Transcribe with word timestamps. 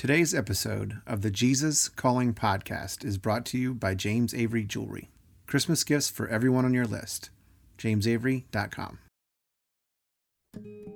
Today's 0.00 0.34
episode 0.34 1.02
of 1.06 1.20
the 1.20 1.30
Jesus 1.30 1.90
Calling 1.90 2.32
podcast 2.32 3.04
is 3.04 3.18
brought 3.18 3.44
to 3.44 3.58
you 3.58 3.74
by 3.74 3.94
James 3.94 4.32
Avery 4.32 4.64
Jewelry. 4.64 5.10
Christmas 5.46 5.84
gifts 5.84 6.08
for 6.08 6.26
everyone 6.26 6.64
on 6.64 6.72
your 6.72 6.86
list. 6.86 7.28
JamesAvery.com. 7.76 8.98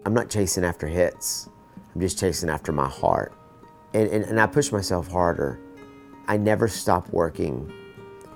I'm 0.06 0.14
not 0.14 0.30
chasing 0.30 0.64
after 0.64 0.86
hits. 0.86 1.50
I'm 1.94 2.00
just 2.00 2.18
chasing 2.18 2.48
after 2.48 2.72
my 2.72 2.88
heart. 2.88 3.34
And, 3.92 4.08
and, 4.08 4.24
and 4.24 4.40
I 4.40 4.46
push 4.46 4.72
myself 4.72 5.08
harder. 5.08 5.60
I 6.26 6.38
never 6.38 6.66
stop 6.66 7.10
working 7.10 7.70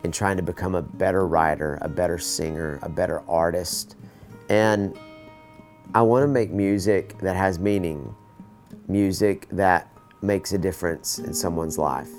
and 0.05 0.13
trying 0.13 0.37
to 0.37 0.43
become 0.43 0.75
a 0.75 0.83
better 0.83 1.27
writer, 1.27 1.79
a 1.81 1.89
better 1.89 2.19
singer, 2.19 2.79
a 2.83 2.91
better 2.91 3.21
artist. 3.21 3.97
And 4.51 4.99
I 5.95 6.03
want 6.03 6.25
to 6.25 6.29
make 6.29 6.51
music 6.51 7.17
that 7.21 7.37
has 7.37 7.59
meaning, 7.59 8.15
music 8.87 9.49
that 9.51 9.91
makes 10.23 10.53
a 10.53 10.59
difference 10.59 11.19
in 11.19 11.35
someone's 11.35 11.79
life. 11.79 12.11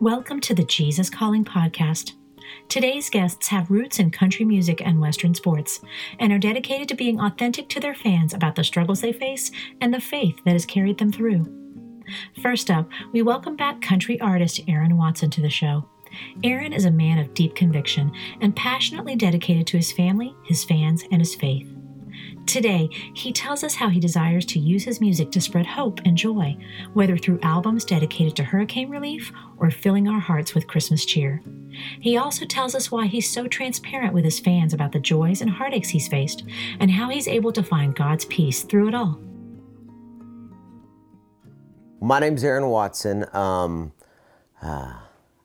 Welcome 0.00 0.40
to 0.40 0.54
the 0.54 0.64
Jesus 0.64 1.08
Calling 1.08 1.44
podcast. 1.44 2.12
Today's 2.68 3.08
guests 3.08 3.48
have 3.48 3.70
roots 3.70 3.98
in 3.98 4.10
country 4.10 4.44
music 4.44 4.82
and 4.84 5.00
Western 5.00 5.34
sports 5.34 5.80
and 6.18 6.32
are 6.32 6.38
dedicated 6.38 6.88
to 6.88 6.94
being 6.94 7.20
authentic 7.20 7.68
to 7.70 7.80
their 7.80 7.94
fans 7.94 8.34
about 8.34 8.56
the 8.56 8.64
struggles 8.64 9.00
they 9.00 9.12
face 9.12 9.50
and 9.80 9.92
the 9.92 10.00
faith 10.00 10.40
that 10.44 10.52
has 10.52 10.66
carried 10.66 10.98
them 10.98 11.12
through. 11.12 11.46
First 12.42 12.70
up, 12.70 12.88
we 13.12 13.22
welcome 13.22 13.56
back 13.56 13.80
country 13.80 14.20
artist 14.20 14.60
Aaron 14.68 14.96
Watson 14.96 15.30
to 15.30 15.40
the 15.40 15.50
show. 15.50 15.88
Aaron 16.44 16.72
is 16.72 16.84
a 16.84 16.90
man 16.90 17.18
of 17.18 17.32
deep 17.34 17.54
conviction 17.54 18.12
and 18.40 18.54
passionately 18.54 19.16
dedicated 19.16 19.66
to 19.68 19.76
his 19.76 19.92
family, 19.92 20.34
his 20.44 20.64
fans, 20.64 21.04
and 21.10 21.20
his 21.20 21.34
faith. 21.34 21.72
Today, 22.46 22.88
he 23.14 23.32
tells 23.32 23.62
us 23.64 23.74
how 23.74 23.88
he 23.88 24.00
desires 24.00 24.44
to 24.46 24.58
use 24.58 24.84
his 24.84 25.00
music 25.00 25.30
to 25.30 25.40
spread 25.40 25.64
hope 25.64 26.00
and 26.04 26.16
joy, 26.16 26.56
whether 26.92 27.16
through 27.16 27.40
albums 27.42 27.84
dedicated 27.84 28.36
to 28.36 28.44
hurricane 28.44 28.90
relief 28.90 29.32
or 29.58 29.70
filling 29.70 30.08
our 30.08 30.20
hearts 30.20 30.54
with 30.54 30.66
Christmas 30.66 31.06
cheer. 31.06 31.40
He 32.00 32.18
also 32.18 32.44
tells 32.44 32.74
us 32.74 32.90
why 32.90 33.06
he's 33.06 33.32
so 33.32 33.46
transparent 33.46 34.12
with 34.12 34.24
his 34.24 34.40
fans 34.40 34.74
about 34.74 34.92
the 34.92 34.98
joys 34.98 35.40
and 35.40 35.50
heartaches 35.50 35.90
he's 35.90 36.08
faced, 36.08 36.44
and 36.80 36.90
how 36.90 37.08
he's 37.08 37.28
able 37.28 37.52
to 37.52 37.62
find 37.62 37.94
God's 37.94 38.24
peace 38.26 38.64
through 38.64 38.88
it 38.88 38.94
all. 38.94 39.18
My 42.00 42.18
name's 42.18 42.42
Aaron 42.42 42.66
Watson. 42.68 43.24
Um, 43.32 43.92
uh, 44.60 44.94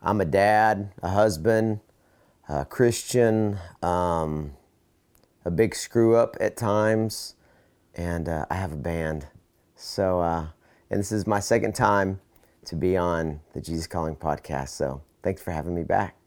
I'm 0.02 0.20
a 0.20 0.26
dad, 0.26 0.92
a 1.04 1.10
husband, 1.10 1.80
a 2.50 2.66
Christian. 2.66 3.60
Um, 3.84 4.57
a 5.48 5.52
big 5.52 5.74
screw 5.74 6.14
up 6.14 6.36
at 6.42 6.58
times, 6.58 7.36
and 7.96 8.28
uh, 8.28 8.46
I 8.50 8.56
have 8.56 8.74
a 8.74 8.78
band. 8.78 9.28
So, 9.78 10.20
uh, 10.20 10.48
and 10.90 11.00
this 11.00 11.14
is 11.14 11.26
my 11.26 11.40
second 11.40 11.74
time 11.74 12.20
to 12.66 12.76
be 12.76 12.98
on 12.98 13.40
the 13.54 13.62
Jesus 13.62 13.88
Calling 13.88 14.18
podcast. 14.18 14.70
So, 14.70 15.04
thanks 15.24 15.42
for 15.42 15.52
having 15.52 15.74
me 15.74 15.84
back. 15.84 16.18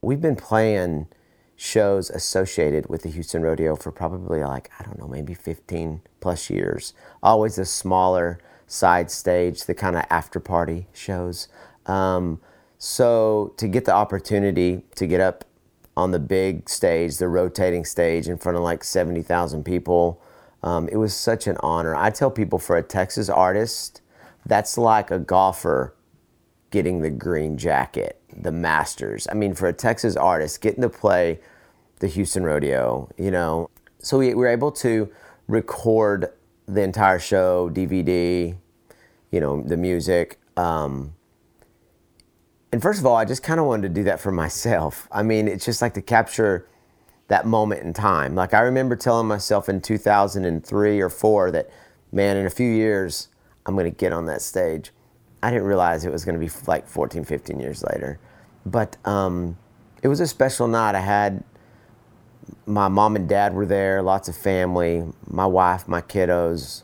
We've 0.00 0.22
been 0.22 0.36
playing 0.36 1.08
shows 1.54 2.08
associated 2.08 2.88
with 2.88 3.02
the 3.02 3.10
Houston 3.10 3.42
Rodeo 3.42 3.76
for 3.76 3.92
probably 3.92 4.42
like, 4.42 4.70
I 4.80 4.84
don't 4.84 4.98
know, 4.98 5.06
maybe 5.06 5.34
15 5.34 6.00
plus 6.20 6.48
years. 6.48 6.94
Always 7.22 7.58
a 7.58 7.66
smaller 7.66 8.38
side 8.66 9.10
stage, 9.10 9.64
the 9.64 9.74
kind 9.74 9.96
of 9.96 10.04
after 10.08 10.40
party 10.40 10.86
shows. 10.94 11.48
Um, 11.84 12.40
so, 12.78 13.52
to 13.58 13.68
get 13.68 13.84
the 13.84 13.92
opportunity 13.92 14.86
to 14.94 15.06
get 15.06 15.20
up 15.20 15.44
on 15.96 16.10
the 16.10 16.18
big 16.18 16.68
stage, 16.68 17.18
the 17.18 17.28
rotating 17.28 17.84
stage 17.84 18.28
in 18.28 18.38
front 18.38 18.56
of 18.56 18.64
like 18.64 18.82
70,000 18.84 19.64
people. 19.64 20.20
Um, 20.62 20.88
it 20.88 20.96
was 20.96 21.14
such 21.14 21.46
an 21.46 21.56
honor. 21.60 21.94
I 21.94 22.10
tell 22.10 22.30
people 22.30 22.58
for 22.58 22.76
a 22.76 22.82
Texas 22.82 23.28
artist, 23.28 24.00
that's 24.46 24.78
like 24.78 25.10
a 25.10 25.18
golfer 25.18 25.94
getting 26.70 27.02
the 27.02 27.10
green 27.10 27.58
jacket, 27.58 28.20
the 28.34 28.52
Masters. 28.52 29.28
I 29.30 29.34
mean, 29.34 29.54
for 29.54 29.68
a 29.68 29.72
Texas 29.72 30.16
artist, 30.16 30.60
getting 30.60 30.82
to 30.82 30.88
play 30.88 31.38
the 31.98 32.08
Houston 32.08 32.44
Rodeo, 32.44 33.10
you 33.16 33.30
know. 33.30 33.70
So 33.98 34.18
we 34.18 34.34
were 34.34 34.48
able 34.48 34.72
to 34.72 35.10
record 35.46 36.32
the 36.66 36.82
entire 36.82 37.18
show, 37.18 37.70
DVD, 37.70 38.56
you 39.30 39.40
know, 39.40 39.62
the 39.62 39.76
music. 39.76 40.38
Um, 40.56 41.14
and 42.72 42.80
first 42.80 42.98
of 42.98 43.06
all, 43.06 43.16
I 43.16 43.26
just 43.26 43.42
kind 43.42 43.60
of 43.60 43.66
wanted 43.66 43.82
to 43.82 43.94
do 43.94 44.04
that 44.04 44.18
for 44.18 44.32
myself. 44.32 45.06
I 45.12 45.22
mean, 45.22 45.46
it's 45.46 45.64
just 45.64 45.82
like 45.82 45.92
to 45.94 46.02
capture 46.02 46.66
that 47.28 47.46
moment 47.46 47.82
in 47.82 47.92
time. 47.92 48.34
Like 48.34 48.54
I 48.54 48.60
remember 48.60 48.96
telling 48.96 49.28
myself 49.28 49.68
in 49.68 49.82
2003 49.82 51.00
or 51.00 51.08
4 51.10 51.50
that 51.50 51.70
man, 52.10 52.36
in 52.36 52.46
a 52.46 52.50
few 52.50 52.70
years 52.70 53.28
I'm 53.66 53.74
going 53.74 53.90
to 53.90 53.96
get 53.96 54.12
on 54.12 54.26
that 54.26 54.40
stage. 54.40 54.90
I 55.42 55.50
didn't 55.50 55.66
realize 55.66 56.04
it 56.04 56.12
was 56.12 56.24
going 56.24 56.38
to 56.38 56.44
be 56.44 56.50
like 56.66 56.88
14, 56.88 57.24
15 57.24 57.60
years 57.60 57.84
later. 57.84 58.18
But 58.64 58.96
um, 59.06 59.58
it 60.02 60.08
was 60.08 60.20
a 60.20 60.26
special 60.26 60.66
night. 60.66 60.94
I 60.94 61.00
had 61.00 61.44
my 62.64 62.88
mom 62.88 63.16
and 63.16 63.28
dad 63.28 63.54
were 63.54 63.66
there, 63.66 64.02
lots 64.02 64.28
of 64.28 64.36
family, 64.36 65.04
my 65.26 65.46
wife, 65.46 65.86
my 65.86 66.00
kiddos. 66.00 66.82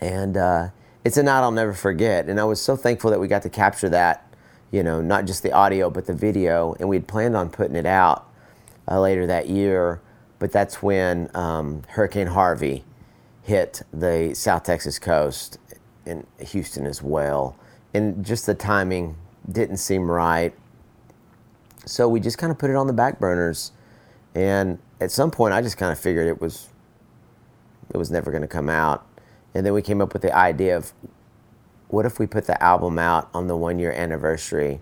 And 0.00 0.36
uh, 0.36 0.68
it's 1.04 1.16
a 1.16 1.22
night 1.22 1.40
I'll 1.40 1.50
never 1.50 1.72
forget. 1.72 2.28
And 2.28 2.38
I 2.38 2.44
was 2.44 2.60
so 2.60 2.76
thankful 2.76 3.10
that 3.10 3.20
we 3.20 3.28
got 3.28 3.42
to 3.42 3.50
capture 3.50 3.88
that 3.88 4.31
you 4.72 4.82
know, 4.82 5.00
not 5.00 5.26
just 5.26 5.44
the 5.44 5.52
audio, 5.52 5.90
but 5.90 6.06
the 6.06 6.14
video. 6.14 6.74
And 6.80 6.88
we 6.88 6.96
had 6.96 7.06
planned 7.06 7.36
on 7.36 7.50
putting 7.50 7.76
it 7.76 7.86
out 7.86 8.26
uh, 8.90 8.98
later 9.00 9.26
that 9.26 9.48
year, 9.48 10.00
but 10.40 10.50
that's 10.50 10.82
when 10.82 11.30
um, 11.34 11.82
Hurricane 11.90 12.28
Harvey 12.28 12.82
hit 13.42 13.82
the 13.92 14.34
South 14.34 14.64
Texas 14.64 14.98
coast 14.98 15.58
and 16.06 16.26
Houston 16.40 16.86
as 16.86 17.02
well. 17.02 17.56
And 17.94 18.24
just 18.24 18.46
the 18.46 18.54
timing 18.54 19.16
didn't 19.50 19.76
seem 19.76 20.10
right. 20.10 20.54
So 21.84 22.08
we 22.08 22.18
just 22.18 22.38
kind 22.38 22.50
of 22.50 22.58
put 22.58 22.70
it 22.70 22.76
on 22.76 22.86
the 22.86 22.92
back 22.92 23.20
burners. 23.20 23.72
And 24.34 24.78
at 25.00 25.10
some 25.10 25.30
point, 25.30 25.52
I 25.52 25.60
just 25.60 25.76
kind 25.76 25.92
of 25.92 25.98
figured 25.98 26.26
it 26.26 26.40
was 26.40 26.68
it 27.92 27.98
was 27.98 28.10
never 28.10 28.30
going 28.30 28.42
to 28.42 28.48
come 28.48 28.70
out. 28.70 29.06
And 29.54 29.66
then 29.66 29.74
we 29.74 29.82
came 29.82 30.00
up 30.00 30.14
with 30.14 30.22
the 30.22 30.34
idea 30.34 30.76
of 30.76 30.92
what 31.92 32.06
if 32.06 32.18
we 32.18 32.26
put 32.26 32.46
the 32.46 32.60
album 32.62 32.98
out 32.98 33.28
on 33.34 33.48
the 33.48 33.56
one 33.56 33.78
year 33.78 33.92
anniversary 33.92 34.80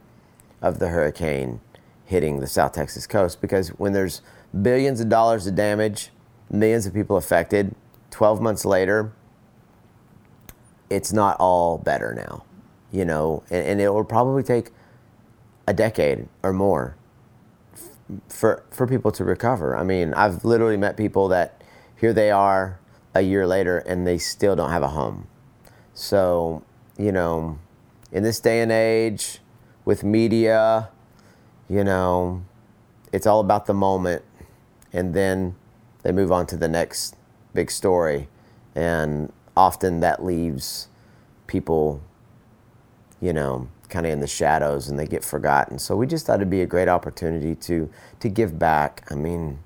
of 0.62 0.78
the 0.78 0.88
hurricane 0.88 1.60
hitting 2.04 2.38
the 2.38 2.46
South 2.46 2.72
Texas 2.72 3.04
coast? 3.04 3.40
Because 3.40 3.70
when 3.70 3.92
there's 3.92 4.22
billions 4.62 5.00
of 5.00 5.08
dollars 5.08 5.44
of 5.48 5.56
damage, 5.56 6.10
millions 6.50 6.86
of 6.86 6.94
people 6.94 7.16
affected, 7.16 7.74
12 8.12 8.40
months 8.40 8.64
later, 8.64 9.12
it's 10.88 11.12
not 11.12 11.36
all 11.40 11.78
better 11.78 12.14
now, 12.14 12.44
you 12.92 13.04
know, 13.04 13.42
and, 13.50 13.66
and 13.66 13.80
it 13.80 13.88
will 13.92 14.04
probably 14.04 14.44
take 14.44 14.70
a 15.66 15.74
decade 15.74 16.28
or 16.44 16.52
more 16.52 16.94
for 18.28 18.62
for 18.70 18.86
people 18.86 19.10
to 19.10 19.24
recover. 19.24 19.76
I 19.76 19.82
mean, 19.82 20.14
I've 20.14 20.44
literally 20.44 20.76
met 20.76 20.96
people 20.96 21.26
that 21.28 21.60
here 21.96 22.12
they 22.12 22.30
are 22.30 22.78
a 23.14 23.22
year 23.22 23.48
later 23.48 23.78
and 23.78 24.06
they 24.06 24.18
still 24.18 24.54
don't 24.54 24.70
have 24.70 24.82
a 24.84 24.88
home. 24.88 25.26
So 25.92 26.62
you 27.00 27.10
know, 27.10 27.58
in 28.12 28.22
this 28.22 28.40
day 28.40 28.60
and 28.60 28.70
age 28.70 29.38
with 29.86 30.04
media, 30.04 30.90
you 31.66 31.82
know, 31.82 32.44
it's 33.10 33.26
all 33.26 33.40
about 33.40 33.64
the 33.64 33.72
moment. 33.72 34.22
And 34.92 35.14
then 35.14 35.54
they 36.02 36.12
move 36.12 36.30
on 36.30 36.46
to 36.48 36.58
the 36.58 36.68
next 36.68 37.16
big 37.54 37.70
story. 37.70 38.28
And 38.74 39.32
often 39.56 40.00
that 40.00 40.22
leaves 40.22 40.88
people, 41.46 42.02
you 43.18 43.32
know, 43.32 43.70
kind 43.88 44.04
of 44.04 44.12
in 44.12 44.20
the 44.20 44.26
shadows 44.26 44.88
and 44.88 44.98
they 44.98 45.06
get 45.06 45.24
forgotten. 45.24 45.78
So 45.78 45.96
we 45.96 46.06
just 46.06 46.26
thought 46.26 46.36
it'd 46.36 46.50
be 46.50 46.60
a 46.60 46.66
great 46.66 46.88
opportunity 46.88 47.54
to, 47.54 47.90
to 48.20 48.28
give 48.28 48.58
back. 48.58 49.08
I 49.10 49.14
mean, 49.14 49.60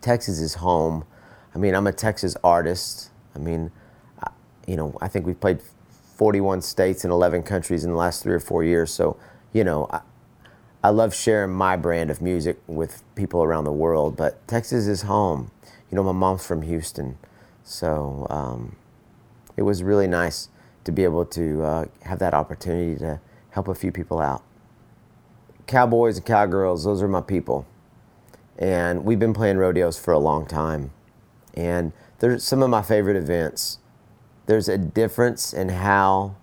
Texas 0.00 0.40
is 0.40 0.54
home. 0.54 1.04
I 1.54 1.58
mean, 1.58 1.76
I'm 1.76 1.86
a 1.86 1.92
Texas 1.92 2.36
artist. 2.42 3.10
I 3.36 3.38
mean, 3.38 3.70
you 4.66 4.76
know, 4.76 4.96
I 5.00 5.08
think 5.08 5.26
we've 5.26 5.38
played 5.38 5.60
41 6.16 6.62
states 6.62 7.04
and 7.04 7.12
11 7.12 7.42
countries 7.42 7.84
in 7.84 7.90
the 7.90 7.96
last 7.96 8.22
three 8.22 8.34
or 8.34 8.40
four 8.40 8.64
years. 8.64 8.92
So, 8.92 9.16
you 9.52 9.64
know, 9.64 9.88
I, 9.90 10.00
I 10.82 10.90
love 10.90 11.14
sharing 11.14 11.52
my 11.52 11.76
brand 11.76 12.10
of 12.10 12.20
music 12.20 12.58
with 12.66 13.02
people 13.14 13.42
around 13.42 13.64
the 13.64 13.72
world, 13.72 14.16
but 14.16 14.46
Texas 14.46 14.86
is 14.86 15.02
home. 15.02 15.50
You 15.90 15.96
know, 15.96 16.02
my 16.02 16.12
mom's 16.12 16.46
from 16.46 16.62
Houston. 16.62 17.18
So 17.62 18.26
um, 18.30 18.76
it 19.56 19.62
was 19.62 19.82
really 19.82 20.06
nice 20.06 20.48
to 20.84 20.92
be 20.92 21.04
able 21.04 21.24
to 21.24 21.62
uh, 21.62 21.84
have 22.02 22.18
that 22.18 22.34
opportunity 22.34 22.98
to 22.98 23.20
help 23.50 23.68
a 23.68 23.74
few 23.74 23.90
people 23.90 24.20
out. 24.20 24.42
Cowboys 25.66 26.18
and 26.18 26.26
cowgirls, 26.26 26.84
those 26.84 27.02
are 27.02 27.08
my 27.08 27.22
people. 27.22 27.66
And 28.58 29.04
we've 29.04 29.18
been 29.18 29.32
playing 29.32 29.56
rodeos 29.56 29.98
for 29.98 30.12
a 30.12 30.18
long 30.18 30.46
time. 30.46 30.92
And 31.54 31.92
there's 32.18 32.44
some 32.44 32.62
of 32.62 32.70
my 32.70 32.82
favorite 32.82 33.16
events 33.16 33.78
there's 34.46 34.68
a 34.68 34.78
difference 34.78 35.52
in 35.52 35.70
how 35.70 36.36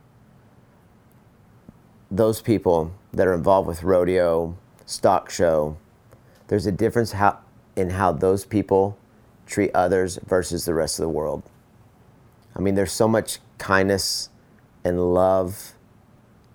those 2.09 2.41
people 2.41 2.93
that 3.13 3.27
are 3.27 3.33
involved 3.33 3.67
with 3.67 3.83
rodeo, 3.83 4.57
stock 4.85 5.29
show, 5.29 5.77
there's 6.47 6.65
a 6.65 6.71
difference 6.71 7.13
how, 7.13 7.39
in 7.75 7.91
how 7.91 8.11
those 8.11 8.45
people 8.45 8.97
treat 9.45 9.71
others 9.73 10.19
versus 10.25 10.65
the 10.65 10.73
rest 10.73 10.99
of 10.99 11.03
the 11.03 11.09
world. 11.09 11.43
I 12.55 12.59
mean, 12.59 12.75
there's 12.75 12.91
so 12.91 13.07
much 13.07 13.39
kindness 13.57 14.29
and 14.83 15.13
love. 15.13 15.73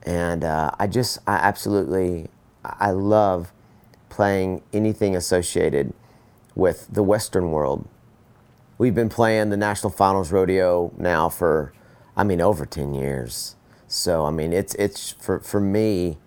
And 0.02 0.44
uh, 0.44 0.70
I 0.78 0.86
just, 0.86 1.18
I 1.26 1.36
absolutely, 1.36 2.28
I 2.64 2.90
love 2.90 3.52
playing 4.08 4.62
anything 4.72 5.16
associated 5.16 5.92
with 6.54 6.88
the 6.92 7.02
Western 7.02 7.50
world. 7.50 7.88
We've 8.78 8.94
been 8.94 9.08
playing 9.08 9.48
the 9.48 9.56
National 9.56 9.90
Finals 9.90 10.30
Rodeo 10.30 10.92
now 10.98 11.30
for, 11.30 11.72
I 12.14 12.24
mean, 12.24 12.42
over 12.42 12.66
10 12.66 12.92
years. 12.92 13.56
So, 13.88 14.26
I 14.26 14.30
mean, 14.30 14.52
it's, 14.52 14.74
it's 14.74 15.12
for, 15.12 15.40
for 15.40 15.60
me, 15.60 16.18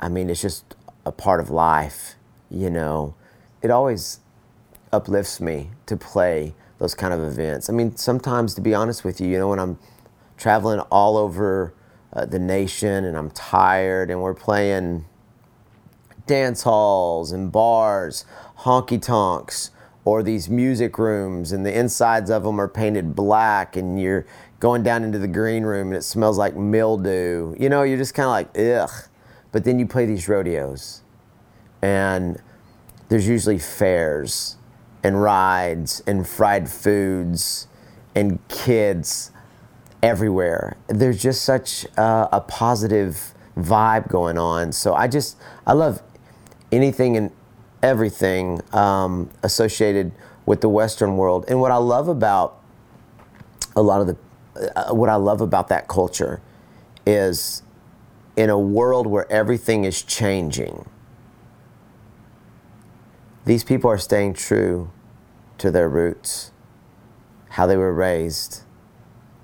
I 0.00 0.08
mean, 0.08 0.30
it's 0.30 0.40
just 0.40 0.74
a 1.04 1.12
part 1.12 1.40
of 1.40 1.50
life, 1.50 2.14
you 2.50 2.70
know. 2.70 3.14
It 3.60 3.70
always 3.70 4.20
uplifts 4.90 5.38
me 5.38 5.70
to 5.84 5.98
play 5.98 6.54
those 6.78 6.94
kind 6.94 7.12
of 7.12 7.22
events. 7.22 7.68
I 7.68 7.74
mean, 7.74 7.94
sometimes, 7.94 8.54
to 8.54 8.62
be 8.62 8.74
honest 8.74 9.04
with 9.04 9.20
you, 9.20 9.28
you 9.28 9.38
know, 9.38 9.48
when 9.48 9.58
I'm 9.58 9.78
traveling 10.38 10.80
all 10.90 11.18
over 11.18 11.74
uh, 12.14 12.24
the 12.24 12.38
nation 12.38 13.04
and 13.04 13.18
I'm 13.18 13.30
tired 13.30 14.10
and 14.10 14.22
we're 14.22 14.32
playing 14.32 15.04
dance 16.26 16.62
halls 16.62 17.32
and 17.32 17.52
bars, 17.52 18.24
honky 18.60 19.00
tonks, 19.00 19.70
or 20.04 20.22
these 20.22 20.50
music 20.50 20.98
rooms, 20.98 21.52
and 21.52 21.64
the 21.64 21.76
insides 21.76 22.30
of 22.30 22.42
them 22.42 22.60
are 22.60 22.68
painted 22.68 23.14
black, 23.14 23.76
and 23.76 24.00
you're 24.00 24.26
going 24.60 24.82
down 24.82 25.02
into 25.04 25.18
the 25.18 25.28
green 25.28 25.62
room 25.62 25.88
and 25.88 25.96
it 25.96 26.02
smells 26.02 26.38
like 26.38 26.56
mildew. 26.56 27.54
You 27.58 27.68
know, 27.68 27.82
you're 27.82 27.98
just 27.98 28.14
kind 28.14 28.26
of 28.26 28.30
like, 28.30 28.58
ugh. 28.58 29.08
But 29.52 29.64
then 29.64 29.78
you 29.78 29.86
play 29.86 30.04
these 30.06 30.28
rodeos, 30.28 31.02
and 31.80 32.40
there's 33.08 33.28
usually 33.28 33.58
fairs 33.58 34.56
and 35.02 35.22
rides 35.22 36.02
and 36.06 36.26
fried 36.26 36.68
foods 36.68 37.68
and 38.14 38.46
kids 38.48 39.30
everywhere. 40.02 40.76
There's 40.88 41.22
just 41.22 41.42
such 41.42 41.86
a 41.96 42.42
positive 42.48 43.34
vibe 43.56 44.08
going 44.08 44.38
on. 44.38 44.72
So 44.72 44.94
I 44.94 45.08
just, 45.08 45.36
I 45.66 45.72
love 45.72 46.02
anything 46.72 47.16
and 47.16 47.30
everything 47.84 48.62
um, 48.72 49.30
associated 49.42 50.10
with 50.46 50.62
the 50.62 50.68
Western 50.70 51.18
world. 51.18 51.44
And 51.48 51.60
what 51.60 51.70
I 51.70 51.76
love 51.76 52.08
about 52.08 52.58
a 53.76 53.82
lot 53.82 54.00
of 54.00 54.06
the, 54.06 54.16
uh, 54.74 54.94
what 54.94 55.10
I 55.10 55.16
love 55.16 55.42
about 55.42 55.68
that 55.68 55.86
culture 55.86 56.40
is 57.06 57.62
in 58.36 58.48
a 58.48 58.58
world 58.58 59.06
where 59.06 59.30
everything 59.30 59.84
is 59.84 60.02
changing, 60.02 60.88
these 63.44 63.62
people 63.62 63.90
are 63.90 63.98
staying 63.98 64.32
true 64.32 64.90
to 65.58 65.70
their 65.70 65.88
roots, 65.88 66.52
how 67.50 67.66
they 67.66 67.76
were 67.76 67.92
raised, 67.92 68.62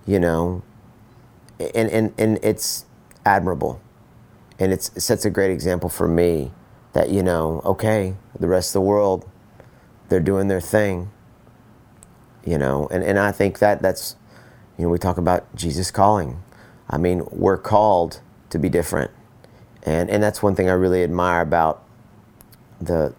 you 0.06 0.18
know, 0.18 0.62
and, 1.74 1.90
and, 1.90 2.14
and 2.16 2.38
it's 2.42 2.86
admirable. 3.26 3.82
And 4.58 4.72
it's, 4.72 4.88
it 4.96 5.02
sets 5.02 5.26
a 5.26 5.30
great 5.30 5.50
example 5.50 5.90
for 5.90 6.08
me 6.08 6.52
that, 6.92 7.10
you 7.10 7.22
know, 7.22 7.62
okay, 7.64 8.14
the 8.38 8.48
rest 8.48 8.70
of 8.70 8.74
the 8.74 8.80
world, 8.82 9.28
they're 10.08 10.20
doing 10.20 10.48
their 10.48 10.60
thing, 10.60 11.10
you 12.44 12.58
know, 12.58 12.88
and, 12.90 13.04
and 13.04 13.18
I 13.18 13.32
think 13.32 13.58
that 13.60 13.80
that's, 13.82 14.16
you 14.76 14.84
know, 14.84 14.90
we 14.90 14.98
talk 14.98 15.18
about 15.18 15.54
Jesus 15.54 15.90
calling. 15.90 16.42
I 16.88 16.98
mean, 16.98 17.22
we're 17.30 17.58
called 17.58 18.20
to 18.50 18.58
be 18.58 18.68
different. 18.68 19.10
And, 19.84 20.10
and 20.10 20.22
that's 20.22 20.42
one 20.42 20.54
thing 20.54 20.68
I 20.68 20.72
really 20.72 21.02
admire 21.02 21.40
about 21.40 21.84
the, 22.80 23.14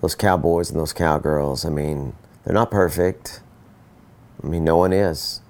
those 0.00 0.14
cowboys 0.14 0.70
and 0.70 0.78
those 0.78 0.92
cowgirls. 0.92 1.64
I 1.64 1.68
mean, 1.68 2.14
they're 2.44 2.54
not 2.54 2.70
perfect. 2.70 3.40
I 4.42 4.46
mean, 4.46 4.64
no 4.64 4.76
one 4.76 4.92
is. 4.92 5.40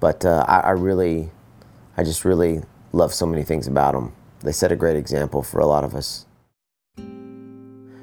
But 0.00 0.24
uh, 0.24 0.44
I, 0.48 0.60
I 0.60 0.70
really, 0.70 1.30
I 1.96 2.04
just 2.04 2.24
really 2.24 2.62
love 2.92 3.14
so 3.14 3.26
many 3.26 3.42
things 3.42 3.66
about 3.66 3.94
them. 3.94 4.14
They 4.42 4.52
set 4.52 4.72
a 4.72 4.76
great 4.76 4.96
example 4.96 5.42
for 5.42 5.60
a 5.60 5.66
lot 5.66 5.84
of 5.84 5.94
us. 5.94 6.26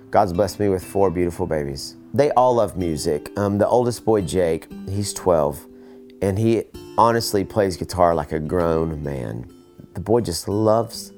God's 0.10 0.34
blessed 0.34 0.60
me 0.60 0.70
with 0.70 0.84
four 0.84 1.12
beautiful 1.12 1.46
babies. 1.46 1.96
They 2.14 2.32
all 2.32 2.56
love 2.56 2.78
music. 2.78 3.30
Um, 3.38 3.58
the 3.58 3.68
oldest 3.68 4.06
boy, 4.06 4.22
Jake, 4.22 4.68
he's 4.88 5.14
12, 5.14 5.66
and 6.22 6.40
he 6.40 6.64
honestly 6.98 7.44
plays 7.44 7.76
guitar 7.76 8.16
like 8.16 8.32
a 8.32 8.40
grown 8.40 9.04
man. 9.04 9.52
The 9.94 10.00
boy 10.00 10.22
just 10.22 10.48
loves 10.48 11.12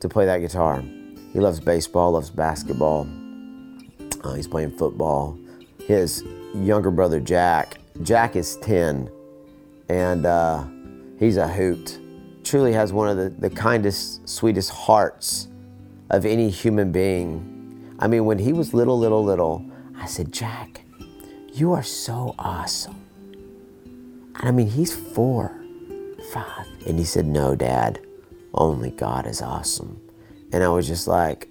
to 0.00 0.08
play 0.08 0.24
that 0.26 0.38
guitar. 0.38 0.82
He 1.32 1.40
loves 1.40 1.60
baseball, 1.60 2.12
loves 2.12 2.30
basketball. 2.30 3.08
Uh, 4.22 4.34
he's 4.34 4.46
playing 4.46 4.76
football. 4.76 5.38
His 5.86 6.22
younger 6.54 6.90
brother, 6.90 7.20
Jack, 7.20 7.78
Jack 8.02 8.36
is 8.36 8.56
10, 8.58 9.10
and 9.88 10.26
uh, 10.26 10.64
he's 11.18 11.36
a 11.36 11.48
hoot. 11.48 11.98
Truly 12.44 12.72
has 12.72 12.92
one 12.92 13.08
of 13.08 13.16
the, 13.16 13.30
the 13.30 13.50
kindest, 13.50 14.28
sweetest 14.28 14.70
hearts 14.70 15.48
of 16.10 16.24
any 16.24 16.50
human 16.50 16.92
being. 16.92 17.96
I 17.98 18.06
mean, 18.06 18.24
when 18.24 18.38
he 18.38 18.52
was 18.52 18.72
little, 18.72 18.98
little, 18.98 19.24
little, 19.24 19.64
I 19.96 20.06
said, 20.06 20.32
Jack, 20.32 20.82
you 21.52 21.72
are 21.72 21.82
so 21.82 22.34
awesome. 22.38 23.04
And 24.36 24.48
I 24.48 24.50
mean, 24.50 24.68
he's 24.68 24.94
four, 24.94 25.60
five. 26.32 26.66
And 26.86 26.98
he 26.98 27.04
said, 27.04 27.26
No, 27.26 27.54
Dad, 27.54 28.00
only 28.54 28.90
God 28.90 29.26
is 29.26 29.42
awesome. 29.42 30.00
And 30.52 30.62
I 30.62 30.68
was 30.68 30.86
just 30.86 31.08
like, 31.08 31.50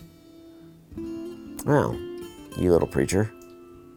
Well, 0.95 1.93
you 2.57 2.71
little 2.71 2.87
preacher. 2.87 3.31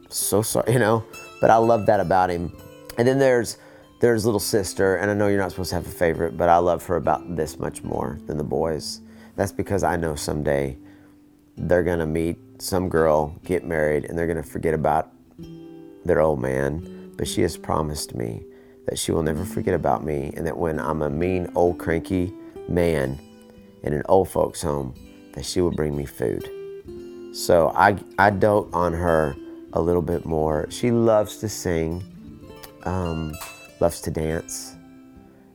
So 0.09 0.41
sorry, 0.41 0.73
you 0.73 0.79
know. 0.79 1.05
But 1.39 1.49
I 1.49 1.55
love 1.55 1.85
that 1.87 1.99
about 1.99 2.29
him. 2.29 2.55
And 2.97 3.07
then 3.07 3.17
there's 3.17 3.57
there's 4.01 4.25
little 4.25 4.39
sister, 4.39 4.95
and 4.95 5.11
I 5.11 5.13
know 5.13 5.27
you're 5.27 5.39
not 5.39 5.51
supposed 5.51 5.69
to 5.69 5.75
have 5.75 5.85
a 5.85 5.89
favorite, 5.89 6.35
but 6.35 6.49
I 6.49 6.57
love 6.57 6.83
her 6.87 6.95
about 6.95 7.35
this 7.35 7.59
much 7.59 7.83
more 7.83 8.17
than 8.25 8.35
the 8.35 8.43
boys. 8.43 8.99
That's 9.35 9.51
because 9.51 9.83
I 9.83 9.95
know 9.95 10.15
someday 10.15 10.75
they're 11.55 11.83
gonna 11.83 12.07
meet 12.07 12.39
some 12.57 12.89
girl, 12.89 13.35
get 13.45 13.63
married, 13.63 14.05
and 14.05 14.17
they're 14.17 14.25
gonna 14.25 14.41
forget 14.41 14.73
about 14.73 15.11
their 16.03 16.19
old 16.19 16.41
man. 16.41 17.13
But 17.15 17.27
she 17.27 17.43
has 17.43 17.55
promised 17.55 18.15
me 18.15 18.43
that 18.87 18.97
she 18.97 19.11
will 19.11 19.21
never 19.21 19.45
forget 19.45 19.75
about 19.75 20.03
me, 20.03 20.33
and 20.35 20.47
that 20.47 20.57
when 20.57 20.79
I'm 20.79 21.03
a 21.03 21.09
mean, 21.09 21.51
old, 21.53 21.77
cranky 21.77 22.33
man 22.67 23.19
in 23.83 23.93
an 23.93 24.01
old 24.09 24.29
folks' 24.29 24.63
home, 24.63 24.95
that 25.33 25.45
she 25.45 25.61
will 25.61 25.71
bring 25.71 25.95
me 25.95 26.05
food. 26.05 26.49
So 27.33 27.71
I, 27.75 27.97
I 28.17 28.31
dote 28.31 28.73
on 28.73 28.93
her 28.93 29.35
a 29.73 29.81
little 29.81 30.01
bit 30.01 30.25
more. 30.25 30.65
She 30.71 30.89
loves 30.89 31.37
to 31.37 31.47
sing, 31.47 32.03
um, 32.83 33.35
loves 33.81 33.99
to 34.01 34.11
dance. 34.11 34.75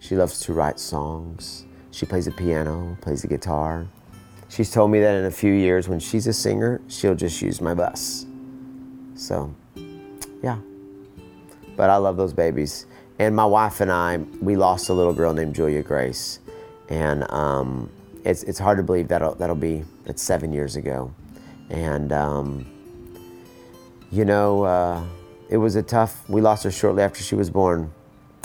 She 0.01 0.17
loves 0.17 0.41
to 0.41 0.53
write 0.53 0.79
songs. 0.79 1.65
She 1.93 2.05
plays 2.05 2.27
the 2.27 2.33
piano, 2.33 2.99
plays 3.01 3.23
the 3.23 3.29
guitar. 3.29 3.87
She's 4.49 4.71
told 4.71 4.91
me 4.91 5.01
that 5.01 5.15
in 5.15 5.25
a 5.25 5.31
few 5.31 5.53
years, 5.53 5.89
when 5.89 5.99
she's 5.99 6.27
a 6.27 6.33
singer, 6.33 6.81
she'll 6.89 7.15
just 7.15 7.41
use 7.41 7.61
my 7.61 7.73
bus. 7.75 8.27
So, 9.15 9.55
yeah. 10.43 10.59
But 11.77 11.91
I 11.91 11.97
love 11.97 12.17
those 12.17 12.33
babies. 12.33 12.87
And 13.19 13.35
my 13.35 13.47
wife 13.47 13.81
and 13.81 13.91
I, 13.91 14.19
we 14.41 14.57
lost 14.57 14.89
a 14.89 14.93
little 14.93 15.15
girl 15.15 15.33
named 15.33 15.55
Julia 15.55 15.83
Grace. 15.83 16.41
And 16.89 17.31
um, 17.33 17.91
it's, 18.25 18.43
it's 18.43 18.59
hard 18.59 18.77
to 18.77 18.83
believe 18.83 19.09
that'll, 19.09 19.35
that'll 19.37 19.57
be, 19.57 19.85
that's 20.05 20.23
seven 20.23 20.53
years 20.53 20.77
ago. 20.77 21.13
And, 21.71 22.13
um, 22.13 22.67
you 24.13 24.25
know, 24.25 24.65
uh, 24.65 25.03
it 25.49 25.57
was 25.57 25.77
a 25.77 25.83
tough. 25.83 26.29
We 26.29 26.41
lost 26.41 26.65
her 26.65 26.71
shortly 26.71 27.03
after 27.03 27.23
she 27.23 27.35
was 27.35 27.51
born, 27.51 27.93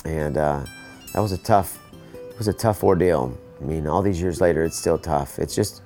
and 0.06 0.38
uh, 0.38 0.66
that 1.14 1.20
was 1.20 1.32
a 1.32 1.38
tough. 1.38 1.80
It 2.14 2.38
was 2.38 2.48
a 2.48 2.54
tough 2.54 2.84
ordeal. 2.84 3.38
I 3.60 3.64
mean, 3.64 3.88
all 3.88 4.02
these 4.02 4.22
years 4.22 4.42
later, 4.42 4.64
it's 4.64 4.78
still 4.78 4.98
tough. 4.98 5.38
It's 5.40 5.56
just 5.56 5.82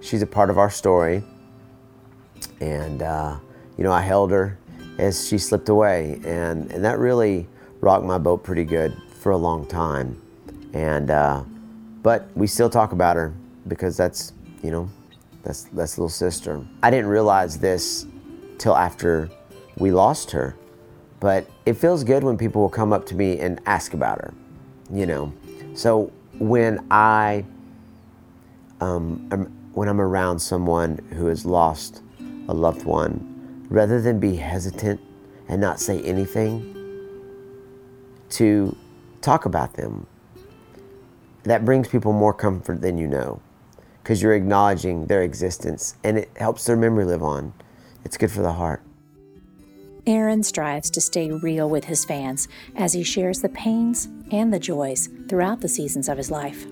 she's 0.00 0.22
a 0.22 0.26
part 0.26 0.50
of 0.50 0.58
our 0.58 0.70
story, 0.70 1.22
and 2.60 3.02
uh, 3.02 3.36
you 3.76 3.84
know, 3.84 3.92
I 3.92 4.02
held 4.02 4.30
her 4.30 4.58
as 4.98 5.28
she 5.28 5.38
slipped 5.38 5.68
away, 5.68 6.20
and 6.24 6.70
and 6.70 6.84
that 6.84 6.98
really 6.98 7.46
rocked 7.80 8.04
my 8.04 8.18
boat 8.18 8.42
pretty 8.42 8.64
good 8.64 8.96
for 9.20 9.32
a 9.32 9.36
long 9.36 9.66
time, 9.66 10.20
and 10.72 11.10
uh, 11.10 11.42
but 12.02 12.28
we 12.34 12.46
still 12.46 12.70
talk 12.70 12.92
about 12.92 13.16
her 13.16 13.32
because 13.68 13.96
that's 13.96 14.32
you 14.62 14.70
know 14.70 14.88
that's 15.42 15.64
that's 15.64 15.98
little 15.98 16.08
sister. 16.08 16.64
I 16.82 16.90
didn't 16.90 17.06
realize 17.06 17.58
this 17.58 18.06
till 18.58 18.76
after 18.76 19.30
we 19.76 19.90
lost 19.90 20.30
her. 20.32 20.56
But 21.22 21.46
it 21.66 21.74
feels 21.74 22.02
good 22.02 22.24
when 22.24 22.36
people 22.36 22.60
will 22.62 22.68
come 22.68 22.92
up 22.92 23.06
to 23.06 23.14
me 23.14 23.38
and 23.38 23.60
ask 23.64 23.94
about 23.94 24.18
her, 24.18 24.34
you 24.92 25.06
know. 25.06 25.32
So 25.72 26.10
when 26.40 26.84
I, 26.90 27.44
um, 28.80 29.28
am, 29.30 29.44
when 29.72 29.88
I'm 29.88 30.00
around 30.00 30.40
someone 30.40 30.98
who 31.10 31.26
has 31.26 31.46
lost 31.46 32.02
a 32.48 32.52
loved 32.52 32.84
one, 32.84 33.66
rather 33.70 34.02
than 34.02 34.18
be 34.18 34.34
hesitant 34.34 35.00
and 35.46 35.60
not 35.60 35.78
say 35.78 36.02
anything, 36.02 36.74
to 38.30 38.76
talk 39.20 39.44
about 39.44 39.74
them, 39.74 40.08
that 41.44 41.64
brings 41.64 41.86
people 41.86 42.12
more 42.12 42.34
comfort 42.34 42.80
than 42.80 42.98
you 42.98 43.06
know, 43.06 43.40
because 44.02 44.20
you're 44.20 44.34
acknowledging 44.34 45.06
their 45.06 45.22
existence 45.22 45.94
and 46.02 46.18
it 46.18 46.30
helps 46.34 46.64
their 46.64 46.76
memory 46.76 47.04
live 47.04 47.22
on. 47.22 47.52
It's 48.04 48.16
good 48.16 48.32
for 48.32 48.42
the 48.42 48.54
heart. 48.54 48.82
Aaron 50.06 50.42
strives 50.42 50.90
to 50.90 51.00
stay 51.00 51.30
real 51.30 51.70
with 51.70 51.84
his 51.84 52.04
fans 52.04 52.48
as 52.74 52.92
he 52.92 53.04
shares 53.04 53.40
the 53.40 53.48
pains 53.48 54.08
and 54.32 54.52
the 54.52 54.58
joys 54.58 55.08
throughout 55.28 55.60
the 55.60 55.68
seasons 55.68 56.08
of 56.08 56.18
his 56.18 56.30
life. 56.30 56.66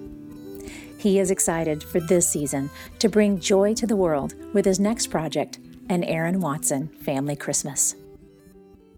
He 0.98 1.18
is 1.20 1.30
excited 1.30 1.82
for 1.82 2.00
this 2.00 2.28
season 2.28 2.70
to 2.98 3.08
bring 3.08 3.38
joy 3.38 3.74
to 3.74 3.86
the 3.86 3.94
world 3.94 4.34
with 4.52 4.64
his 4.64 4.80
next 4.80 5.06
project, 5.06 5.60
an 5.88 6.02
Aaron 6.04 6.40
Watson 6.40 6.88
Family 6.88 7.36
Christmas. 7.36 7.94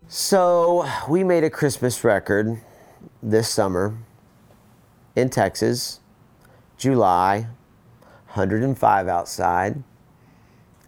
So, 0.09 0.89
we 1.09 1.25
made 1.25 1.45
a 1.45 1.51
Christmas 1.51 2.03
record 2.03 2.59
this 3.23 3.49
summer 3.49 3.99
in 5.15 5.29
Texas, 5.29 6.01
July, 6.77 7.47
105 8.33 9.09
outside. 9.09 9.83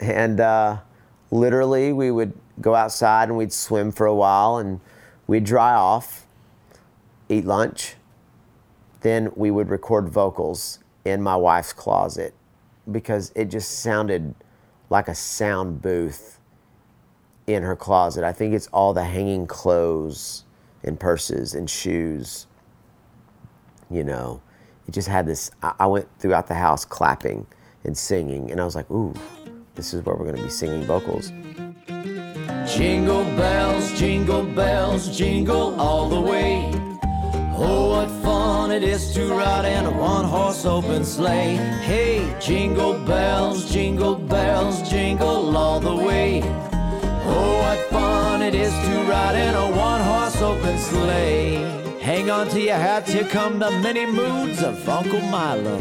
And 0.00 0.40
uh, 0.40 0.78
literally, 1.34 1.92
we 1.92 2.10
would 2.10 2.32
go 2.60 2.74
outside 2.74 3.28
and 3.28 3.36
we'd 3.36 3.52
swim 3.52 3.90
for 3.90 4.06
a 4.06 4.14
while 4.14 4.56
and 4.56 4.80
we'd 5.26 5.44
dry 5.44 5.74
off, 5.74 6.26
eat 7.28 7.44
lunch. 7.44 7.96
Then 9.00 9.32
we 9.34 9.50
would 9.50 9.68
record 9.68 10.08
vocals 10.08 10.78
in 11.04 11.20
my 11.20 11.36
wife's 11.36 11.72
closet 11.72 12.34
because 12.90 13.32
it 13.34 13.46
just 13.46 13.80
sounded 13.80 14.34
like 14.88 15.08
a 15.08 15.14
sound 15.14 15.82
booth 15.82 16.38
in 17.46 17.62
her 17.62 17.76
closet. 17.76 18.24
I 18.24 18.32
think 18.32 18.54
it's 18.54 18.68
all 18.68 18.94
the 18.94 19.04
hanging 19.04 19.46
clothes 19.46 20.44
and 20.84 20.98
purses 20.98 21.54
and 21.54 21.68
shoes. 21.68 22.46
You 23.90 24.04
know, 24.04 24.40
it 24.86 24.92
just 24.92 25.08
had 25.08 25.26
this. 25.26 25.50
I 25.62 25.86
went 25.86 26.06
throughout 26.18 26.46
the 26.46 26.54
house 26.54 26.84
clapping 26.84 27.46
and 27.82 27.98
singing, 27.98 28.50
and 28.50 28.60
I 28.60 28.64
was 28.64 28.74
like, 28.74 28.90
ooh, 28.90 29.14
this 29.74 29.92
is 29.92 30.04
where 30.04 30.14
we're 30.14 30.24
going 30.24 30.36
to 30.36 30.42
be 30.42 30.50
singing 30.50 30.84
vocals. 30.84 31.32
Jingle 32.66 33.24
bells, 33.36 33.92
jingle 33.98 34.44
bells, 34.44 35.16
jingle 35.16 35.78
all 35.80 36.08
the 36.08 36.20
way. 36.20 36.70
Oh, 37.56 37.90
what 37.90 38.10
fun 38.22 38.70
it 38.70 38.82
is 38.82 39.12
to 39.14 39.26
ride 39.32 39.64
in 39.64 39.84
a 39.84 39.90
one 39.90 40.24
horse 40.24 40.64
open 40.64 41.04
sleigh. 41.04 41.56
Hey, 41.82 42.36
jingle 42.40 42.94
bells, 43.04 43.70
jingle 43.70 44.16
bells, 44.16 44.88
jingle 44.88 45.56
all 45.56 45.80
the 45.80 45.94
way. 45.94 46.42
Oh, 46.42 47.58
what 47.62 47.78
fun 47.90 48.42
it 48.42 48.54
is 48.54 48.72
to 48.72 49.04
ride 49.04 49.36
in 49.36 49.54
a 49.54 49.70
one 49.76 50.00
horse 50.00 50.40
open 50.40 50.78
sleigh. 50.78 51.56
Hang 52.00 52.30
on 52.30 52.48
to 52.48 52.60
your 52.60 52.76
hats, 52.76 53.12
here 53.12 53.24
come 53.24 53.58
the 53.58 53.70
many 53.70 54.04
moods 54.06 54.62
of 54.62 54.88
Uncle 54.88 55.20
Milo. 55.20 55.78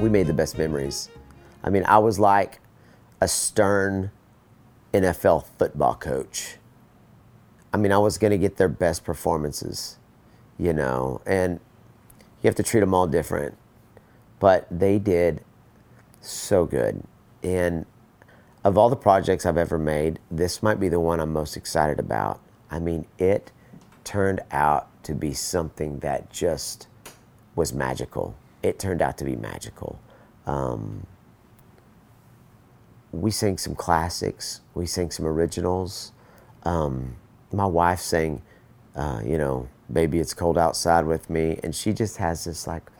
We 0.00 0.08
made 0.08 0.26
the 0.26 0.34
best 0.34 0.58
memories. 0.58 1.08
I 1.66 1.70
mean, 1.70 1.84
I 1.86 1.98
was 1.98 2.20
like 2.20 2.60
a 3.20 3.26
stern 3.26 4.12
NFL 4.94 5.46
football 5.58 5.96
coach. 5.96 6.56
I 7.74 7.76
mean, 7.76 7.90
I 7.92 7.98
was 7.98 8.18
going 8.18 8.30
to 8.30 8.38
get 8.38 8.56
their 8.56 8.68
best 8.68 9.04
performances, 9.04 9.98
you 10.58 10.72
know, 10.72 11.20
and 11.26 11.58
you 12.40 12.48
have 12.48 12.54
to 12.54 12.62
treat 12.62 12.80
them 12.80 12.94
all 12.94 13.08
different. 13.08 13.56
But 14.38 14.66
they 14.70 14.98
did 15.00 15.42
so 16.20 16.66
good. 16.66 17.02
And 17.42 17.84
of 18.64 18.78
all 18.78 18.88
the 18.88 18.96
projects 18.96 19.44
I've 19.44 19.56
ever 19.56 19.78
made, 19.78 20.20
this 20.30 20.62
might 20.62 20.78
be 20.78 20.88
the 20.88 21.00
one 21.00 21.18
I'm 21.20 21.32
most 21.32 21.56
excited 21.56 21.98
about. 21.98 22.40
I 22.70 22.78
mean, 22.78 23.06
it 23.18 23.50
turned 24.04 24.40
out 24.52 24.88
to 25.04 25.14
be 25.14 25.34
something 25.34 25.98
that 25.98 26.30
just 26.30 26.86
was 27.56 27.72
magical. 27.72 28.36
It 28.62 28.78
turned 28.78 29.02
out 29.02 29.18
to 29.18 29.24
be 29.24 29.36
magical. 29.36 29.98
Um, 30.46 31.06
we 33.20 33.30
sang 33.30 33.58
some 33.58 33.74
classics. 33.74 34.60
We 34.74 34.86
sang 34.86 35.10
some 35.10 35.26
originals. 35.26 36.12
Um, 36.64 37.16
my 37.52 37.66
wife 37.66 38.00
sang, 38.00 38.42
uh, 38.94 39.20
you 39.24 39.38
know, 39.38 39.68
"Baby, 39.92 40.18
It's 40.18 40.34
Cold 40.34 40.58
Outside" 40.58 41.06
with 41.06 41.30
me, 41.30 41.58
and 41.62 41.74
she 41.74 41.92
just 41.92 42.16
has 42.18 42.44
this 42.44 42.66
like 42.66 42.90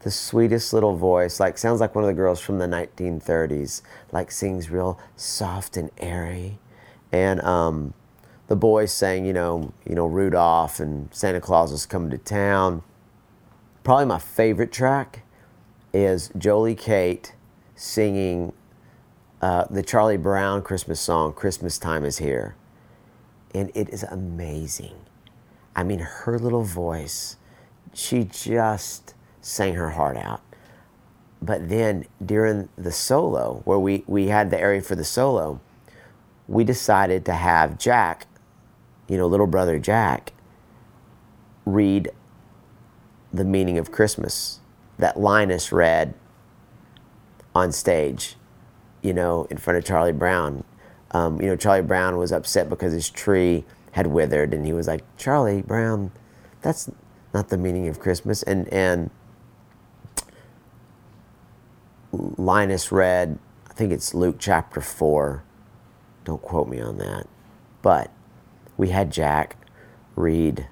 the 0.00 0.10
sweetest 0.10 0.72
little 0.72 0.96
voice. 0.96 1.40
Like 1.40 1.58
sounds 1.58 1.80
like 1.80 1.94
one 1.94 2.04
of 2.04 2.08
the 2.08 2.14
girls 2.14 2.40
from 2.40 2.58
the 2.58 2.66
1930s. 2.66 3.82
Like 4.12 4.30
sings 4.30 4.70
real 4.70 4.98
soft 5.16 5.76
and 5.76 5.90
airy, 5.98 6.58
and 7.12 7.40
um, 7.42 7.94
the 8.46 8.56
boys 8.56 8.92
sang, 8.92 9.24
you 9.24 9.32
know, 9.32 9.72
you 9.86 9.94
know, 9.94 10.06
Rudolph 10.06 10.80
and 10.80 11.08
Santa 11.12 11.40
Claus 11.40 11.72
is 11.72 11.86
coming 11.86 12.10
to 12.10 12.18
town. 12.18 12.82
Probably 13.82 14.06
my 14.06 14.18
favorite 14.18 14.72
track 14.72 15.22
is 15.92 16.30
Jolie 16.36 16.74
Kate 16.74 17.34
singing 17.74 18.52
uh, 19.44 19.66
the 19.68 19.82
Charlie 19.82 20.16
Brown 20.16 20.62
Christmas 20.62 20.98
song, 20.98 21.34
Christmas 21.34 21.76
Time 21.76 22.06
is 22.06 22.16
Here. 22.16 22.56
And 23.54 23.70
it 23.74 23.90
is 23.90 24.02
amazing. 24.02 24.94
I 25.76 25.82
mean, 25.82 25.98
her 25.98 26.38
little 26.38 26.62
voice, 26.62 27.36
she 27.92 28.24
just 28.24 29.12
sang 29.42 29.74
her 29.74 29.90
heart 29.90 30.16
out. 30.16 30.40
But 31.42 31.68
then 31.68 32.06
during 32.24 32.70
the 32.76 32.90
solo, 32.90 33.60
where 33.66 33.78
we, 33.78 34.02
we 34.06 34.28
had 34.28 34.48
the 34.48 34.58
area 34.58 34.80
for 34.80 34.94
the 34.94 35.04
solo, 35.04 35.60
we 36.48 36.64
decided 36.64 37.26
to 37.26 37.34
have 37.34 37.78
Jack, 37.78 38.26
you 39.08 39.18
know, 39.18 39.26
little 39.26 39.46
brother 39.46 39.78
Jack, 39.78 40.32
read 41.66 42.10
the 43.30 43.44
meaning 43.44 43.76
of 43.76 43.92
Christmas 43.92 44.60
that 44.96 45.20
Linus 45.20 45.70
read 45.70 46.14
on 47.54 47.72
stage 47.72 48.36
you 49.04 49.12
know, 49.12 49.46
in 49.50 49.58
front 49.58 49.76
of 49.76 49.84
Charlie 49.84 50.12
Brown. 50.12 50.64
Um, 51.10 51.40
you 51.40 51.46
know, 51.46 51.56
Charlie 51.56 51.82
Brown 51.82 52.16
was 52.16 52.32
upset 52.32 52.68
because 52.68 52.92
his 52.92 53.10
tree 53.10 53.64
had 53.92 54.08
withered, 54.08 54.52
and 54.52 54.66
he 54.66 54.72
was 54.72 54.88
like, 54.88 55.04
"Charlie 55.16 55.62
Brown, 55.62 56.10
that's 56.62 56.90
not 57.32 57.50
the 57.50 57.58
meaning 57.58 57.86
of 57.86 58.00
Christmas." 58.00 58.42
And 58.42 58.66
and 58.72 59.10
Linus 62.12 62.90
read, 62.90 63.38
I 63.70 63.74
think 63.74 63.92
it's 63.92 64.14
Luke 64.14 64.36
chapter 64.38 64.80
four. 64.80 65.44
Don't 66.24 66.42
quote 66.42 66.68
me 66.68 66.80
on 66.80 66.96
that, 66.98 67.28
but 67.82 68.10
we 68.76 68.88
had 68.88 69.12
Jack 69.12 69.56
read 70.16 70.66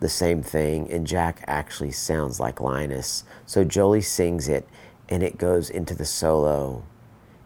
the 0.00 0.08
same 0.08 0.42
thing, 0.42 0.90
and 0.90 1.06
Jack 1.06 1.44
actually 1.46 1.92
sounds 1.92 2.40
like 2.40 2.60
Linus. 2.60 3.24
So 3.46 3.62
Jolie 3.62 4.00
sings 4.00 4.48
it, 4.48 4.68
and 5.08 5.22
it 5.22 5.38
goes 5.38 5.70
into 5.70 5.94
the 5.94 6.04
solo 6.04 6.82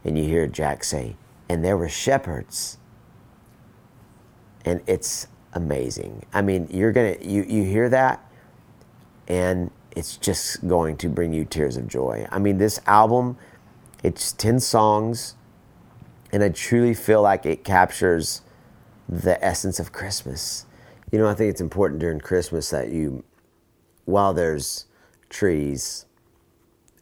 and 0.08 0.16
you 0.16 0.24
hear 0.24 0.46
Jack 0.46 0.84
say, 0.84 1.16
and 1.50 1.62
there 1.62 1.76
were 1.76 1.88
shepherds. 1.88 2.78
And 4.64 4.80
it's 4.86 5.28
amazing. 5.52 6.24
I 6.32 6.40
mean, 6.40 6.66
you're 6.70 6.92
gonna 6.92 7.16
you 7.20 7.42
you 7.42 7.62
hear 7.62 7.90
that, 7.90 8.26
and 9.28 9.70
it's 9.94 10.16
just 10.16 10.66
going 10.66 10.96
to 10.96 11.08
bring 11.10 11.34
you 11.34 11.44
tears 11.44 11.76
of 11.76 11.86
joy. 11.88 12.26
I 12.30 12.38
mean, 12.38 12.56
this 12.56 12.80
album, 12.86 13.36
it's 14.02 14.32
ten 14.32 14.60
songs, 14.60 15.36
and 16.32 16.42
I 16.42 16.48
truly 16.48 16.94
feel 16.94 17.20
like 17.20 17.44
it 17.44 17.62
captures 17.62 18.40
the 19.06 19.42
essence 19.44 19.78
of 19.78 19.92
Christmas. 19.92 20.64
You 21.12 21.18
know, 21.18 21.28
I 21.28 21.34
think 21.34 21.50
it's 21.50 21.60
important 21.60 22.00
during 22.00 22.20
Christmas 22.20 22.70
that 22.70 22.90
you, 22.90 23.24
while 24.06 24.32
there's 24.32 24.86
trees 25.28 26.06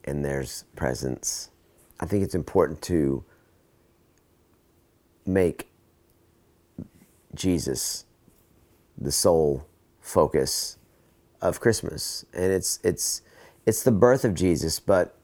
and 0.05 0.25
there's 0.25 0.65
presents 0.75 1.51
I 1.99 2.07
think 2.07 2.23
it's 2.23 2.35
important 2.35 2.83
to 2.83 3.25
make 5.25 5.69
Jesus 7.35 8.05
the 8.97 9.12
sole 9.12 9.67
focus 10.00 10.79
of 11.41 11.61
Christmas. 11.61 12.25
And 12.33 12.53
it's 12.53 12.79
it's 12.83 13.23
it's 13.67 13.83
the 13.83 13.93
birth 13.93 14.25
of 14.25 14.35
Jesus, 14.35 14.79
but 14.81 15.17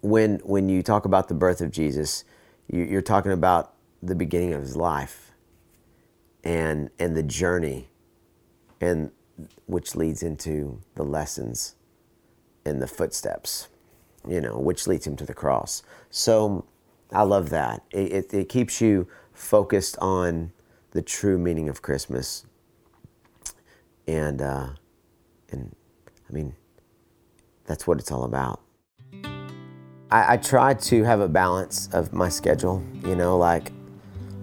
when 0.00 0.38
when 0.44 0.68
you 0.68 0.82
talk 0.82 1.04
about 1.04 1.28
the 1.28 1.34
birth 1.34 1.60
of 1.60 1.70
Jesus, 1.70 2.24
you, 2.70 2.96
are 2.98 3.02
talking 3.02 3.32
about 3.32 3.74
the 4.02 4.14
beginning 4.14 4.52
of 4.52 4.62
his 4.62 4.76
life 4.76 5.32
and 6.44 6.90
and 6.98 7.16
the 7.16 7.22
journey 7.22 7.88
and 8.80 9.10
which 9.66 9.94
leads 9.94 10.22
into 10.22 10.80
the 10.94 11.02
lessons 11.02 11.74
and 12.64 12.80
the 12.80 12.86
footsteps 12.86 13.68
you 14.28 14.40
know, 14.40 14.58
which 14.58 14.86
leads 14.86 15.06
him 15.06 15.16
to 15.16 15.26
the 15.26 15.34
cross. 15.34 15.82
So 16.10 16.64
I 17.12 17.22
love 17.22 17.50
that. 17.50 17.82
It, 17.90 18.12
it, 18.12 18.34
it 18.34 18.48
keeps 18.48 18.80
you 18.80 19.06
focused 19.32 19.96
on 19.98 20.52
the 20.90 21.02
true 21.02 21.38
meaning 21.38 21.68
of 21.68 21.82
Christmas. 21.82 22.46
And, 24.06 24.40
uh, 24.40 24.68
and 25.50 25.74
I 26.28 26.32
mean, 26.32 26.54
that's 27.64 27.86
what 27.86 27.98
it's 27.98 28.10
all 28.10 28.24
about. 28.24 28.60
I, 30.10 30.34
I 30.34 30.36
try 30.36 30.74
to 30.74 31.02
have 31.02 31.20
a 31.20 31.28
balance 31.28 31.88
of 31.92 32.12
my 32.12 32.28
schedule, 32.28 32.84
you 33.04 33.16
know, 33.16 33.36
like 33.36 33.72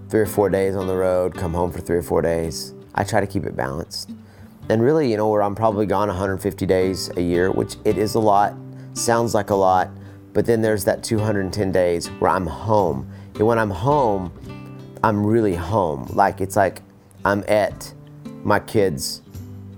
three 0.10 0.22
or 0.22 0.26
four 0.26 0.50
days 0.50 0.76
on 0.76 0.88
the 0.88 0.96
road, 0.96 1.36
come 1.36 1.54
home 1.54 1.72
for 1.72 1.80
three 1.80 1.98
or 1.98 2.04
four 2.04 2.22
days. 2.22 2.74
I 2.96 3.04
try 3.04 3.22
to 3.22 3.28
keep 3.28 3.46
it 3.46 3.56
balanced. 3.56 4.12
And 4.70 4.82
really, 4.82 5.10
you 5.10 5.18
know, 5.18 5.28
where 5.30 5.42
I'm 5.42 5.56
probably 5.56 5.86
gone 5.86 6.08
150 6.08 6.66
days 6.66 7.10
a 7.18 7.22
year, 7.22 7.52
which 7.52 7.76
it 7.84 7.98
is 7.98 8.16
a 8.16 8.20
lot, 8.20 8.56
sounds 8.94 9.34
like 9.34 9.50
a 9.50 9.56
lot, 9.56 9.90
but 10.34 10.46
then 10.46 10.62
there's 10.62 10.86
that 10.86 11.04
210 11.04 11.72
days 11.72 12.08
where 12.20 12.32
I'm 12.32 12.48
home 12.48 13.12
And 13.36 13.48
when 13.48 13.58
I'm 13.58 13.72
home, 13.72 14.32
I'm 15.04 15.26
really 15.26 15.56
home. 15.56 16.08
Like 16.14 16.42
it's 16.42 16.56
like 16.56 16.82
I'm 17.26 17.44
at 17.48 17.94
my 18.44 18.60
kids' 18.60 19.22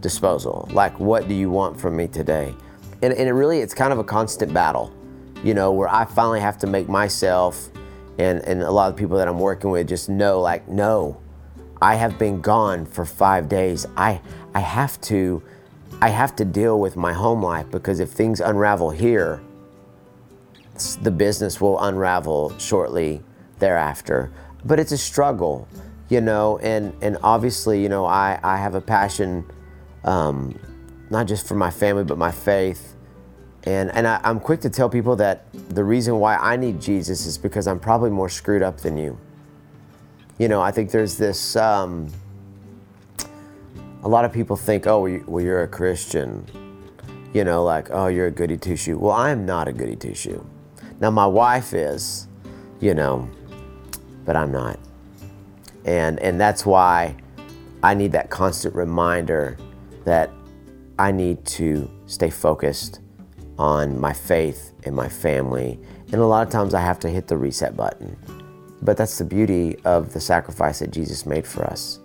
disposal. 0.01 0.67
Like, 0.72 1.00
what 1.00 1.27
do 1.27 1.34
you 1.34 1.50
want 1.50 1.79
from 1.79 1.95
me 1.95 2.07
today? 2.07 2.53
And, 3.01 3.13
and 3.13 3.27
it 3.27 3.34
really, 3.34 3.60
it's 3.60 3.74
kind 3.74 3.93
of 3.93 4.00
a 4.00 4.03
constant 4.03 4.53
battle, 4.53 4.93
you 5.43 5.53
know, 5.53 5.72
where 5.72 5.88
I 5.88 6.05
finally 6.05 6.39
have 6.39 6.57
to 6.60 6.67
make 6.67 6.89
myself 6.89 7.69
and, 8.17 8.39
and 8.43 8.62
a 8.62 8.72
lot 8.72 8.89
of 8.89 8.95
people 8.95 9.17
that 9.17 9.27
I'm 9.27 9.39
working 9.39 9.69
with 9.69 9.88
just 9.88 10.10
know, 10.10 10.39
like, 10.39 10.67
no, 10.67 11.22
I 11.81 11.95
have 11.95 12.17
been 12.17 12.39
gone 12.41 12.86
for 12.86 13.05
five 13.05 13.50
days. 13.50 13.86
I, 13.98 14.22
I 14.53 14.60
have 14.60 15.00
to, 15.01 15.43
I 16.02 16.10
have 16.10 16.36
to 16.38 16.46
deal 16.46 16.80
with 16.80 16.96
my 16.96 17.14
home 17.14 17.42
life 17.42 17.70
because 17.72 18.00
if 18.00 18.10
things 18.10 18.42
unravel 18.42 18.90
here, 18.90 19.42
the 21.02 21.12
business 21.12 21.62
will 21.62 21.80
unravel 21.80 22.58
shortly 22.58 23.22
thereafter. 23.60 24.32
But 24.66 24.80
it's 24.80 24.92
a 24.92 24.98
struggle, 24.98 25.68
you 26.10 26.20
know, 26.22 26.58
and, 26.60 26.94
and 27.02 27.18
obviously, 27.24 27.82
you 27.82 27.88
know, 27.88 28.06
I, 28.06 28.40
I 28.44 28.58
have 28.58 28.75
a 28.75 28.82
passion, 28.82 29.50
um, 30.04 30.60
not 31.10 31.28
just 31.28 31.48
for 31.48 31.56
my 31.56 31.72
family, 31.72 32.04
but 32.04 32.18
my 32.18 32.32
faith. 32.32 32.96
And, 33.64 33.90
and 33.92 34.06
I, 34.06 34.20
I'm 34.24 34.40
quick 34.40 34.62
to 34.62 34.70
tell 34.70 34.90
people 34.90 35.16
that 35.16 35.46
the 35.70 35.84
reason 35.84 36.20
why 36.20 36.36
I 36.36 36.58
need 36.58 36.82
Jesus 36.82 37.25
is 37.25 37.38
because 37.38 37.68
I'm 37.68 37.80
probably 37.80 38.10
more 38.10 38.30
screwed 38.30 38.62
up 38.62 38.78
than 38.82 38.98
you. 38.98 39.18
You 40.38 40.50
know, 40.50 40.62
I 40.62 40.72
think 40.72 40.92
there's 40.92 41.18
this, 41.18 41.56
um, 41.56 42.10
a 44.05 44.07
lot 44.07 44.24
of 44.24 44.31
people 44.31 44.55
think, 44.55 44.85
oh, 44.85 45.01
well, 45.25 45.43
you're 45.43 45.63
a 45.63 45.67
Christian. 45.67 46.45
You 47.33 47.43
know, 47.43 47.63
like, 47.63 47.89
oh, 47.89 48.05
you're 48.05 48.27
a 48.27 48.31
goody 48.31 48.55
two 48.55 48.77
shoe. 48.77 49.00
Well, 49.00 49.12
I 49.12 49.31
am 49.31 49.47
not 49.47 49.67
a 49.67 49.74
goody 49.74 49.95
two 49.95 50.13
shoe. 50.13 50.47
Now, 51.00 51.09
my 51.09 51.25
wife 51.25 51.74
is, 51.74 52.27
you 52.79 52.93
know, 52.93 53.27
but 54.24 54.35
I'm 54.35 54.51
not. 54.51 54.79
And, 55.85 56.19
and 56.19 56.39
that's 56.39 56.67
why 56.67 57.15
I 57.81 57.95
need 57.95 58.12
that 58.12 58.29
constant 58.29 58.75
reminder 58.75 59.57
that 60.05 60.29
I 61.00 61.12
need 61.12 61.43
to 61.45 61.89
stay 62.05 62.29
focused 62.29 63.00
on 63.57 64.00
my 64.00 64.13
faith 64.13 64.71
and 64.83 64.95
my 64.95 65.09
family. 65.09 65.79
And 66.12 66.21
a 66.21 66.25
lot 66.27 66.45
of 66.45 66.53
times 66.53 66.75
I 66.75 66.81
have 66.81 67.00
to 67.00 67.09
hit 67.09 67.27
the 67.27 67.38
reset 67.38 67.75
button. 67.75 68.15
But 68.83 68.97
that's 68.97 69.17
the 69.17 69.25
beauty 69.25 69.77
of 69.83 70.13
the 70.13 70.21
sacrifice 70.21 70.77
that 70.79 70.91
Jesus 70.91 71.25
made 71.25 71.47
for 71.47 71.63
us. 71.65 72.00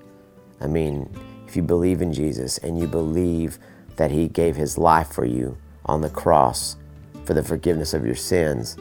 I 0.63 0.67
mean, 0.67 1.09
if 1.51 1.57
you 1.57 1.63
believe 1.65 2.01
in 2.01 2.13
Jesus 2.13 2.59
and 2.59 2.79
you 2.79 2.87
believe 2.87 3.59
that 3.97 4.13
He 4.13 4.29
gave 4.29 4.55
His 4.55 4.79
life 4.79 5.09
for 5.09 5.25
you 5.25 5.59
on 5.85 6.01
the 6.01 6.09
cross 6.09 6.77
for 7.25 7.35
the 7.35 7.43
forgiveness 7.43 7.93
of 7.93 8.07
your 8.07 8.15
sins, 8.15 8.77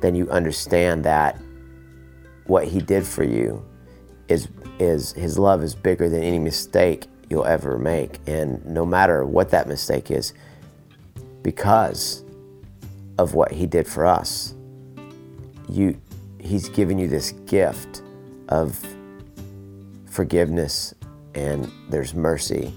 then 0.00 0.14
you 0.14 0.30
understand 0.30 1.04
that 1.04 1.36
what 2.46 2.68
He 2.68 2.78
did 2.80 3.04
for 3.04 3.24
you 3.24 3.66
is, 4.28 4.46
is 4.78 5.10
His 5.14 5.36
love 5.36 5.64
is 5.64 5.74
bigger 5.74 6.08
than 6.08 6.22
any 6.22 6.38
mistake 6.38 7.08
you'll 7.28 7.44
ever 7.44 7.76
make. 7.76 8.20
And 8.28 8.64
no 8.64 8.86
matter 8.86 9.24
what 9.24 9.50
that 9.50 9.66
mistake 9.66 10.12
is, 10.12 10.32
because 11.42 12.22
of 13.18 13.34
what 13.34 13.50
He 13.50 13.66
did 13.66 13.88
for 13.88 14.06
us, 14.06 14.54
you, 15.68 16.00
He's 16.38 16.68
given 16.68 17.00
you 17.00 17.08
this 17.08 17.32
gift 17.46 18.02
of 18.48 18.78
forgiveness 20.06 20.94
and 21.34 21.70
there's 21.88 22.14
mercy 22.14 22.72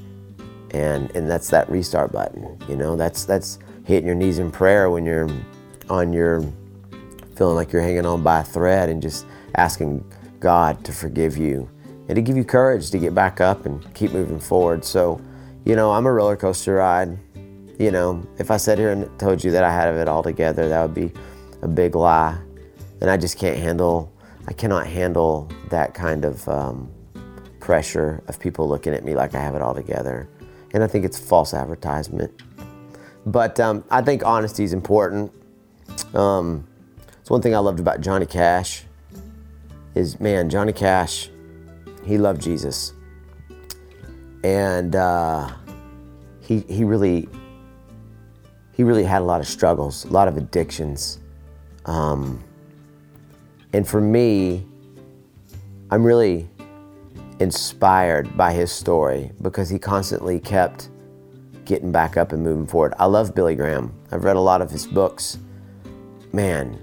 and 0.72 1.16
and 1.16 1.30
that's 1.30 1.50
that 1.50 1.70
restart 1.70 2.12
button 2.12 2.58
you 2.68 2.76
know 2.76 2.96
that's 2.96 3.26
that's 3.26 3.60
hitting 3.86 4.06
your 4.06 4.16
knees 4.16 4.40
in 4.40 4.52
prayer 4.52 4.90
when 4.90 5.06
you're 5.06 5.30
on 5.90 6.14
your 6.14 6.42
feeling 7.36 7.56
like 7.56 7.72
you're 7.72 7.82
hanging 7.82 8.06
on 8.06 8.24
by 8.24 8.42
a 8.42 8.44
thread 8.44 8.90
and 8.90 9.02
just 9.02 9.26
asking 9.56 10.04
God 10.40 10.84
to 10.86 10.92
forgive 10.92 11.38
you 11.38 11.70
and 12.08 12.16
to 12.16 12.22
give 12.22 12.38
you 12.38 12.44
courage 12.44 12.92
to 12.92 13.00
get 13.00 13.16
back 13.16 13.42
up 13.42 13.66
and 13.66 13.94
keep 13.94 14.12
moving 14.12 14.40
forward. 14.40 14.84
So, 14.84 15.22
you 15.66 15.76
know, 15.76 15.92
I'm 15.92 16.06
a 16.06 16.12
roller 16.12 16.36
coaster 16.36 16.76
ride. 16.76 17.18
You 17.80 17.92
know, 17.92 18.26
if 18.38 18.52
I 18.52 18.58
sat 18.58 18.78
here 18.78 18.92
and 18.92 19.08
told 19.20 19.44
you 19.44 19.52
that 19.52 19.64
I 19.64 19.72
had 19.72 19.94
it 19.96 20.08
all 20.08 20.22
together, 20.22 20.70
that 20.70 20.82
would 20.82 20.94
be 20.94 21.12
a 21.62 21.68
big 21.68 21.96
lie. 21.96 22.38
And 23.02 23.10
I 23.10 23.18
just 23.18 23.38
can't 23.38 23.58
handle, 23.58 24.14
I 24.48 24.54
cannot 24.54 24.86
handle 24.86 25.50
that 25.70 25.94
kind 25.94 26.26
of 26.26 26.48
um, 26.48 26.92
pressure 27.64 28.22
of 28.28 28.38
people 28.42 28.68
looking 28.68 28.94
at 28.94 29.06
me 29.06 29.16
like 29.16 29.34
I 29.34 29.40
have 29.40 29.56
it 29.56 29.62
all 29.62 29.74
together. 29.74 30.28
And 30.74 30.84
I 30.84 30.88
think 30.88 31.06
it's 31.06 31.18
false 31.18 31.54
advertisement. 31.54 32.44
But 33.26 33.58
um, 33.62 33.86
I 33.90 34.02
think 34.02 34.26
honesty 34.26 34.66
is 34.66 34.74
important. 34.74 35.32
Um, 36.14 36.68
it's 37.22 37.30
one 37.30 37.42
thing 37.42 37.56
I 37.56 37.60
loved 37.60 37.80
about 37.80 38.02
Johnny 38.02 38.26
Cash 38.26 38.84
is 39.96 40.20
man, 40.20 40.50
Johnny 40.50 40.74
Cash, 40.74 41.30
he 42.04 42.18
loved 42.18 42.42
Jesus, 42.42 42.92
and 44.44 44.94
uh, 44.94 45.50
he 46.42 46.66
he 46.68 46.84
really 46.84 47.30
he 48.74 48.84
really 48.84 49.06
had 49.06 49.22
a 49.22 49.26
lot 49.26 49.40
of 49.40 49.48
struggles, 49.48 50.04
a 50.04 50.10
lot 50.10 50.28
of 50.28 50.36
addictions, 50.36 51.20
um, 51.86 52.44
and 53.72 53.88
for 53.88 54.02
me, 54.02 54.66
I'm 55.92 56.04
really 56.04 56.50
inspired 57.40 58.36
by 58.38 58.54
his 58.54 58.72
story 58.72 59.32
because 59.42 59.70
he 59.70 59.80
constantly 59.80 60.40
kept 60.40 60.90
getting 61.66 61.92
back 61.92 62.18
up 62.18 62.32
and 62.32 62.44
moving 62.44 62.68
forward. 62.68 62.94
I 63.00 63.06
love 63.06 63.34
Billy 63.34 63.56
Graham. 63.56 63.94
I've 64.12 64.24
read 64.24 64.36
a 64.36 64.42
lot 64.42 64.62
of 64.62 64.70
his 64.70 64.86
books. 64.86 65.38
Man, 66.32 66.80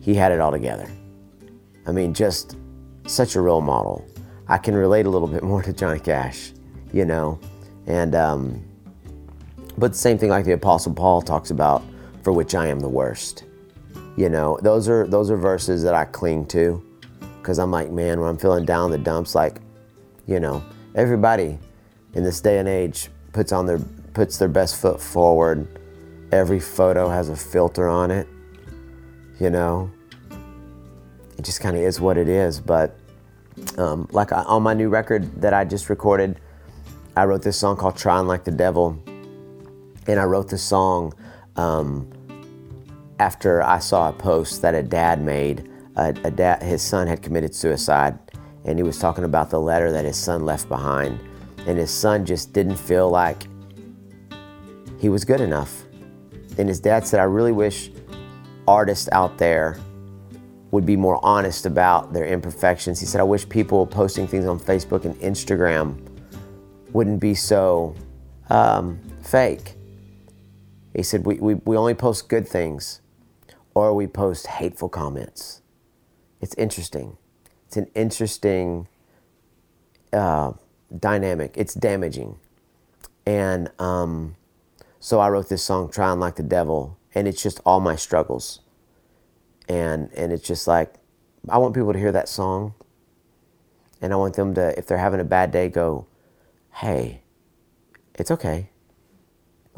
he 0.00 0.14
had 0.14 0.32
it 0.32 0.40
all 0.40 0.50
together. 0.50 0.88
I 1.86 1.92
mean, 1.92 2.14
just 2.14 2.56
such 3.06 3.34
a 3.34 3.40
role 3.40 3.60
model. 3.60 4.06
I 4.48 4.58
can 4.58 4.74
relate 4.74 5.06
a 5.06 5.10
little 5.10 5.28
bit 5.28 5.42
more 5.50 5.62
to 5.62 5.72
Johnny 5.72 6.00
Cash, 6.00 6.52
you 6.92 7.04
know, 7.04 7.38
and 7.86 8.14
um, 8.14 8.64
but 9.78 9.92
the 9.92 9.98
same 9.98 10.18
thing 10.18 10.30
like 10.30 10.44
the 10.44 10.52
Apostle 10.52 10.94
Paul 10.94 11.22
talks 11.22 11.50
about, 11.50 11.82
for 12.22 12.32
which 12.32 12.54
I 12.54 12.66
am 12.66 12.80
the 12.80 12.88
worst. 12.88 13.44
You 14.16 14.28
know, 14.28 14.58
those 14.62 14.88
are 14.88 15.06
those 15.06 15.30
are 15.30 15.36
verses 15.36 15.82
that 15.82 15.94
I 15.94 16.04
cling 16.04 16.46
to, 16.48 16.84
because 17.40 17.58
I'm 17.58 17.70
like, 17.70 17.90
man, 17.90 18.20
when 18.20 18.28
I'm 18.28 18.38
feeling 18.38 18.64
down 18.64 18.90
the 18.90 18.98
dumps, 18.98 19.34
like, 19.34 19.60
you 20.26 20.40
know, 20.40 20.62
everybody 20.94 21.58
in 22.14 22.24
this 22.24 22.40
day 22.40 22.58
and 22.58 22.68
age 22.68 23.08
puts 23.32 23.52
on 23.52 23.66
their 23.66 23.78
puts 24.14 24.38
their 24.38 24.48
best 24.48 24.80
foot 24.80 25.00
forward. 25.00 25.66
Every 26.32 26.60
photo 26.60 27.08
has 27.08 27.28
a 27.28 27.36
filter 27.36 27.88
on 27.88 28.10
it, 28.10 28.28
you 29.40 29.50
know, 29.50 29.90
it 31.38 31.44
just 31.44 31.60
kind 31.60 31.76
of 31.76 31.82
is 31.82 32.00
what 32.00 32.16
it 32.16 32.28
is. 32.28 32.60
But 32.60 32.96
um, 33.78 34.08
like 34.12 34.32
I, 34.32 34.42
on 34.42 34.62
my 34.62 34.74
new 34.74 34.88
record 34.88 35.40
that 35.40 35.54
I 35.54 35.64
just 35.64 35.88
recorded, 35.88 36.38
I 37.16 37.24
wrote 37.24 37.42
this 37.42 37.56
song 37.56 37.76
called 37.76 37.96
"Trying 37.96 38.26
Like 38.26 38.44
the 38.44 38.52
Devil," 38.52 39.02
and 40.06 40.20
I 40.20 40.24
wrote 40.24 40.48
this 40.48 40.62
song 40.62 41.14
um, 41.56 42.10
after 43.18 43.62
I 43.62 43.78
saw 43.78 44.10
a 44.10 44.12
post 44.12 44.62
that 44.62 44.74
a 44.74 44.82
dad 44.82 45.22
made. 45.22 45.68
A, 46.00 46.08
a 46.24 46.30
dad, 46.30 46.62
his 46.62 46.82
son 46.82 47.06
had 47.06 47.22
committed 47.22 47.54
suicide, 47.54 48.18
and 48.64 48.76
he 48.78 48.82
was 48.82 48.98
talking 48.98 49.24
about 49.24 49.50
the 49.50 49.60
letter 49.60 49.92
that 49.92 50.04
his 50.04 50.16
son 50.16 50.44
left 50.44 50.68
behind, 50.68 51.20
and 51.66 51.78
his 51.78 51.92
son 51.92 52.26
just 52.26 52.52
didn't 52.52 52.76
feel 52.76 53.08
like 53.08 53.44
he 54.98 55.08
was 55.08 55.24
good 55.24 55.40
enough. 55.40 55.84
And 56.58 56.68
his 56.68 56.80
dad 56.80 57.06
said, 57.06 57.20
"I 57.20 57.24
really 57.24 57.52
wish 57.52 57.90
artists 58.66 59.08
out 59.12 59.38
there." 59.38 59.78
would 60.70 60.86
be 60.86 60.96
more 60.96 61.18
honest 61.24 61.66
about 61.66 62.12
their 62.12 62.26
imperfections. 62.26 63.00
He 63.00 63.06
said, 63.06 63.20
I 63.20 63.24
wish 63.24 63.48
people 63.48 63.86
posting 63.86 64.26
things 64.26 64.46
on 64.46 64.60
Facebook 64.60 65.04
and 65.04 65.14
Instagram 65.16 66.00
wouldn't 66.92 67.20
be 67.20 67.34
so 67.34 67.94
um, 68.50 69.00
fake. 69.22 69.74
He 70.94 71.02
said, 71.02 71.26
we, 71.26 71.36
we, 71.36 71.54
we 71.54 71.76
only 71.76 71.94
post 71.94 72.28
good 72.28 72.46
things 72.46 73.00
or 73.74 73.94
we 73.94 74.06
post 74.06 74.46
hateful 74.46 74.88
comments. 74.88 75.59
It's 76.40 76.54
interesting. 76.54 77.16
It's 77.66 77.76
an 77.76 77.90
interesting 77.94 78.88
uh, 80.12 80.52
dynamic. 80.96 81.54
It's 81.56 81.74
damaging. 81.74 82.38
And 83.26 83.70
um, 83.78 84.36
so 84.98 85.20
I 85.20 85.28
wrote 85.28 85.48
this 85.48 85.62
song, 85.62 85.90
Trying 85.90 86.18
Like 86.18 86.36
the 86.36 86.42
Devil, 86.42 86.98
and 87.14 87.28
it's 87.28 87.42
just 87.42 87.60
all 87.64 87.80
my 87.80 87.96
struggles 87.96 88.60
and 89.70 90.10
and 90.14 90.32
it's 90.32 90.46
just 90.46 90.66
like 90.66 90.94
I 91.48 91.58
want 91.58 91.74
people 91.74 91.92
to 91.92 91.98
hear 91.98 92.10
that 92.10 92.28
song 92.28 92.74
and 94.02 94.12
I 94.12 94.16
want 94.16 94.34
them 94.34 94.52
to 94.54 94.76
if 94.76 94.86
they're 94.86 94.98
having 94.98 95.20
a 95.20 95.24
bad 95.24 95.52
day 95.52 95.68
go 95.68 96.06
hey 96.74 97.22
it's 98.16 98.32
okay 98.32 98.70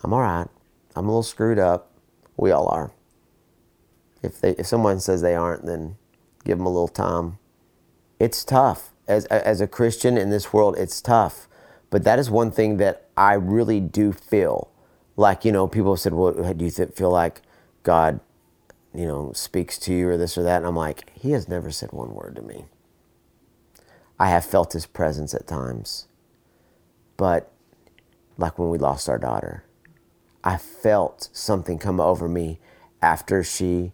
I'm 0.03 0.14
all 0.14 0.20
right 0.20 0.48
I'm 0.96 1.05
a 1.05 1.09
little 1.09 1.22
screwed 1.22 1.59
up 1.59 1.92
we 2.38 2.51
all 2.51 2.68
are 2.68 2.92
if 4.22 4.40
they 4.40 4.53
if 4.53 4.66
someone 4.66 4.98
says 4.98 5.20
they 5.20 5.35
aren't 5.35 5.66
then 5.66 5.96
give 6.44 6.59
them 6.59 6.66
a 6.66 6.70
little 6.70 6.88
time 6.88 7.38
it's 8.18 8.44
tough 8.44 8.90
as 9.07 9.26
as 9.26 9.61
a 9.61 9.66
Christian 9.66 10.16
in 10.16 10.31
this 10.31 10.52
world 10.52 10.76
it's 10.78 11.00
tough 11.00 11.48
but 11.90 12.05
that 12.05 12.18
is 12.18 12.31
one 12.31 12.50
thing 12.50 12.78
that 12.78 13.09
I 13.16 13.35
really 13.35 13.81
do 13.81 14.12
feel 14.12 14.70
like 15.16 15.44
you 15.44 15.52
know 15.52 15.66
people 15.66 15.92
have 15.92 16.00
said 16.00 16.14
well 16.14 16.33
do 16.55 16.64
you 16.64 16.70
feel 16.70 17.11
like 17.11 17.42
God 17.83 18.20
you 18.94 19.07
know, 19.07 19.33
speaks 19.35 19.78
to 19.78 19.94
you 19.94 20.09
or 20.09 20.16
this 20.16 20.37
or 20.37 20.42
that. 20.42 20.59
And 20.59 20.66
I'm 20.66 20.76
like, 20.76 21.11
he 21.18 21.33
has 21.33 21.48
never 21.48 21.70
said 21.70 21.92
one 21.92 22.14
word 22.14 22.37
to 22.37 22.42
me. 22.42 22.66
I 24.18 24.28
have 24.28 24.44
felt 24.44 24.74
his 24.74 24.87
presence 24.87 25.35
at 25.35 25.46
times. 25.46 26.07
But 27.16 27.50
like 28.37 28.59
when 28.59 28.68
we 28.68 28.78
lost 28.78 29.09
our 29.09 29.18
daughter, 29.18 29.64
I 30.44 30.57
felt 30.57 31.28
something 31.33 31.78
come 31.78 32.00
over 32.00 32.28
me 32.28 32.59
after 33.00 33.42
she 33.42 33.92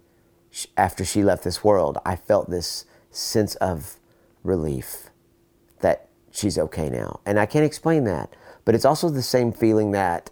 after 0.77 1.05
she 1.05 1.23
left 1.23 1.45
this 1.45 1.63
world. 1.63 1.99
I 2.05 2.17
felt 2.17 2.51
this 2.51 2.85
sense 3.11 3.55
of 3.57 3.97
relief 4.43 5.11
that 5.81 6.09
she's 6.31 6.59
okay 6.59 6.89
now. 6.89 7.21
And 7.27 7.39
I 7.39 7.47
can't 7.47 7.65
explain 7.65 8.05
that, 8.05 8.35
but 8.65 8.75
it's 8.75 8.85
also 8.85 9.09
the 9.09 9.23
same 9.23 9.53
feeling 9.53 9.93
that 9.93 10.31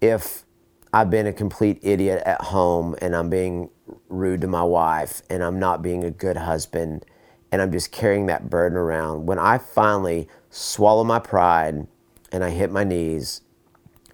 if 0.00 0.44
I've 0.92 1.10
been 1.10 1.26
a 1.26 1.32
complete 1.32 1.78
idiot 1.82 2.22
at 2.24 2.40
home 2.40 2.96
and 3.02 3.14
I'm 3.14 3.28
being 3.28 3.70
rude 4.08 4.40
to 4.42 4.46
my 4.46 4.62
wife 4.62 5.22
and 5.28 5.42
I'm 5.42 5.58
not 5.58 5.82
being 5.82 6.04
a 6.04 6.10
good 6.10 6.36
husband 6.36 7.04
and 7.52 7.60
I'm 7.60 7.72
just 7.72 7.92
carrying 7.92 8.26
that 8.26 8.48
burden 8.50 8.76
around. 8.76 9.26
When 9.26 9.38
I 9.38 9.58
finally 9.58 10.28
swallow 10.50 11.04
my 11.04 11.18
pride 11.18 11.86
and 12.32 12.44
I 12.44 12.50
hit 12.50 12.70
my 12.70 12.84
knees 12.84 13.42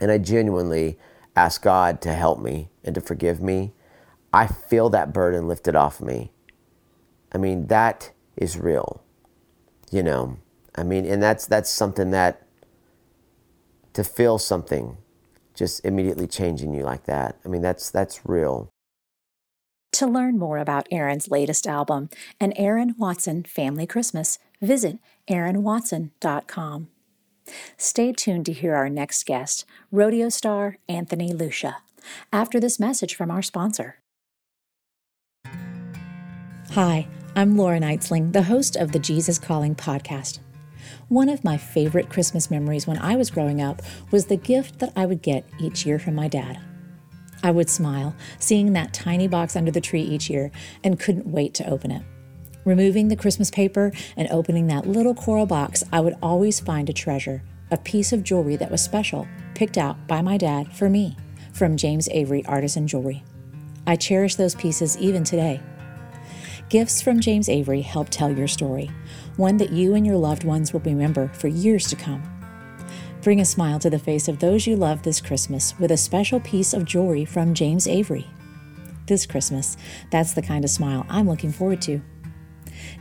and 0.00 0.10
I 0.10 0.18
genuinely 0.18 0.98
ask 1.36 1.62
God 1.62 2.00
to 2.02 2.12
help 2.12 2.40
me 2.40 2.68
and 2.84 2.94
to 2.94 3.00
forgive 3.00 3.40
me, 3.40 3.72
I 4.34 4.48
feel 4.48 4.90
that 4.90 5.12
burden 5.12 5.46
lifted 5.46 5.76
off 5.76 6.00
me. 6.00 6.32
I 7.32 7.38
mean, 7.38 7.68
that 7.68 8.10
is 8.36 8.58
real. 8.58 9.00
You 9.92 10.02
know, 10.02 10.38
I 10.74 10.82
mean, 10.82 11.06
and 11.06 11.22
that's 11.22 11.46
that's 11.46 11.70
something 11.70 12.10
that 12.10 12.42
to 13.92 14.02
feel 14.02 14.38
something 14.38 14.96
just 15.54 15.84
immediately 15.84 16.26
changing 16.26 16.74
you 16.74 16.82
like 16.82 17.04
that. 17.04 17.38
I 17.44 17.48
mean, 17.48 17.62
that's 17.62 17.92
that's 17.92 18.26
real. 18.26 18.70
To 19.92 20.06
learn 20.08 20.36
more 20.36 20.58
about 20.58 20.88
Aaron's 20.90 21.30
latest 21.30 21.64
album, 21.68 22.10
An 22.40 22.52
Aaron 22.54 22.96
Watson 22.98 23.44
Family 23.44 23.86
Christmas, 23.86 24.40
visit 24.60 24.98
aaronwatson.com. 25.30 26.88
Stay 27.76 28.12
tuned 28.12 28.46
to 28.46 28.52
hear 28.52 28.74
our 28.74 28.88
next 28.88 29.26
guest, 29.26 29.64
rodeo 29.92 30.28
star 30.28 30.78
Anthony 30.88 31.32
Lucia, 31.32 31.76
after 32.32 32.58
this 32.58 32.80
message 32.80 33.14
from 33.14 33.30
our 33.30 33.42
sponsor. 33.42 33.98
Hi, 36.74 37.06
I'm 37.36 37.56
Laura 37.56 37.78
Neitzling, 37.78 38.32
the 38.32 38.42
host 38.42 38.74
of 38.74 38.90
the 38.90 38.98
Jesus 38.98 39.38
Calling 39.38 39.76
podcast. 39.76 40.40
One 41.06 41.28
of 41.28 41.44
my 41.44 41.56
favorite 41.56 42.10
Christmas 42.10 42.50
memories 42.50 42.84
when 42.84 42.98
I 42.98 43.14
was 43.14 43.30
growing 43.30 43.62
up 43.62 43.80
was 44.10 44.26
the 44.26 44.36
gift 44.36 44.80
that 44.80 44.92
I 44.96 45.06
would 45.06 45.22
get 45.22 45.48
each 45.60 45.86
year 45.86 46.00
from 46.00 46.16
my 46.16 46.26
dad. 46.26 46.58
I 47.44 47.52
would 47.52 47.70
smile, 47.70 48.16
seeing 48.40 48.72
that 48.72 48.92
tiny 48.92 49.28
box 49.28 49.54
under 49.54 49.70
the 49.70 49.80
tree 49.80 50.02
each 50.02 50.28
year, 50.28 50.50
and 50.82 50.98
couldn't 50.98 51.28
wait 51.28 51.54
to 51.54 51.70
open 51.70 51.92
it. 51.92 52.02
Removing 52.64 53.06
the 53.06 53.14
Christmas 53.14 53.52
paper 53.52 53.92
and 54.16 54.26
opening 54.32 54.66
that 54.66 54.88
little 54.88 55.14
coral 55.14 55.46
box, 55.46 55.84
I 55.92 56.00
would 56.00 56.16
always 56.20 56.58
find 56.58 56.90
a 56.90 56.92
treasure, 56.92 57.44
a 57.70 57.76
piece 57.76 58.12
of 58.12 58.24
jewelry 58.24 58.56
that 58.56 58.72
was 58.72 58.82
special, 58.82 59.28
picked 59.54 59.78
out 59.78 60.08
by 60.08 60.22
my 60.22 60.36
dad 60.36 60.76
for 60.76 60.90
me, 60.90 61.16
from 61.52 61.76
James 61.76 62.08
Avery 62.08 62.44
Artisan 62.46 62.88
Jewelry. 62.88 63.22
I 63.86 63.94
cherish 63.94 64.34
those 64.34 64.56
pieces 64.56 64.98
even 64.98 65.22
today. 65.22 65.60
Gifts 66.74 67.00
from 67.00 67.20
James 67.20 67.48
Avery 67.48 67.82
help 67.82 68.08
tell 68.08 68.36
your 68.36 68.48
story, 68.48 68.90
one 69.36 69.58
that 69.58 69.70
you 69.70 69.94
and 69.94 70.04
your 70.04 70.16
loved 70.16 70.42
ones 70.42 70.72
will 70.72 70.80
remember 70.80 71.28
for 71.28 71.46
years 71.46 71.86
to 71.86 71.94
come. 71.94 72.20
Bring 73.22 73.40
a 73.40 73.44
smile 73.44 73.78
to 73.78 73.88
the 73.88 73.96
face 74.00 74.26
of 74.26 74.40
those 74.40 74.66
you 74.66 74.74
love 74.74 75.04
this 75.04 75.20
Christmas 75.20 75.78
with 75.78 75.92
a 75.92 75.96
special 75.96 76.40
piece 76.40 76.74
of 76.74 76.84
jewelry 76.84 77.24
from 77.24 77.54
James 77.54 77.86
Avery. 77.86 78.26
This 79.06 79.24
Christmas, 79.24 79.76
that's 80.10 80.32
the 80.32 80.42
kind 80.42 80.64
of 80.64 80.70
smile 80.70 81.06
I'm 81.08 81.28
looking 81.28 81.52
forward 81.52 81.80
to. 81.82 82.02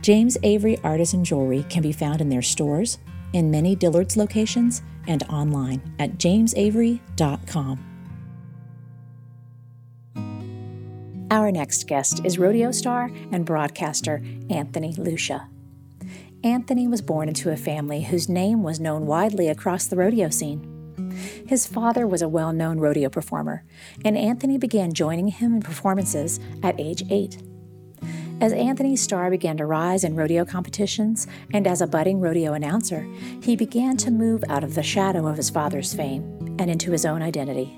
James 0.02 0.38
Avery 0.44 0.78
Artisan 0.84 1.24
Jewelry 1.24 1.64
can 1.68 1.82
be 1.82 1.90
found 1.90 2.20
in 2.20 2.28
their 2.28 2.42
stores, 2.42 2.98
in 3.32 3.50
many 3.50 3.74
Dillard's 3.74 4.16
locations, 4.16 4.82
and 5.08 5.24
online 5.24 5.82
at 5.98 6.16
jamesavery.com. 6.18 7.93
Our 11.34 11.50
next 11.50 11.88
guest 11.88 12.24
is 12.24 12.38
rodeo 12.38 12.70
star 12.70 13.10
and 13.32 13.44
broadcaster 13.44 14.22
Anthony 14.50 14.94
Lucia. 14.96 15.48
Anthony 16.44 16.86
was 16.86 17.02
born 17.02 17.26
into 17.26 17.50
a 17.50 17.56
family 17.56 18.02
whose 18.02 18.28
name 18.28 18.62
was 18.62 18.78
known 18.78 19.04
widely 19.04 19.48
across 19.48 19.88
the 19.88 19.96
rodeo 19.96 20.28
scene. 20.28 20.62
His 21.44 21.66
father 21.66 22.06
was 22.06 22.22
a 22.22 22.28
well 22.28 22.52
known 22.52 22.78
rodeo 22.78 23.08
performer, 23.08 23.64
and 24.04 24.16
Anthony 24.16 24.58
began 24.58 24.92
joining 24.92 25.26
him 25.26 25.56
in 25.56 25.62
performances 25.62 26.38
at 26.62 26.78
age 26.78 27.02
eight. 27.10 27.42
As 28.40 28.52
Anthony's 28.52 29.02
star 29.02 29.28
began 29.28 29.56
to 29.56 29.66
rise 29.66 30.04
in 30.04 30.14
rodeo 30.14 30.44
competitions 30.44 31.26
and 31.52 31.66
as 31.66 31.80
a 31.80 31.88
budding 31.88 32.20
rodeo 32.20 32.52
announcer, 32.52 33.08
he 33.42 33.56
began 33.56 33.96
to 33.96 34.12
move 34.12 34.44
out 34.48 34.62
of 34.62 34.76
the 34.76 34.84
shadow 34.84 35.26
of 35.26 35.36
his 35.36 35.50
father's 35.50 35.94
fame 35.94 36.22
and 36.60 36.70
into 36.70 36.92
his 36.92 37.04
own 37.04 37.22
identity. 37.22 37.76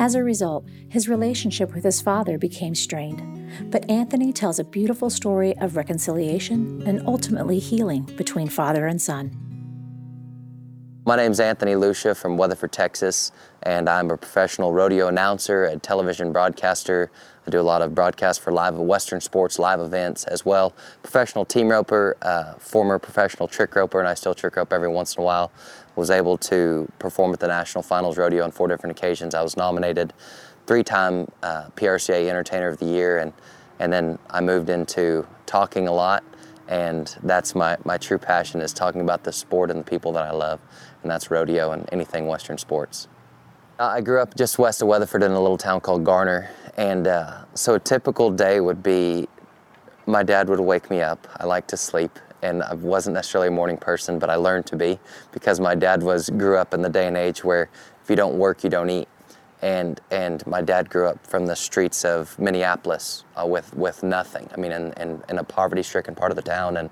As 0.00 0.14
a 0.14 0.24
result, 0.24 0.64
his 0.88 1.10
relationship 1.10 1.74
with 1.74 1.84
his 1.84 2.00
father 2.00 2.38
became 2.38 2.74
strained. 2.74 3.70
But 3.70 3.90
Anthony 3.90 4.32
tells 4.32 4.58
a 4.58 4.64
beautiful 4.64 5.10
story 5.10 5.54
of 5.58 5.76
reconciliation 5.76 6.82
and 6.86 7.06
ultimately 7.06 7.58
healing 7.58 8.04
between 8.16 8.48
father 8.48 8.86
and 8.86 9.00
son. 9.00 9.36
My 11.04 11.16
name 11.16 11.32
is 11.32 11.40
Anthony 11.40 11.74
Lucia 11.76 12.14
from 12.14 12.38
Weatherford, 12.38 12.72
Texas, 12.72 13.30
and 13.62 13.90
I'm 13.90 14.10
a 14.10 14.16
professional 14.16 14.72
rodeo 14.72 15.08
announcer, 15.08 15.64
and 15.64 15.82
television 15.82 16.32
broadcaster. 16.32 17.10
I 17.46 17.50
do 17.50 17.60
a 17.60 17.62
lot 17.62 17.82
of 17.82 17.94
broadcasts 17.94 18.42
for 18.42 18.52
live 18.52 18.76
Western 18.76 19.20
sports, 19.20 19.58
live 19.58 19.80
events 19.80 20.24
as 20.24 20.46
well. 20.46 20.74
Professional 21.02 21.44
team 21.44 21.68
roper, 21.68 22.16
uh, 22.22 22.54
former 22.54 22.98
professional 22.98 23.48
trick 23.48 23.74
roper, 23.74 23.98
and 23.98 24.08
I 24.08 24.14
still 24.14 24.34
trick 24.34 24.56
rope 24.56 24.72
every 24.72 24.88
once 24.88 25.16
in 25.16 25.22
a 25.22 25.24
while. 25.24 25.52
Was 25.96 26.10
able 26.10 26.38
to 26.38 26.90
perform 26.98 27.32
at 27.32 27.40
the 27.40 27.48
National 27.48 27.82
Finals 27.82 28.16
Rodeo 28.16 28.44
on 28.44 28.50
four 28.50 28.68
different 28.68 28.96
occasions. 28.96 29.34
I 29.34 29.42
was 29.42 29.56
nominated 29.56 30.12
three-time 30.66 31.28
uh, 31.42 31.68
PRCA 31.76 32.28
Entertainer 32.28 32.68
of 32.68 32.78
the 32.78 32.86
Year, 32.86 33.18
and 33.18 33.32
and 33.78 33.92
then 33.92 34.18
I 34.30 34.40
moved 34.40 34.70
into 34.70 35.26
talking 35.46 35.88
a 35.88 35.92
lot, 35.92 36.22
and 36.68 37.14
that's 37.22 37.54
my 37.54 37.76
my 37.84 37.98
true 37.98 38.18
passion 38.18 38.60
is 38.60 38.72
talking 38.72 39.00
about 39.00 39.24
the 39.24 39.32
sport 39.32 39.70
and 39.70 39.80
the 39.80 39.84
people 39.84 40.12
that 40.12 40.24
I 40.24 40.30
love 40.32 40.60
and 41.02 41.10
that's 41.10 41.30
rodeo 41.30 41.72
and 41.72 41.88
anything 41.92 42.26
Western 42.26 42.58
sports. 42.58 43.08
I 43.78 44.00
grew 44.02 44.20
up 44.20 44.36
just 44.36 44.58
west 44.58 44.82
of 44.82 44.88
Weatherford 44.88 45.22
in 45.22 45.32
a 45.32 45.40
little 45.40 45.56
town 45.56 45.80
called 45.80 46.04
Garner, 46.04 46.50
and 46.76 47.06
uh, 47.06 47.44
so 47.54 47.74
a 47.74 47.80
typical 47.80 48.30
day 48.30 48.60
would 48.60 48.82
be 48.82 49.26
my 50.06 50.22
dad 50.22 50.48
would 50.48 50.60
wake 50.60 50.90
me 50.90 51.00
up. 51.00 51.26
I 51.38 51.46
like 51.46 51.66
to 51.68 51.76
sleep, 51.76 52.18
and 52.42 52.62
I 52.62 52.74
wasn't 52.74 53.14
necessarily 53.14 53.48
a 53.48 53.52
morning 53.52 53.76
person, 53.76 54.18
but 54.18 54.30
I 54.30 54.36
learned 54.36 54.66
to 54.66 54.76
be 54.76 54.98
because 55.32 55.60
my 55.60 55.74
dad 55.74 56.02
was 56.02 56.30
grew 56.30 56.56
up 56.56 56.74
in 56.74 56.82
the 56.82 56.88
day 56.88 57.06
and 57.06 57.16
age 57.16 57.44
where 57.44 57.68
if 58.02 58.08
you 58.08 58.16
don't 58.16 58.38
work, 58.38 58.64
you 58.64 58.70
don't 58.70 58.90
eat. 58.90 59.08
And, 59.62 60.00
and 60.10 60.46
my 60.46 60.62
dad 60.62 60.88
grew 60.88 61.06
up 61.06 61.26
from 61.26 61.44
the 61.44 61.54
streets 61.54 62.04
of 62.04 62.38
Minneapolis 62.38 63.24
uh, 63.36 63.46
with, 63.46 63.74
with 63.76 64.02
nothing. 64.02 64.48
I 64.54 64.56
mean, 64.56 64.72
in, 64.72 64.92
in, 64.94 65.22
in 65.28 65.38
a 65.38 65.44
poverty-stricken 65.44 66.14
part 66.14 66.32
of 66.32 66.36
the 66.36 66.42
town, 66.42 66.78
and, 66.78 66.88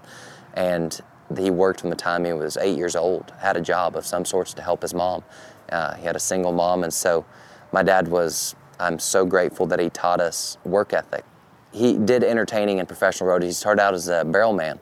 and 0.53 1.01
he 1.39 1.51
worked 1.51 1.81
from 1.81 1.89
the 1.89 1.97
time 1.97 2.27
he 2.27 2.35
was 2.35 2.59
eight 2.59 2.77
years 2.77 2.95
old, 2.95 3.33
had 3.39 3.57
a 3.57 3.63
job 3.63 3.97
of 3.97 4.05
some 4.05 4.27
sorts 4.27 4.53
to 4.53 4.63
help 4.63 4.83
his 4.83 4.93
mom. 4.93 5.25
Uh, 5.73 5.95
he 5.95 6.05
had 6.05 6.15
a 6.15 6.21
single 6.21 6.53
mom, 6.53 6.85
and 6.85 6.93
so 6.93 7.25
my 7.73 7.83
dad 7.83 8.09
was, 8.09 8.55
I'm 8.79 8.99
so 8.99 9.25
grateful 9.25 9.67
that 9.67 9.81
he 9.81 9.89
taught 9.89 10.21
us 10.21 10.59
work 10.65 10.93
ethic. 10.93 11.25
He 11.73 11.97
did 11.97 12.23
entertaining 12.23 12.81
and 12.81 12.89
professional 12.89 13.31
rodeo. 13.31 13.47
He 13.47 13.53
started 13.53 13.81
out 13.81 13.95
as 13.95 14.09
a 14.09 14.25
barrel 14.25 14.53
man. 14.53 14.79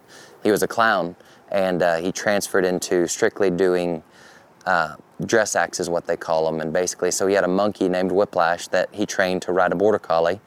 He 0.47 0.53
was 0.53 0.63
a 0.63 0.69
clown, 0.69 1.17
and 1.51 1.83
uh, 1.83 1.97
he 1.97 2.13
transferred 2.13 2.65
into 2.65 3.09
strictly 3.09 3.51
doing 3.51 4.03
uh, 4.65 4.95
dress 5.25 5.57
acts, 5.57 5.81
is 5.81 5.91
what 5.91 6.07
they 6.07 6.17
call 6.17 6.47
them. 6.47 6.61
And 6.61 6.73
basically, 6.73 7.11
so 7.11 7.27
he 7.27 7.35
had 7.35 7.43
a 7.45 7.49
monkey 7.49 7.89
named 7.89 8.13
Whiplash 8.13 8.69
that 8.69 8.89
he 8.93 9.07
trained 9.07 9.43
to 9.43 9.53
ride 9.53 9.73
a 9.73 9.77
border 9.77 9.99
collie 9.99 10.41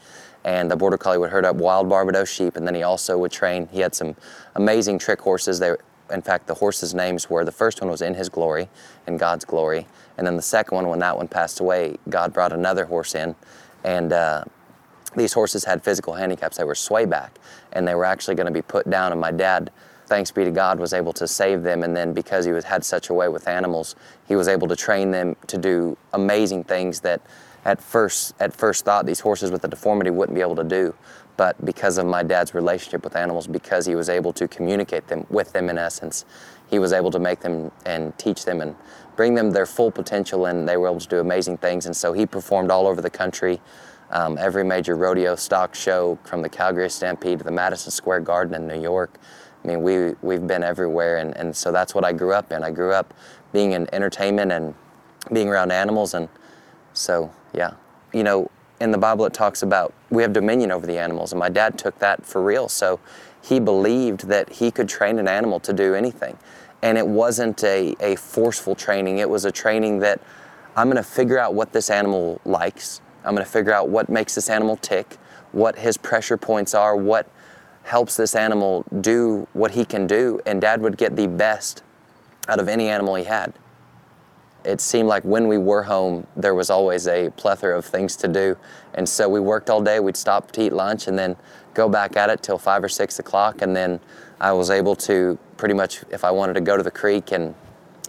and 0.45 0.71
the 0.71 0.75
border 0.75 0.97
collie 0.97 1.17
would 1.17 1.29
herd 1.29 1.43
up 1.43 1.57
wild 1.57 1.89
Barbados 1.89 2.29
sheep, 2.29 2.55
and 2.55 2.65
then 2.65 2.73
he 2.73 2.83
also 2.83 3.17
would 3.17 3.31
train. 3.31 3.67
He 3.71 3.81
had 3.81 3.93
some 3.93 4.15
amazing 4.55 4.99
trick 4.99 5.19
horses. 5.19 5.59
They 5.59 5.75
in 6.11 6.21
fact, 6.21 6.47
the 6.47 6.55
horses' 6.55 6.95
names 6.95 7.29
were 7.29 7.45
the 7.45 7.51
first 7.51 7.81
one 7.81 7.91
was 7.91 8.01
in 8.01 8.15
his 8.15 8.29
glory, 8.29 8.69
in 9.05 9.17
God's 9.17 9.45
glory, 9.45 9.85
and 10.17 10.25
then 10.25 10.35
the 10.35 10.41
second 10.41 10.75
one, 10.75 10.87
when 10.87 10.99
that 10.99 11.17
one 11.17 11.27
passed 11.27 11.59
away, 11.59 11.97
God 12.09 12.33
brought 12.33 12.51
another 12.51 12.85
horse 12.85 13.13
in, 13.13 13.35
and 13.83 14.11
uh, 14.11 14.43
these 15.15 15.33
horses 15.33 15.65
had 15.65 15.83
physical 15.83 16.13
handicaps. 16.13 16.57
They 16.57 16.63
were 16.63 16.73
swayback, 16.75 17.31
and 17.73 17.87
they 17.87 17.95
were 17.95 18.05
actually 18.05 18.35
going 18.35 18.47
to 18.47 18.53
be 18.53 18.61
put 18.61 18.89
down. 18.89 19.11
And 19.11 19.21
my 19.21 19.31
dad, 19.31 19.71
thanks 20.09 20.31
be 20.31 20.43
to 20.43 20.51
God, 20.51 20.79
was 20.79 20.93
able 20.93 21.13
to 21.13 21.27
save 21.27 21.63
them. 21.63 21.83
And 21.83 21.95
then 21.95 22.13
because 22.13 22.43
he 22.45 22.51
was, 22.51 22.65
had 22.65 22.83
such 22.83 23.09
a 23.09 23.13
way 23.13 23.29
with 23.29 23.47
animals, 23.47 23.95
he 24.27 24.35
was 24.35 24.47
able 24.47 24.67
to 24.67 24.75
train 24.75 25.11
them 25.11 25.35
to 25.47 25.57
do 25.57 25.97
amazing 26.13 26.65
things 26.65 26.99
that, 27.01 27.21
at 27.63 27.81
first, 27.81 28.33
at 28.39 28.53
first 28.53 28.83
thought, 28.83 29.05
these 29.05 29.21
horses 29.21 29.51
with 29.51 29.63
a 29.63 29.67
deformity 29.67 30.09
wouldn't 30.09 30.35
be 30.35 30.41
able 30.41 30.55
to 30.55 30.63
do 30.63 30.93
but 31.39 31.55
because 31.63 31.97
of 31.97 32.05
my 32.05 32.21
dad's 32.21 32.53
relationship 32.53 33.01
with 33.01 33.15
animals, 33.15 33.47
because 33.47 33.85
he 33.85 33.95
was 33.95 34.09
able 34.09 34.33
to 34.33 34.45
communicate 34.45 35.07
them 35.07 35.25
with 35.29 35.53
them 35.53 35.69
in 35.69 35.77
essence, 35.77 36.25
he 36.69 36.79
was 36.79 36.91
able 36.91 37.11
to 37.11 37.17
make 37.17 37.39
them 37.39 37.71
and 37.85 38.11
teach 38.17 38.43
them 38.43 38.59
and 38.59 38.75
bring 39.15 39.35
them 39.35 39.51
their 39.51 39.65
full 39.65 39.89
potential, 39.89 40.47
and 40.47 40.67
they 40.67 40.75
were 40.75 40.89
able 40.89 40.99
to 40.99 41.07
do 41.07 41.19
amazing 41.19 41.57
things. 41.57 41.85
And 41.85 41.95
so 41.95 42.11
he 42.11 42.25
performed 42.25 42.71
all 42.71 42.85
over 42.85 43.01
the 43.01 43.09
country, 43.09 43.61
um, 44.11 44.37
every 44.37 44.65
major 44.65 44.97
rodeo 44.97 45.37
stock 45.37 45.75
show 45.75 46.19
from 46.25 46.41
the 46.41 46.49
Calgary 46.49 46.89
Stampede 46.89 47.37
to 47.37 47.45
the 47.45 47.51
Madison 47.51 47.89
Square 47.89 48.19
Garden 48.19 48.53
in 48.53 48.67
New 48.67 48.81
York. 48.81 49.17
I 49.63 49.67
mean, 49.67 49.81
we, 49.81 50.15
we've 50.21 50.45
been 50.45 50.63
everywhere, 50.63 51.17
and, 51.17 51.35
and 51.35 51.55
so 51.55 51.71
that's 51.71 51.93
what 51.93 52.05
I 52.05 52.13
grew 52.13 52.33
up 52.33 52.51
in. 52.51 52.63
I 52.63 52.71
grew 52.71 52.93
up 52.93 53.13
being 53.51 53.73
in 53.73 53.93
entertainment 53.93 54.51
and 54.51 54.73
being 55.33 55.49
around 55.49 55.71
animals, 55.71 56.13
and 56.13 56.29
so, 56.93 57.31
yeah. 57.53 57.73
You 58.13 58.23
know, 58.23 58.49
in 58.79 58.91
the 58.91 58.97
Bible 58.97 59.25
it 59.25 59.33
talks 59.33 59.61
about 59.61 59.93
we 60.09 60.21
have 60.23 60.33
dominion 60.33 60.71
over 60.71 60.87
the 60.87 60.97
animals, 60.97 61.31
and 61.31 61.39
my 61.39 61.49
dad 61.49 61.77
took 61.77 61.99
that 61.99 62.25
for 62.25 62.41
real. 62.43 62.69
So 62.69 62.99
he 63.41 63.59
believed 63.59 64.27
that 64.27 64.49
he 64.49 64.71
could 64.71 64.89
train 64.89 65.19
an 65.19 65.27
animal 65.27 65.59
to 65.61 65.73
do 65.73 65.93
anything. 65.93 66.37
And 66.81 66.97
it 66.97 67.07
wasn't 67.07 67.63
a, 67.63 67.95
a 67.99 68.15
forceful 68.15 68.75
training, 68.75 69.17
it 69.17 69.29
was 69.29 69.45
a 69.45 69.51
training 69.51 69.99
that 69.99 70.21
I'm 70.75 70.87
gonna 70.87 71.03
figure 71.03 71.37
out 71.37 71.53
what 71.53 71.73
this 71.73 71.89
animal 71.89 72.39
likes, 72.45 73.01
I'm 73.25 73.35
gonna 73.35 73.45
figure 73.45 73.73
out 73.73 73.89
what 73.89 74.09
makes 74.09 74.35
this 74.35 74.49
animal 74.49 74.77
tick, 74.77 75.17
what 75.51 75.77
his 75.77 75.97
pressure 75.97 76.37
points 76.37 76.73
are, 76.73 76.95
what 76.95 77.29
helps 77.89 78.15
this 78.15 78.35
animal 78.35 78.85
do 79.01 79.47
what 79.53 79.71
he 79.71 79.83
can 79.83 80.07
do. 80.07 80.39
And 80.45 80.61
dad 80.61 80.81
would 80.81 80.97
get 80.97 81.15
the 81.15 81.27
best 81.27 81.83
out 82.47 82.59
of 82.59 82.67
any 82.67 82.87
animal 82.87 83.15
he 83.15 83.25
had 83.25 83.53
it 84.63 84.81
seemed 84.81 85.07
like 85.07 85.23
when 85.23 85.47
we 85.47 85.57
were 85.57 85.83
home, 85.83 86.27
there 86.35 86.53
was 86.53 86.69
always 86.69 87.07
a 87.07 87.29
plethora 87.31 87.77
of 87.77 87.85
things 87.85 88.15
to 88.17 88.27
do. 88.27 88.57
And 88.93 89.07
so 89.07 89.29
we 89.29 89.39
worked 89.39 89.69
all 89.69 89.81
day. 89.81 89.99
We'd 89.99 90.17
stop 90.17 90.51
to 90.53 90.61
eat 90.63 90.73
lunch 90.73 91.07
and 91.07 91.17
then 91.17 91.35
go 91.73 91.87
back 91.87 92.17
at 92.17 92.29
it 92.29 92.43
till 92.43 92.57
five 92.57 92.83
or 92.83 92.89
six 92.89 93.19
o'clock. 93.19 93.61
And 93.61 93.75
then 93.75 93.99
I 94.41 94.51
was 94.51 94.69
able 94.69 94.95
to 94.97 95.37
pretty 95.57 95.73
much, 95.73 96.03
if 96.09 96.23
I 96.23 96.31
wanted 96.31 96.53
to 96.53 96.61
go 96.61 96.75
to 96.75 96.83
the 96.83 96.91
creek 96.91 97.31
and 97.31 97.55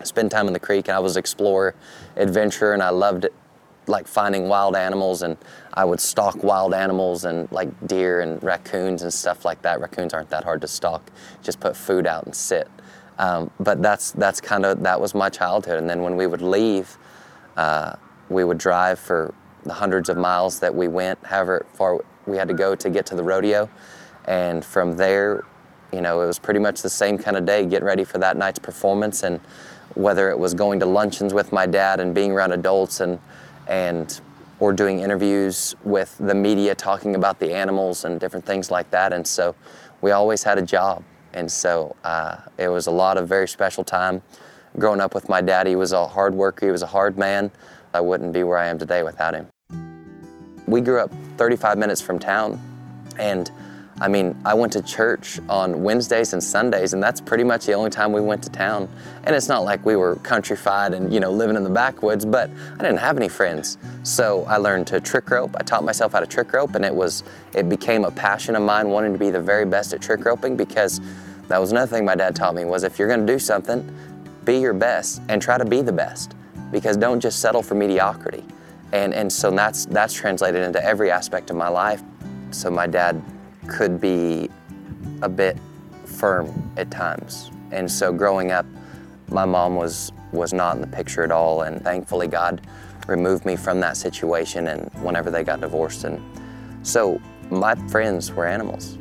spend 0.02 0.30
time 0.30 0.46
in 0.46 0.52
the 0.52 0.60
creek, 0.60 0.88
and 0.88 0.96
I 0.96 0.98
was 0.98 1.16
explorer, 1.16 1.74
adventurer, 2.16 2.72
and 2.72 2.82
I 2.82 2.90
loved 2.90 3.26
it, 3.26 3.34
like 3.90 4.08
finding 4.08 4.48
wild 4.48 4.76
animals. 4.76 5.22
And 5.22 5.36
I 5.74 5.84
would 5.84 6.00
stalk 6.00 6.42
wild 6.42 6.72
animals 6.72 7.24
and 7.24 7.50
like 7.52 7.68
deer 7.86 8.20
and 8.20 8.42
raccoons 8.42 9.02
and 9.02 9.12
stuff 9.12 9.44
like 9.44 9.62
that. 9.62 9.80
Raccoons 9.80 10.14
aren't 10.14 10.30
that 10.30 10.44
hard 10.44 10.60
to 10.62 10.68
stalk. 10.68 11.10
Just 11.42 11.60
put 11.60 11.76
food 11.76 12.06
out 12.06 12.24
and 12.24 12.34
sit. 12.34 12.68
Um, 13.18 13.50
but 13.60 13.82
that's 13.82 14.12
that's 14.12 14.40
kind 14.40 14.64
of 14.64 14.82
that 14.82 15.00
was 15.00 15.14
my 15.14 15.28
childhood. 15.28 15.78
And 15.78 15.90
then 15.90 16.02
when 16.02 16.16
we 16.16 16.26
would 16.26 16.40
leave, 16.40 16.96
uh, 17.56 17.96
we 18.30 18.44
would 18.44 18.58
drive 18.58 18.98
for 18.98 19.34
the 19.64 19.74
hundreds 19.74 20.08
of 20.08 20.16
miles 20.16 20.60
that 20.60 20.74
we 20.74 20.88
went, 20.88 21.22
however 21.26 21.66
far 21.74 22.00
we 22.26 22.38
had 22.38 22.48
to 22.48 22.54
go 22.54 22.74
to 22.74 22.88
get 22.88 23.04
to 23.06 23.14
the 23.14 23.22
rodeo. 23.22 23.68
And 24.24 24.64
from 24.64 24.96
there, 24.96 25.44
you 25.92 26.00
know, 26.00 26.22
it 26.22 26.26
was 26.26 26.38
pretty 26.38 26.60
much 26.60 26.80
the 26.80 26.88
same 26.88 27.18
kind 27.18 27.36
of 27.36 27.44
day, 27.44 27.66
getting 27.66 27.86
ready 27.86 28.04
for 28.04 28.18
that 28.18 28.36
night's 28.38 28.58
performance. 28.58 29.22
And 29.22 29.40
whether 29.94 30.30
it 30.30 30.38
was 30.38 30.54
going 30.54 30.80
to 30.80 30.86
luncheons 30.86 31.34
with 31.34 31.52
my 31.52 31.66
dad 31.66 32.00
and 32.00 32.14
being 32.14 32.32
around 32.32 32.52
adults 32.52 33.00
and 33.00 33.18
and 33.70 34.20
or 34.58 34.74
doing 34.74 35.00
interviews 35.00 35.74
with 35.84 36.14
the 36.18 36.34
media 36.34 36.74
talking 36.74 37.14
about 37.14 37.38
the 37.38 37.54
animals 37.54 38.04
and 38.04 38.20
different 38.20 38.44
things 38.44 38.70
like 38.70 38.90
that. 38.90 39.14
And 39.14 39.26
so 39.26 39.54
we 40.02 40.10
always 40.10 40.42
had 40.42 40.58
a 40.58 40.62
job. 40.62 41.02
And 41.32 41.50
so 41.50 41.96
uh, 42.04 42.36
it 42.58 42.68
was 42.68 42.86
a 42.86 42.90
lot 42.90 43.16
of 43.16 43.26
very 43.26 43.48
special 43.48 43.84
time. 43.84 44.20
Growing 44.78 45.00
up 45.00 45.14
with 45.14 45.28
my 45.28 45.40
dad, 45.40 45.66
he 45.66 45.76
was 45.76 45.92
a 45.92 46.06
hard 46.06 46.34
worker, 46.34 46.66
he 46.66 46.72
was 46.72 46.82
a 46.82 46.86
hard 46.86 47.16
man. 47.16 47.50
I 47.94 48.00
wouldn't 48.00 48.32
be 48.32 48.44
where 48.44 48.58
I 48.58 48.68
am 48.68 48.78
today 48.78 49.02
without 49.02 49.34
him. 49.34 49.48
We 50.66 50.80
grew 50.80 51.00
up 51.00 51.10
35 51.38 51.78
minutes 51.78 52.00
from 52.00 52.18
town, 52.18 52.60
and 53.18 53.50
I 54.00 54.08
mean, 54.08 54.34
I 54.46 54.54
went 54.54 54.72
to 54.72 54.82
church 54.82 55.38
on 55.48 55.82
Wednesdays 55.82 56.32
and 56.32 56.42
Sundays, 56.42 56.94
and 56.94 57.02
that's 57.02 57.20
pretty 57.20 57.44
much 57.44 57.66
the 57.66 57.74
only 57.74 57.90
time 57.90 58.12
we 58.12 58.22
went 58.22 58.42
to 58.44 58.50
town. 58.50 58.88
And 59.24 59.36
it's 59.36 59.48
not 59.48 59.62
like 59.62 59.84
we 59.84 59.94
were 59.94 60.16
countrified 60.16 60.94
and, 60.94 61.12
you 61.12 61.20
know, 61.20 61.30
living 61.30 61.54
in 61.54 61.64
the 61.64 61.70
backwoods, 61.70 62.24
but 62.24 62.48
I 62.74 62.82
didn't 62.82 62.98
have 62.98 63.18
any 63.18 63.28
friends. 63.28 63.76
So 64.02 64.44
I 64.46 64.56
learned 64.56 64.86
to 64.86 65.00
trick 65.00 65.28
rope. 65.28 65.54
I 65.58 65.62
taught 65.62 65.84
myself 65.84 66.12
how 66.12 66.20
to 66.20 66.26
trick 66.26 66.50
rope, 66.54 66.74
and 66.76 66.84
it 66.84 66.94
was, 66.94 67.24
it 67.52 67.68
became 67.68 68.06
a 68.06 68.10
passion 68.10 68.56
of 68.56 68.62
mine 68.62 68.88
wanting 68.88 69.12
to 69.12 69.18
be 69.18 69.30
the 69.30 69.40
very 69.40 69.66
best 69.66 69.92
at 69.92 70.00
trick 70.00 70.24
roping 70.24 70.56
because 70.56 71.02
that 71.48 71.60
was 71.60 71.70
another 71.70 71.94
thing 71.94 72.06
my 72.06 72.14
dad 72.14 72.34
taught 72.34 72.54
me 72.54 72.64
was 72.64 72.84
if 72.84 72.98
you're 72.98 73.08
gonna 73.08 73.26
do 73.26 73.38
something, 73.38 73.94
be 74.46 74.58
your 74.58 74.72
best 74.72 75.20
and 75.28 75.42
try 75.42 75.58
to 75.58 75.64
be 75.64 75.82
the 75.82 75.92
best 75.92 76.34
because 76.70 76.96
don't 76.96 77.20
just 77.20 77.40
settle 77.40 77.62
for 77.62 77.74
mediocrity. 77.74 78.44
And, 78.92 79.12
and 79.12 79.30
so 79.30 79.50
that's, 79.50 79.84
that's 79.86 80.14
translated 80.14 80.62
into 80.62 80.82
every 80.82 81.10
aspect 81.10 81.50
of 81.50 81.56
my 81.56 81.68
life. 81.68 82.02
So 82.50 82.70
my 82.70 82.86
dad 82.86 83.22
could 83.66 84.00
be 84.00 84.50
a 85.22 85.28
bit 85.28 85.56
firm 86.04 86.72
at 86.76 86.90
times. 86.90 87.50
And 87.70 87.90
so 87.90 88.12
growing 88.12 88.50
up, 88.50 88.66
my 89.28 89.44
mom 89.44 89.76
was 89.76 90.12
was 90.32 90.52
not 90.52 90.76
in 90.76 90.80
the 90.80 90.86
picture 90.86 91.24
at 91.24 91.32
all 91.32 91.62
and 91.62 91.82
thankfully 91.82 92.28
God 92.28 92.60
removed 93.08 93.44
me 93.44 93.56
from 93.56 93.80
that 93.80 93.96
situation 93.96 94.68
and 94.68 94.88
whenever 95.02 95.28
they 95.30 95.42
got 95.42 95.60
divorced 95.60 96.04
and 96.04 96.22
so 96.82 97.20
my 97.50 97.74
friends 97.88 98.30
were 98.30 98.46
animals. 98.46 98.96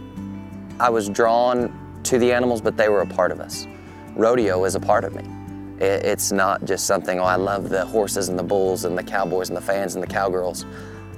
I 0.80 0.90
was 0.90 1.08
drawn 1.08 2.02
to 2.04 2.18
the 2.18 2.34
animals 2.34 2.62
but 2.62 2.78
they 2.78 2.90
were 2.90 3.02
a 3.02 3.08
part 3.08 3.32
of 3.32 3.40
us. 3.40 3.68
Rodeo 4.16 4.66
is 4.66 4.74
a 4.74 4.80
part 4.80 5.04
of 5.04 5.14
me. 5.14 5.24
It's 5.80 6.32
not 6.32 6.66
just 6.66 6.88
something, 6.88 7.20
oh, 7.20 7.24
I 7.24 7.36
love 7.36 7.70
the 7.70 7.86
horses 7.86 8.30
and 8.30 8.38
the 8.38 8.44
bulls 8.44 8.86
and 8.86 8.98
the 8.98 9.04
cowboys 9.04 9.50
and 9.50 9.56
the 9.56 9.62
fans 9.62 9.94
and 9.94 10.04
the 10.04 10.08
cowgirls 10.08 10.66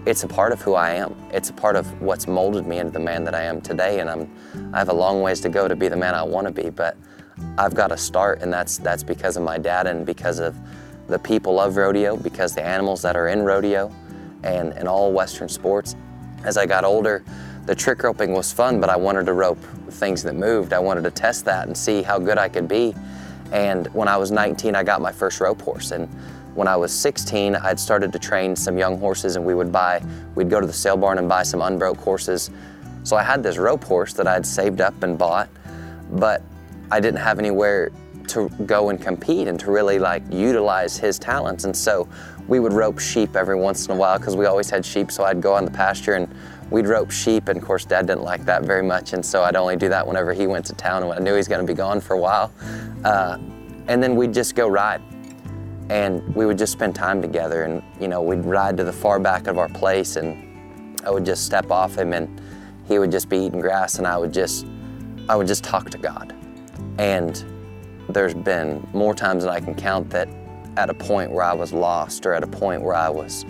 it's 0.06 0.24
a 0.24 0.28
part 0.28 0.52
of 0.52 0.62
who 0.62 0.74
I 0.74 0.92
am. 0.92 1.16
It's 1.32 1.50
a 1.50 1.54
part 1.54 1.76
of 1.76 2.02
what's 2.02 2.28
molded 2.28 2.66
me 2.66 2.80
into 2.80 2.92
the 2.92 3.00
man 3.00 3.24
that 3.26 3.36
I 3.36 3.44
am 3.44 3.62
today, 3.62 4.00
and 4.00 4.10
I'm, 4.10 4.30
I 4.74 4.80
have 4.80 4.90
a 4.90 4.94
long 4.94 5.22
ways 5.22 5.40
to 5.42 5.50
go 5.50 5.68
to 5.68 5.76
be 5.76 5.88
the 5.88 5.96
man 5.96 6.16
I 6.16 6.24
want 6.24 6.48
to 6.48 6.54
be. 6.54 6.70
But 6.70 6.98
I've 7.58 7.76
got 7.76 7.88
to 7.88 7.98
start, 7.98 8.42
and 8.42 8.52
that's 8.52 8.78
that's 8.78 9.04
because 9.04 9.38
of 9.38 9.44
my 9.44 9.58
dad 9.58 9.86
and 9.88 10.06
because 10.06 10.40
of 10.40 10.56
the 11.08 11.20
people 11.20 11.60
of 11.60 11.78
rodeo, 11.78 12.18
because 12.18 12.56
the 12.56 12.66
animals 12.66 13.02
that 13.04 13.16
are 13.16 13.28
in 13.28 13.44
rodeo, 13.44 13.94
and 14.44 14.74
and 14.74 14.88
all 14.88 15.12
Western 15.12 15.50
sports. 15.50 15.96
As 16.44 16.58
I 16.58 16.66
got 16.66 16.84
older, 16.84 17.24
the 17.68 17.76
trick 17.76 18.02
roping 18.02 18.32
was 18.32 18.52
fun, 18.52 18.82
but 18.82 18.90
I 18.90 18.96
wanted 18.96 19.28
to 19.28 19.34
rope 19.34 19.60
things 19.92 20.24
that 20.24 20.34
moved. 20.34 20.74
I 20.74 20.80
wanted 20.80 21.04
to 21.04 21.12
test 21.12 21.46
that 21.46 21.68
and 21.68 21.78
see 21.78 22.02
how 22.02 22.18
good 22.18 22.40
I 22.40 22.50
could 22.50 22.68
be. 22.68 22.96
And 23.52 23.88
when 23.94 24.08
I 24.08 24.18
was 24.18 24.32
19, 24.32 24.76
I 24.76 24.82
got 24.82 25.02
my 25.02 25.12
first 25.12 25.40
rope 25.40 25.62
horse, 25.62 25.92
and 25.92 26.10
when 26.56 26.68
I 26.68 26.76
was 26.76 26.92
16, 26.92 27.56
I'd 27.56 27.80
started 27.80 28.12
to 28.12 28.20
train 28.20 28.56
some 28.56 28.78
young 28.78 28.98
horses 29.00 29.36
and 29.36 29.46
we 29.46 29.56
would 29.56 29.72
buy, 29.72 30.02
we'd 30.36 30.50
go 30.50 30.60
to 30.60 30.68
the 30.68 30.74
sale 30.74 30.98
barn 30.98 31.18
and 31.18 31.30
buy 31.30 31.44
some 31.44 31.62
unbroke 31.62 31.98
horses. 31.98 32.52
So 33.04 33.16
I 33.16 33.24
had 33.24 33.42
this 33.42 33.58
rope 33.58 33.84
horse 33.84 34.14
that 34.14 34.28
I'd 34.28 34.46
saved 34.46 34.82
up 34.82 35.02
and 35.04 35.18
bought, 35.18 35.50
but 36.12 36.42
I 36.92 37.00
didn't 37.00 37.20
have 37.20 37.40
anywhere 37.40 37.92
to 38.28 38.50
go 38.66 38.90
and 38.90 39.02
compete 39.02 39.48
and 39.48 39.60
to 39.60 39.72
really 39.72 39.98
like 39.98 40.24
utilize 40.30 40.98
his 40.98 41.18
talents. 41.18 41.64
And 41.64 41.76
so 41.76 42.08
we 42.48 42.60
would 42.60 42.74
rope 42.74 43.00
sheep 43.00 43.36
every 43.36 43.56
once 43.56 43.86
in 43.86 43.92
a 43.92 43.96
while 43.96 44.18
because 44.18 44.36
we 44.36 44.46
always 44.46 44.70
had 44.70 44.86
sheep. 44.86 45.12
So 45.12 45.24
I'd 45.24 45.42
go 45.42 45.54
on 45.54 45.66
the 45.66 45.72
pasture 45.72 46.14
and 46.14 46.34
we'd 46.70 46.88
rope 46.88 47.12
sheep. 47.12 47.48
And 47.48 47.58
of 47.58 47.64
course, 47.66 47.86
dad 47.86 48.08
didn't 48.08 48.24
like 48.24 48.46
that 48.46 48.64
very 48.64 48.84
much. 48.84 49.14
And 49.14 49.26
so 49.26 49.44
I'd 49.44 49.56
only 49.56 49.78
do 49.78 49.90
that 49.90 50.06
whenever 50.06 50.34
he 50.34 50.48
went 50.48 50.66
to 50.66 50.74
town 50.74 51.08
when 51.08 51.18
I 51.18 51.22
knew 51.22 51.32
he 51.32 51.38
was 51.38 51.48
going 51.48 51.66
to 51.66 51.68
be 51.68 51.76
gone 51.76 52.02
for 52.02 52.14
a 52.14 52.20
while. 52.20 52.52
Uh, 53.04 53.38
and 53.88 54.04
then 54.04 54.16
we'd 54.16 54.34
just 54.34 54.56
go 54.56 54.68
ride 54.68 55.02
and 55.92 56.34
we 56.36 56.46
would 56.46 56.58
just 56.58 56.72
spend 56.72 56.96
time 56.96 57.22
together 57.22 57.64
and 57.64 57.84
you 58.00 58.08
know 58.08 58.22
we'd 58.22 58.46
ride 58.46 58.78
to 58.78 58.84
the 58.86 58.94
far 58.94 59.20
back 59.20 59.48
of 59.48 59.58
our 59.58 59.68
place 59.68 60.16
and 60.16 60.98
i 61.06 61.12
would 61.12 61.26
just 61.26 61.46
step 61.46 61.70
off 61.70 61.98
him 61.98 62.14
and 62.14 62.42
he 62.88 62.98
would 62.98 63.12
just 63.12 63.28
be 63.28 63.38
eating 63.38 63.60
grass 63.60 63.98
and 63.98 64.08
i 64.08 64.18
would 64.18 64.34
just 64.34 64.66
i 65.28 65.36
would 65.36 65.48
just 65.48 65.64
talk 65.64 65.90
to 65.90 65.98
god. 65.98 66.34
And 66.98 67.44
there's 68.08 68.34
been 68.34 68.88
more 68.94 69.14
times 69.14 69.44
than 69.44 69.52
i 69.52 69.60
can 69.60 69.76
count 69.76 70.10
that 70.12 70.30
at 70.78 70.90
a 70.90 70.94
point 70.94 71.30
where 71.30 71.44
i 71.44 71.54
was 71.54 71.74
lost 71.74 72.26
or 72.26 72.34
at 72.34 72.44
a 72.44 72.48
point 72.48 72.82
where 72.82 72.96
i 72.96 73.10
was 73.10 73.46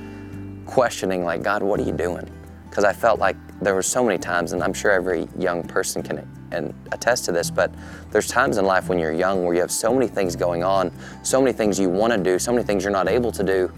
questioning 0.66 1.24
like 1.24 1.44
god 1.44 1.62
what 1.62 1.80
are 1.80 1.84
you 1.84 1.94
doing? 1.94 2.28
Because 2.68 2.84
i 2.84 2.92
felt 2.92 3.20
like 3.20 3.38
there 3.60 3.76
were 3.76 3.84
so 3.84 4.04
many 4.04 4.18
times 4.18 4.54
and 4.54 4.64
i'm 4.64 4.74
sure 4.74 4.90
every 4.90 5.28
young 5.38 5.62
person 5.62 6.02
can 6.02 6.18
and 6.52 6.74
attest 6.92 7.26
to 7.26 7.32
this, 7.32 7.50
but 7.50 7.72
there's 8.12 8.28
times 8.28 8.58
in 8.58 8.66
life 8.66 8.90
when 8.90 9.00
you're 9.00 9.12
young 9.12 9.44
where 9.44 9.54
you 9.54 9.62
have 9.62 9.72
so 9.72 9.94
many 9.94 10.08
things 10.08 10.36
going 10.36 10.64
on, 10.64 10.92
so 11.24 11.42
many 11.42 11.54
things 11.54 11.80
you 11.80 11.90
want 11.90 12.14
to 12.14 12.20
do, 12.20 12.38
so 12.38 12.52
many 12.52 12.64
things 12.64 12.84
you're 12.84 12.92
not 12.92 13.08
able 13.08 13.32
to 13.32 13.44
do, 13.44 13.72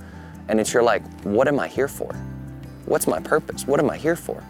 and 0.47 0.59
it's 0.59 0.73
you're 0.73 0.83
like, 0.83 1.03
what 1.23 1.47
am 1.47 1.59
I 1.59 1.67
here 1.67 1.87
for? 1.87 2.13
What's 2.85 3.07
my 3.07 3.19
purpose? 3.19 3.65
What 3.65 3.79
am 3.79 3.89
I 3.89 3.97
here 3.97 4.15
for? 4.15 4.43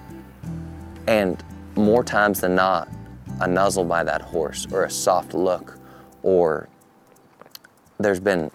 And 1.07 1.43
more 1.75 2.03
times 2.03 2.41
than 2.41 2.55
not, 2.55 2.89
a 3.41 3.47
nuzzle 3.47 3.85
by 3.85 4.03
that 4.03 4.21
horse 4.21 4.67
or 4.71 4.83
a 4.83 4.89
soft 4.89 5.33
look 5.33 5.77
or 6.21 6.69
there's 7.99 8.19
been 8.19 8.51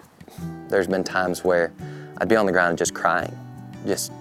there's 0.67 0.87
been 0.87 1.03
times 1.03 1.43
where 1.43 1.73
I'd 2.17 2.27
be 2.27 2.35
on 2.35 2.45
the 2.45 2.51
ground 2.51 2.77
just 2.77 2.93
crying, 2.93 3.35
just 3.85 4.11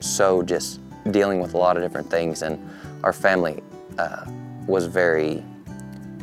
so 0.00 0.42
just 0.42 0.80
dealing 1.10 1.40
with 1.40 1.54
a 1.54 1.58
lot 1.58 1.76
of 1.76 1.82
different 1.82 2.10
things 2.10 2.42
and 2.42 2.58
our 3.04 3.12
family 3.12 3.62
uh, 3.98 4.24
was 4.68 4.86
very 4.86 5.42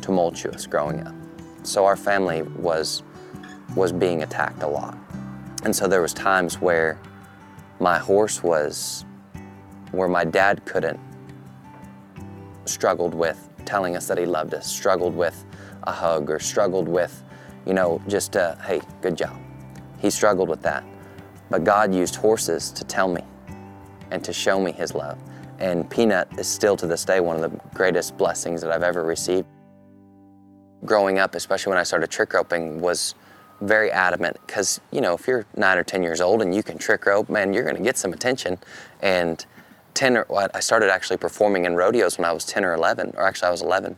tumultuous 0.00 0.66
growing 0.66 1.06
up. 1.06 1.14
So 1.62 1.84
our 1.84 1.96
family 1.96 2.42
was 2.42 3.02
was 3.74 3.92
being 3.92 4.22
attacked 4.22 4.62
a 4.62 4.66
lot. 4.66 4.96
And 5.64 5.74
so 5.74 5.86
there 5.86 6.00
was 6.00 6.14
times 6.14 6.60
where 6.60 6.98
my 7.80 7.98
horse 7.98 8.42
was 8.42 9.04
where 9.90 10.08
my 10.08 10.24
dad 10.24 10.64
couldn't 10.64 10.98
struggled 12.64 13.14
with 13.14 13.48
telling 13.64 13.96
us 13.96 14.06
that 14.06 14.18
he 14.18 14.26
loved 14.26 14.54
us, 14.54 14.66
struggled 14.66 15.14
with 15.14 15.44
a 15.84 15.92
hug 15.92 16.30
or 16.30 16.38
struggled 16.38 16.88
with, 16.88 17.22
you 17.66 17.74
know, 17.74 18.00
just 18.08 18.36
a, 18.36 18.56
hey, 18.64 18.80
good 19.02 19.16
job. 19.16 19.36
He 19.98 20.10
struggled 20.10 20.48
with 20.48 20.62
that. 20.62 20.84
But 21.50 21.64
God 21.64 21.94
used 21.94 22.16
horses 22.16 22.70
to 22.72 22.84
tell 22.84 23.08
me 23.08 23.22
and 24.10 24.22
to 24.24 24.32
show 24.32 24.60
me 24.60 24.72
his 24.72 24.94
love. 24.94 25.18
And 25.58 25.88
Peanut 25.88 26.28
is 26.38 26.46
still 26.46 26.76
to 26.76 26.86
this 26.86 27.04
day 27.04 27.20
one 27.20 27.42
of 27.42 27.42
the 27.42 27.60
greatest 27.74 28.16
blessings 28.16 28.60
that 28.60 28.70
I've 28.70 28.82
ever 28.82 29.02
received. 29.02 29.46
Growing 30.84 31.18
up, 31.18 31.34
especially 31.34 31.70
when 31.70 31.78
I 31.78 31.82
started 31.82 32.10
trick 32.10 32.34
roping, 32.34 32.80
was 32.80 33.14
very 33.60 33.90
adamant 33.90 34.36
because, 34.46 34.80
you 34.90 35.00
know, 35.00 35.14
if 35.14 35.26
you're 35.26 35.46
nine 35.56 35.78
or 35.78 35.84
10 35.84 36.02
years 36.02 36.20
old 36.20 36.42
and 36.42 36.54
you 36.54 36.62
can 36.62 36.76
trick 36.76 37.06
rope, 37.06 37.28
man, 37.28 37.54
you're 37.54 37.64
going 37.64 37.76
to 37.76 37.82
get 37.82 37.96
some 37.96 38.12
attention. 38.12 38.58
And 39.00 39.44
10 39.94 40.18
or, 40.18 40.26
well, 40.28 40.48
I 40.52 40.60
started 40.60 40.90
actually 40.90 41.16
performing 41.16 41.64
in 41.64 41.74
rodeos 41.74 42.18
when 42.18 42.26
I 42.26 42.32
was 42.32 42.44
10 42.44 42.64
or 42.64 42.74
11, 42.74 43.14
or 43.16 43.26
actually 43.26 43.48
I 43.48 43.50
was 43.50 43.62
11. 43.62 43.96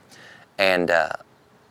And, 0.58 0.90
uh, 0.90 1.10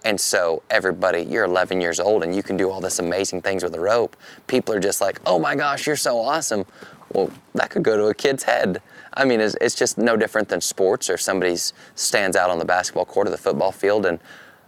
and 0.03 0.19
so 0.19 0.63
everybody, 0.69 1.21
you're 1.21 1.45
11 1.45 1.79
years 1.79 1.99
old 1.99 2.23
and 2.23 2.35
you 2.35 2.43
can 2.43 2.57
do 2.57 2.69
all 2.69 2.81
this 2.81 2.99
amazing 2.99 3.41
things 3.41 3.63
with 3.63 3.73
a 3.73 3.79
rope. 3.79 4.15
People 4.47 4.75
are 4.75 4.79
just 4.79 4.99
like, 5.01 5.19
oh 5.25 5.39
my 5.39 5.55
gosh, 5.55 5.87
you're 5.87 5.95
so 5.95 6.19
awesome. 6.19 6.65
Well, 7.13 7.31
that 7.55 7.69
could 7.69 7.83
go 7.83 7.95
to 7.95 8.05
a 8.07 8.13
kid's 8.13 8.43
head. 8.43 8.81
I 9.17 9.25
mean, 9.25 9.41
it's, 9.41 9.55
it's 9.59 9.73
just 9.73 9.97
no 9.97 10.15
different 10.15 10.47
than 10.47 10.61
sports 10.61 11.09
or 11.09 11.17
somebody 11.17 11.55
stands 11.95 12.37
out 12.37 12.51
on 12.51 12.59
the 12.59 12.65
basketball 12.65 13.05
court 13.05 13.27
or 13.27 13.31
the 13.31 13.37
football 13.37 13.71
field. 13.71 14.05
And, 14.05 14.19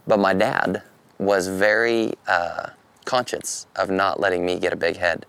but 0.08 0.18
my 0.18 0.34
dad 0.34 0.82
was 1.18 1.46
very 1.46 2.14
uh, 2.26 2.70
conscious 3.04 3.68
of 3.76 3.90
not 3.90 4.18
letting 4.18 4.44
me 4.44 4.58
get 4.58 4.72
a 4.72 4.76
big 4.76 4.96
head. 4.96 5.24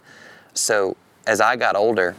So 0.55 0.97
as 1.27 1.39
I 1.39 1.55
got 1.55 1.75
older, 1.75 2.15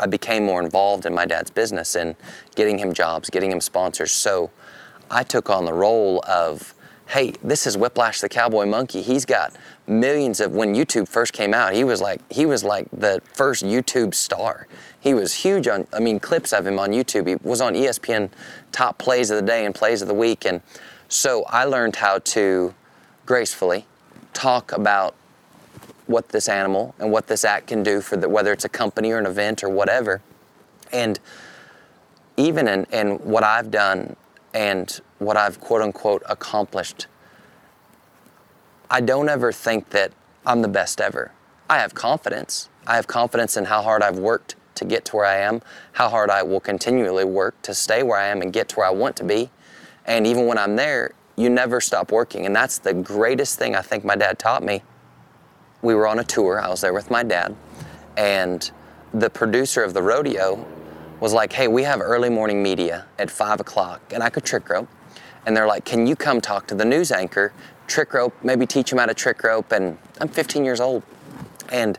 I 0.00 0.06
became 0.06 0.44
more 0.46 0.62
involved 0.62 1.04
in 1.04 1.14
my 1.14 1.26
dad's 1.26 1.50
business 1.50 1.94
and 1.94 2.16
getting 2.54 2.78
him 2.78 2.94
jobs, 2.94 3.28
getting 3.28 3.52
him 3.52 3.60
sponsors. 3.60 4.10
So 4.10 4.50
I 5.10 5.22
took 5.22 5.50
on 5.50 5.66
the 5.66 5.74
role 5.74 6.24
of, 6.26 6.74
hey, 7.08 7.32
this 7.42 7.66
is 7.66 7.76
Whiplash 7.76 8.20
the 8.20 8.28
Cowboy 8.28 8.66
Monkey. 8.66 9.00
He's 9.00 9.24
got 9.24 9.54
millions 9.86 10.40
of 10.40 10.52
when 10.52 10.74
YouTube 10.74 11.08
first 11.08 11.32
came 11.32 11.54
out, 11.54 11.72
he 11.72 11.84
was 11.84 12.00
like 12.00 12.20
he 12.32 12.46
was 12.46 12.64
like 12.64 12.88
the 12.92 13.22
first 13.32 13.64
YouTube 13.64 14.14
star. 14.14 14.66
He 15.00 15.14
was 15.14 15.34
huge 15.34 15.68
on 15.68 15.86
I 15.92 16.00
mean 16.00 16.20
clips 16.20 16.52
of 16.52 16.66
him 16.66 16.78
on 16.78 16.90
YouTube. 16.90 17.28
He 17.28 17.36
was 17.36 17.60
on 17.60 17.74
ESPN 17.74 18.30
top 18.72 18.98
plays 18.98 19.30
of 19.30 19.36
the 19.36 19.46
day 19.46 19.64
and 19.64 19.74
plays 19.74 20.02
of 20.02 20.08
the 20.08 20.14
week 20.14 20.44
and 20.44 20.60
so 21.08 21.44
I 21.44 21.64
learned 21.64 21.96
how 21.96 22.18
to 22.18 22.74
gracefully 23.24 23.86
talk 24.32 24.72
about 24.72 25.14
what 26.06 26.28
this 26.28 26.48
animal 26.48 26.94
and 26.98 27.10
what 27.10 27.26
this 27.26 27.44
act 27.44 27.68
can 27.68 27.82
do 27.82 28.00
for 28.00 28.16
the, 28.16 28.28
whether 28.28 28.52
it's 28.52 28.64
a 28.64 28.68
company 28.68 29.10
or 29.10 29.18
an 29.18 29.26
event 29.26 29.62
or 29.62 29.68
whatever. 29.68 30.20
And 30.92 31.18
even 32.36 32.68
in, 32.68 32.84
in 32.92 33.10
what 33.18 33.44
I've 33.44 33.70
done 33.70 34.16
and 34.52 35.00
what 35.18 35.36
I've 35.36 35.60
quote 35.60 35.82
unquote 35.82 36.22
accomplished, 36.28 37.06
I 38.90 39.00
don't 39.00 39.28
ever 39.28 39.52
think 39.52 39.90
that 39.90 40.12
I'm 40.44 40.62
the 40.62 40.68
best 40.68 41.00
ever. 41.00 41.32
I 41.68 41.78
have 41.78 41.94
confidence. 41.94 42.68
I 42.86 42.96
have 42.96 43.06
confidence 43.06 43.56
in 43.56 43.64
how 43.64 43.82
hard 43.82 44.02
I've 44.02 44.18
worked 44.18 44.54
to 44.76 44.84
get 44.84 45.04
to 45.06 45.16
where 45.16 45.24
I 45.24 45.38
am, 45.38 45.62
how 45.92 46.08
hard 46.08 46.30
I 46.30 46.42
will 46.42 46.60
continually 46.60 47.24
work 47.24 47.60
to 47.62 47.74
stay 47.74 48.02
where 48.02 48.18
I 48.18 48.26
am 48.26 48.42
and 48.42 48.52
get 48.52 48.68
to 48.70 48.76
where 48.76 48.86
I 48.86 48.90
want 48.90 49.16
to 49.16 49.24
be. 49.24 49.50
And 50.04 50.26
even 50.26 50.46
when 50.46 50.58
I'm 50.58 50.76
there, 50.76 51.12
you 51.34 51.50
never 51.50 51.80
stop 51.80 52.12
working. 52.12 52.46
And 52.46 52.54
that's 52.54 52.78
the 52.78 52.94
greatest 52.94 53.58
thing 53.58 53.74
I 53.74 53.82
think 53.82 54.04
my 54.04 54.14
dad 54.14 54.38
taught 54.38 54.62
me. 54.62 54.82
We 55.82 55.94
were 55.94 56.06
on 56.06 56.18
a 56.18 56.24
tour, 56.24 56.60
I 56.60 56.68
was 56.68 56.80
there 56.80 56.94
with 56.94 57.10
my 57.10 57.22
dad, 57.22 57.54
and 58.16 58.70
the 59.12 59.28
producer 59.28 59.82
of 59.82 59.94
the 59.94 60.02
rodeo 60.02 60.64
was 61.20 61.32
like, 61.32 61.52
Hey, 61.52 61.68
we 61.68 61.82
have 61.82 62.00
early 62.00 62.30
morning 62.30 62.62
media 62.62 63.06
at 63.18 63.30
five 63.30 63.60
o'clock, 63.60 64.00
and 64.12 64.22
I 64.22 64.30
could 64.30 64.44
trick 64.44 64.68
rope. 64.68 64.88
And 65.46 65.56
they're 65.56 65.66
like, 65.66 65.84
Can 65.84 66.06
you 66.06 66.16
come 66.16 66.40
talk 66.40 66.66
to 66.68 66.74
the 66.74 66.84
news 66.84 67.10
anchor, 67.12 67.52
trick 67.86 68.12
rope, 68.12 68.34
maybe 68.42 68.66
teach 68.66 68.92
him 68.92 68.98
how 68.98 69.06
to 69.06 69.14
trick 69.14 69.42
rope? 69.42 69.72
And 69.72 69.96
I'm 70.20 70.28
15 70.28 70.64
years 70.64 70.80
old. 70.80 71.02
And 71.70 71.98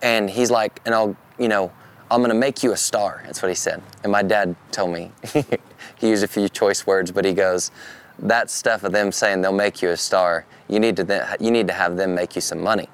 and 0.00 0.28
he's 0.28 0.50
like, 0.50 0.80
and 0.84 0.94
I'll, 0.94 1.16
you 1.38 1.48
know, 1.48 1.70
I'm 2.10 2.20
gonna 2.20 2.34
make 2.34 2.62
you 2.62 2.72
a 2.72 2.76
star. 2.76 3.22
That's 3.24 3.40
what 3.40 3.48
he 3.48 3.54
said. 3.54 3.82
And 4.02 4.10
my 4.12 4.22
dad 4.22 4.54
told 4.72 4.92
me, 4.92 5.12
he 5.96 6.08
used 6.08 6.24
a 6.24 6.28
few 6.28 6.48
choice 6.48 6.86
words, 6.86 7.10
but 7.12 7.24
he 7.24 7.32
goes, 7.32 7.70
that 8.18 8.50
stuff 8.50 8.84
of 8.84 8.92
them 8.92 9.12
saying 9.12 9.40
they'll 9.40 9.52
make 9.52 9.80
you 9.80 9.90
a 9.90 9.96
star, 9.96 10.44
you 10.68 10.78
need 10.78 10.96
to 10.96 11.04
th- 11.04 11.22
you 11.40 11.50
need 11.50 11.66
to 11.68 11.72
have 11.72 11.96
them 11.96 12.14
make 12.14 12.34
you 12.34 12.40
some 12.40 12.60
money. 12.60 12.88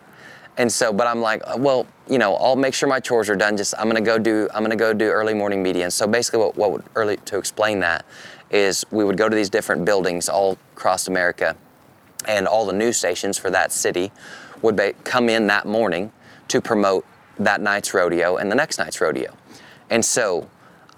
And 0.57 0.71
so, 0.71 0.93
but 0.93 1.07
I'm 1.07 1.21
like, 1.21 1.43
well, 1.59 1.87
you 2.09 2.19
know, 2.19 2.35
I'll 2.37 2.57
make 2.57 2.75
sure 2.75 2.89
my 2.89 3.01
chores 3.01 3.31
are 3.31 3.37
done. 3.37 3.57
Just 3.57 3.75
I'm 3.79 3.89
gonna 3.89 4.01
go 4.01 4.19
do 4.19 4.49
I'm 4.55 4.63
gonna 4.63 4.77
go 4.77 4.93
do 4.93 5.07
early 5.07 5.35
morning 5.35 5.63
media. 5.63 5.85
And 5.85 5.93
so 5.93 6.07
basically, 6.07 6.41
what 6.41 6.57
what 6.57 6.83
early 6.95 7.17
to 7.17 7.39
explain 7.39 7.81
that 7.81 8.05
is 8.51 8.85
we 8.91 9.05
would 9.05 9.17
go 9.17 9.29
to 9.29 9.37
these 9.37 9.51
different 9.51 9.85
buildings 9.85 10.29
all 10.29 10.59
across 10.75 11.09
America, 11.09 11.57
and 12.27 12.47
all 12.47 12.67
the 12.67 12.73
news 12.73 12.97
stations 12.97 13.39
for 13.39 13.51
that 13.51 13.73
city 13.73 14.11
would 14.63 14.77
be, 14.77 14.93
come 15.05 15.29
in 15.29 15.47
that 15.47 15.67
morning 15.67 16.13
to 16.49 16.61
promote 16.61 17.05
that 17.39 17.61
night's 17.61 17.95
rodeo 17.95 18.37
and 18.37 18.51
the 18.51 18.57
next 18.57 18.79
night's 18.79 19.01
rodeo. 19.01 19.37
And 19.91 20.05
so 20.05 20.49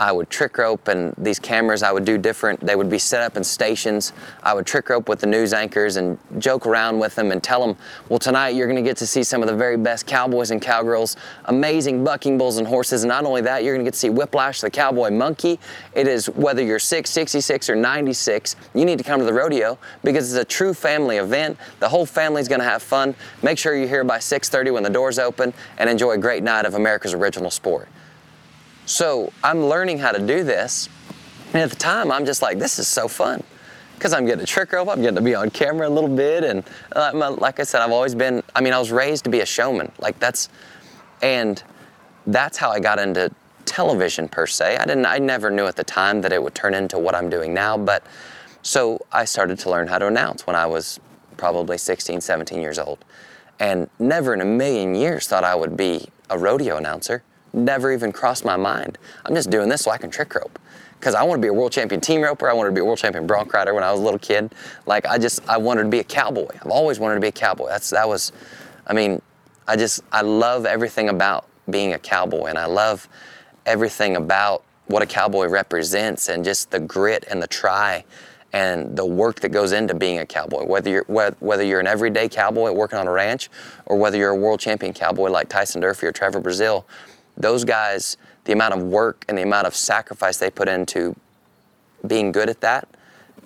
I 0.00 0.12
would 0.12 0.30
trick 0.30 0.56
rope 0.56 0.88
and 0.88 1.14
these 1.18 1.38
cameras 1.38 1.82
I 1.82 1.92
would 1.92 2.06
do 2.06 2.16
different. 2.16 2.60
They 2.60 2.74
would 2.74 2.88
be 2.88 2.98
set 2.98 3.20
up 3.20 3.36
in 3.36 3.44
stations. 3.44 4.14
I 4.42 4.54
would 4.54 4.64
trick 4.64 4.88
rope 4.88 5.10
with 5.10 5.20
the 5.20 5.26
news 5.26 5.52
anchors 5.52 5.96
and 5.96 6.18
joke 6.38 6.66
around 6.66 6.98
with 6.98 7.14
them 7.14 7.30
and 7.30 7.42
tell 7.42 7.66
them, 7.66 7.76
well, 8.08 8.18
tonight 8.18 8.50
you're 8.50 8.66
going 8.66 8.82
to 8.82 8.88
get 8.88 8.96
to 8.96 9.06
see 9.06 9.22
some 9.22 9.42
of 9.42 9.48
the 9.48 9.54
very 9.54 9.76
best 9.76 10.06
cowboys 10.06 10.52
and 10.52 10.62
cowgirls, 10.62 11.16
amazing 11.44 12.02
bucking 12.02 12.38
bulls 12.38 12.56
and 12.56 12.66
horses. 12.66 13.02
And 13.02 13.10
not 13.10 13.26
only 13.26 13.42
that, 13.42 13.62
you're 13.62 13.74
going 13.74 13.84
to 13.84 13.86
get 13.86 13.92
to 13.92 14.00
see 14.00 14.08
Whiplash, 14.08 14.62
the 14.62 14.70
cowboy 14.70 15.10
monkey. 15.10 15.60
It 15.92 16.08
is 16.08 16.30
whether 16.30 16.62
you're 16.62 16.78
6, 16.78 17.10
66, 17.10 17.68
or 17.68 17.76
96, 17.76 18.56
you 18.74 18.86
need 18.86 18.96
to 18.96 19.04
come 19.04 19.20
to 19.20 19.26
the 19.26 19.34
rodeo 19.34 19.78
because 20.02 20.32
it's 20.32 20.42
a 20.42 20.46
true 20.46 20.72
family 20.72 21.18
event. 21.18 21.58
The 21.78 21.90
whole 21.90 22.06
family's 22.06 22.48
going 22.48 22.60
to 22.60 22.64
have 22.64 22.82
fun. 22.82 23.14
Make 23.42 23.58
sure 23.58 23.76
you're 23.76 23.86
here 23.86 24.04
by 24.04 24.18
6:30 24.18 24.72
when 24.72 24.82
the 24.82 24.88
doors 24.88 25.18
open 25.18 25.52
and 25.76 25.90
enjoy 25.90 26.12
a 26.12 26.18
great 26.18 26.42
night 26.42 26.64
of 26.64 26.72
America's 26.72 27.12
original 27.12 27.50
sport. 27.50 27.86
So 28.90 29.32
I'm 29.44 29.66
learning 29.66 29.98
how 29.98 30.10
to 30.10 30.18
do 30.18 30.42
this. 30.42 30.88
And 31.52 31.62
at 31.62 31.70
the 31.70 31.76
time, 31.76 32.10
I'm 32.10 32.26
just 32.26 32.42
like, 32.42 32.58
this 32.58 32.80
is 32.80 32.88
so 32.88 33.06
fun. 33.06 33.40
Because 33.94 34.12
I'm 34.12 34.26
getting 34.26 34.44
to 34.44 34.46
trick 34.46 34.72
rope, 34.72 34.88
I'm 34.88 35.00
getting 35.00 35.14
to 35.14 35.22
be 35.22 35.36
on 35.36 35.48
camera 35.50 35.86
a 35.86 35.88
little 35.88 36.10
bit. 36.10 36.42
And 36.42 36.64
uh, 36.96 37.36
like 37.38 37.60
I 37.60 37.62
said, 37.62 37.82
I've 37.82 37.92
always 37.92 38.16
been, 38.16 38.42
I 38.52 38.60
mean, 38.60 38.72
I 38.72 38.80
was 38.80 38.90
raised 38.90 39.22
to 39.24 39.30
be 39.30 39.42
a 39.42 39.46
showman. 39.46 39.92
Like 40.00 40.18
that's, 40.18 40.48
and 41.22 41.62
that's 42.26 42.58
how 42.58 42.72
I 42.72 42.80
got 42.80 42.98
into 42.98 43.30
television 43.64 44.28
per 44.28 44.48
se. 44.48 44.78
I 44.78 44.84
didn't, 44.86 45.06
I 45.06 45.18
never 45.18 45.52
knew 45.52 45.66
at 45.66 45.76
the 45.76 45.84
time 45.84 46.20
that 46.22 46.32
it 46.32 46.42
would 46.42 46.56
turn 46.56 46.74
into 46.74 46.98
what 46.98 47.14
I'm 47.14 47.30
doing 47.30 47.54
now. 47.54 47.78
But 47.78 48.04
so 48.62 49.06
I 49.12 49.24
started 49.24 49.60
to 49.60 49.70
learn 49.70 49.86
how 49.86 50.00
to 50.00 50.08
announce 50.08 50.48
when 50.48 50.56
I 50.56 50.66
was 50.66 50.98
probably 51.36 51.78
16, 51.78 52.20
17 52.20 52.60
years 52.60 52.78
old. 52.80 53.04
And 53.60 53.88
never 54.00 54.34
in 54.34 54.40
a 54.40 54.44
million 54.44 54.96
years 54.96 55.28
thought 55.28 55.44
I 55.44 55.54
would 55.54 55.76
be 55.76 56.08
a 56.28 56.36
rodeo 56.36 56.76
announcer 56.76 57.22
never 57.52 57.92
even 57.92 58.12
crossed 58.12 58.44
my 58.44 58.56
mind. 58.56 58.98
I'm 59.24 59.34
just 59.34 59.50
doing 59.50 59.68
this 59.68 59.82
so 59.82 59.90
I 59.90 59.98
can 59.98 60.10
trick 60.10 60.34
rope. 60.34 60.58
Because 60.98 61.14
I 61.14 61.22
want 61.22 61.40
to 61.40 61.42
be 61.42 61.48
a 61.48 61.52
world 61.52 61.72
champion 61.72 62.00
team 62.00 62.20
roper. 62.20 62.48
I 62.48 62.52
wanted 62.52 62.70
to 62.70 62.74
be 62.74 62.80
a 62.82 62.84
world 62.84 62.98
champion 62.98 63.26
bronc 63.26 63.52
rider 63.54 63.72
when 63.72 63.82
I 63.82 63.90
was 63.90 64.00
a 64.00 64.04
little 64.04 64.18
kid. 64.18 64.54
Like 64.84 65.06
I 65.06 65.16
just, 65.16 65.40
I 65.48 65.56
wanted 65.56 65.84
to 65.84 65.88
be 65.88 66.00
a 66.00 66.04
cowboy. 66.04 66.48
I've 66.62 66.70
always 66.70 66.98
wanted 66.98 67.14
to 67.14 67.20
be 67.22 67.28
a 67.28 67.32
cowboy. 67.32 67.68
That's, 67.68 67.90
that 67.90 68.06
was, 68.06 68.32
I 68.86 68.92
mean, 68.92 69.22
I 69.66 69.76
just, 69.76 70.02
I 70.12 70.20
love 70.20 70.66
everything 70.66 71.08
about 71.08 71.46
being 71.70 71.94
a 71.94 71.98
cowboy 71.98 72.46
and 72.46 72.58
I 72.58 72.66
love 72.66 73.08
everything 73.64 74.16
about 74.16 74.62
what 74.88 75.02
a 75.02 75.06
cowboy 75.06 75.46
represents 75.46 76.28
and 76.28 76.44
just 76.44 76.70
the 76.70 76.80
grit 76.80 77.24
and 77.30 77.40
the 77.42 77.46
try 77.46 78.04
and 78.52 78.96
the 78.96 79.06
work 79.06 79.40
that 79.40 79.50
goes 79.50 79.72
into 79.72 79.94
being 79.94 80.18
a 80.18 80.26
cowboy. 80.26 80.64
Whether 80.64 80.90
you're 80.90 81.04
whether 81.04 81.62
you're 81.62 81.80
an 81.80 81.86
everyday 81.86 82.28
cowboy 82.28 82.72
working 82.72 82.98
on 82.98 83.06
a 83.06 83.12
ranch, 83.12 83.48
or 83.86 83.96
whether 83.96 84.16
you're 84.16 84.30
a 84.30 84.36
world 84.36 84.60
champion 84.60 84.92
cowboy 84.92 85.30
like 85.30 85.48
Tyson 85.48 85.80
Durfey 85.80 86.04
or 86.04 86.12
Trevor 86.12 86.40
Brazile, 86.40 86.84
those 87.40 87.64
guys, 87.64 88.16
the 88.44 88.52
amount 88.52 88.74
of 88.74 88.82
work 88.82 89.24
and 89.28 89.36
the 89.36 89.42
amount 89.42 89.66
of 89.66 89.74
sacrifice 89.74 90.38
they 90.38 90.50
put 90.50 90.68
into 90.68 91.16
being 92.06 92.32
good 92.32 92.48
at 92.48 92.60
that 92.60 92.88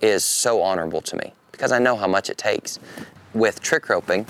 is 0.01 0.25
so 0.25 0.63
honorable 0.63 1.01
to 1.01 1.17
me 1.17 1.33
because 1.53 1.73
I 1.73 1.79
know 1.79 1.97
how 1.97 2.07
much 2.07 2.31
it 2.31 2.39
takes. 2.39 2.79
With 3.33 3.61
trick 3.61 3.89
roping, 3.89 4.27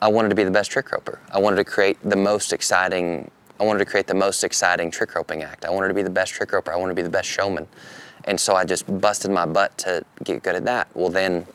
I 0.00 0.08
wanted 0.08 0.28
to 0.28 0.34
be 0.34 0.44
the 0.44 0.50
best 0.50 0.70
trick 0.70 0.92
roper. 0.92 1.20
I 1.32 1.38
wanted 1.38 1.56
to 1.56 1.64
create 1.64 1.98
the 2.02 2.16
most 2.16 2.52
exciting 2.52 3.30
I 3.58 3.64
wanted 3.64 3.78
to 3.78 3.86
create 3.86 4.06
the 4.06 4.14
most 4.14 4.44
exciting 4.44 4.90
trick 4.90 5.14
roping 5.14 5.42
act. 5.42 5.64
I 5.64 5.70
wanted 5.70 5.88
to 5.88 5.94
be 5.94 6.02
the 6.02 6.10
best 6.10 6.32
trick 6.32 6.52
roper. 6.52 6.72
I 6.72 6.76
wanted 6.76 6.90
to 6.90 6.96
be 6.96 7.02
the 7.02 7.08
best 7.08 7.28
showman. 7.28 7.66
And 8.24 8.38
so 8.38 8.54
I 8.54 8.64
just 8.64 8.84
busted 9.00 9.30
my 9.30 9.46
butt 9.46 9.78
to 9.78 10.04
get 10.24 10.42
good 10.42 10.56
at 10.56 10.64
that. 10.66 10.88
Well, 10.94 11.08
then 11.08 11.46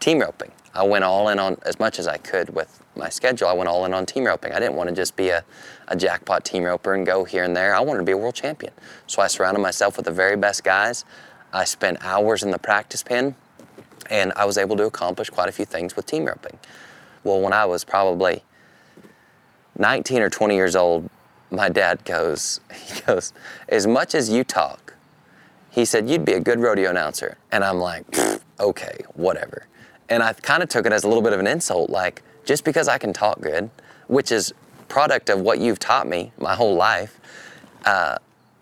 team 0.00 0.20
roping. 0.20 0.50
I 0.76 0.82
went 0.82 1.04
all 1.04 1.28
in 1.30 1.38
on 1.38 1.56
as 1.64 1.78
much 1.78 1.98
as 1.98 2.06
I 2.06 2.18
could 2.18 2.50
with 2.50 2.82
my 2.94 3.08
schedule. 3.08 3.48
I 3.48 3.52
went 3.52 3.68
all 3.68 3.84
in 3.86 3.94
on 3.94 4.06
team 4.06 4.24
roping. 4.24 4.52
I 4.52 4.60
didn't 4.60 4.76
want 4.76 4.88
to 4.90 4.94
just 4.94 5.16
be 5.16 5.30
a 5.30 5.44
a 5.88 5.96
jackpot 5.96 6.44
team 6.44 6.64
roper 6.64 6.94
and 6.94 7.06
go 7.06 7.24
here 7.24 7.44
and 7.44 7.56
there. 7.56 7.74
I 7.74 7.80
wanted 7.80 7.98
to 7.98 8.04
be 8.04 8.12
a 8.12 8.16
world 8.16 8.34
champion. 8.34 8.72
So 9.06 9.22
I 9.22 9.26
surrounded 9.26 9.60
myself 9.60 9.96
with 9.96 10.06
the 10.06 10.12
very 10.12 10.36
best 10.36 10.64
guys. 10.64 11.04
I 11.52 11.64
spent 11.64 11.98
hours 12.02 12.42
in 12.42 12.50
the 12.50 12.58
practice 12.58 13.02
pen 13.02 13.34
and 14.10 14.32
I 14.36 14.44
was 14.44 14.58
able 14.58 14.76
to 14.76 14.84
accomplish 14.84 15.30
quite 15.30 15.48
a 15.48 15.52
few 15.52 15.64
things 15.64 15.96
with 15.96 16.06
team 16.06 16.24
roping. 16.24 16.58
Well, 17.24 17.40
when 17.40 17.52
I 17.52 17.64
was 17.64 17.84
probably 17.84 18.42
19 19.78 20.22
or 20.22 20.30
20 20.30 20.54
years 20.54 20.76
old, 20.76 21.08
my 21.50 21.68
dad 21.68 22.04
goes, 22.04 22.60
he 22.74 23.00
goes, 23.02 23.32
as 23.68 23.86
much 23.86 24.14
as 24.14 24.28
you 24.30 24.44
talk, 24.44 24.94
he 25.70 25.84
said, 25.84 26.08
you'd 26.08 26.24
be 26.24 26.32
a 26.32 26.40
good 26.40 26.60
rodeo 26.60 26.90
announcer. 26.90 27.36
And 27.52 27.62
I'm 27.62 27.78
like, 27.78 28.06
okay, 28.58 28.98
whatever. 29.14 29.66
And 30.08 30.22
I 30.22 30.32
kind 30.32 30.62
of 30.62 30.68
took 30.68 30.86
it 30.86 30.92
as 30.92 31.04
a 31.04 31.08
little 31.08 31.22
bit 31.22 31.32
of 31.32 31.40
an 31.40 31.46
insult, 31.46 31.90
like, 31.90 32.22
just 32.44 32.64
because 32.64 32.88
I 32.88 32.98
can 32.98 33.12
talk 33.12 33.40
good, 33.40 33.70
which 34.06 34.30
is 34.30 34.52
product 34.88 35.30
of 35.30 35.40
what 35.40 35.58
you've 35.58 35.78
taught 35.78 36.06
me 36.06 36.32
my 36.38 36.54
whole 36.54 36.76
life, 36.76 37.18
uh, 37.84 38.16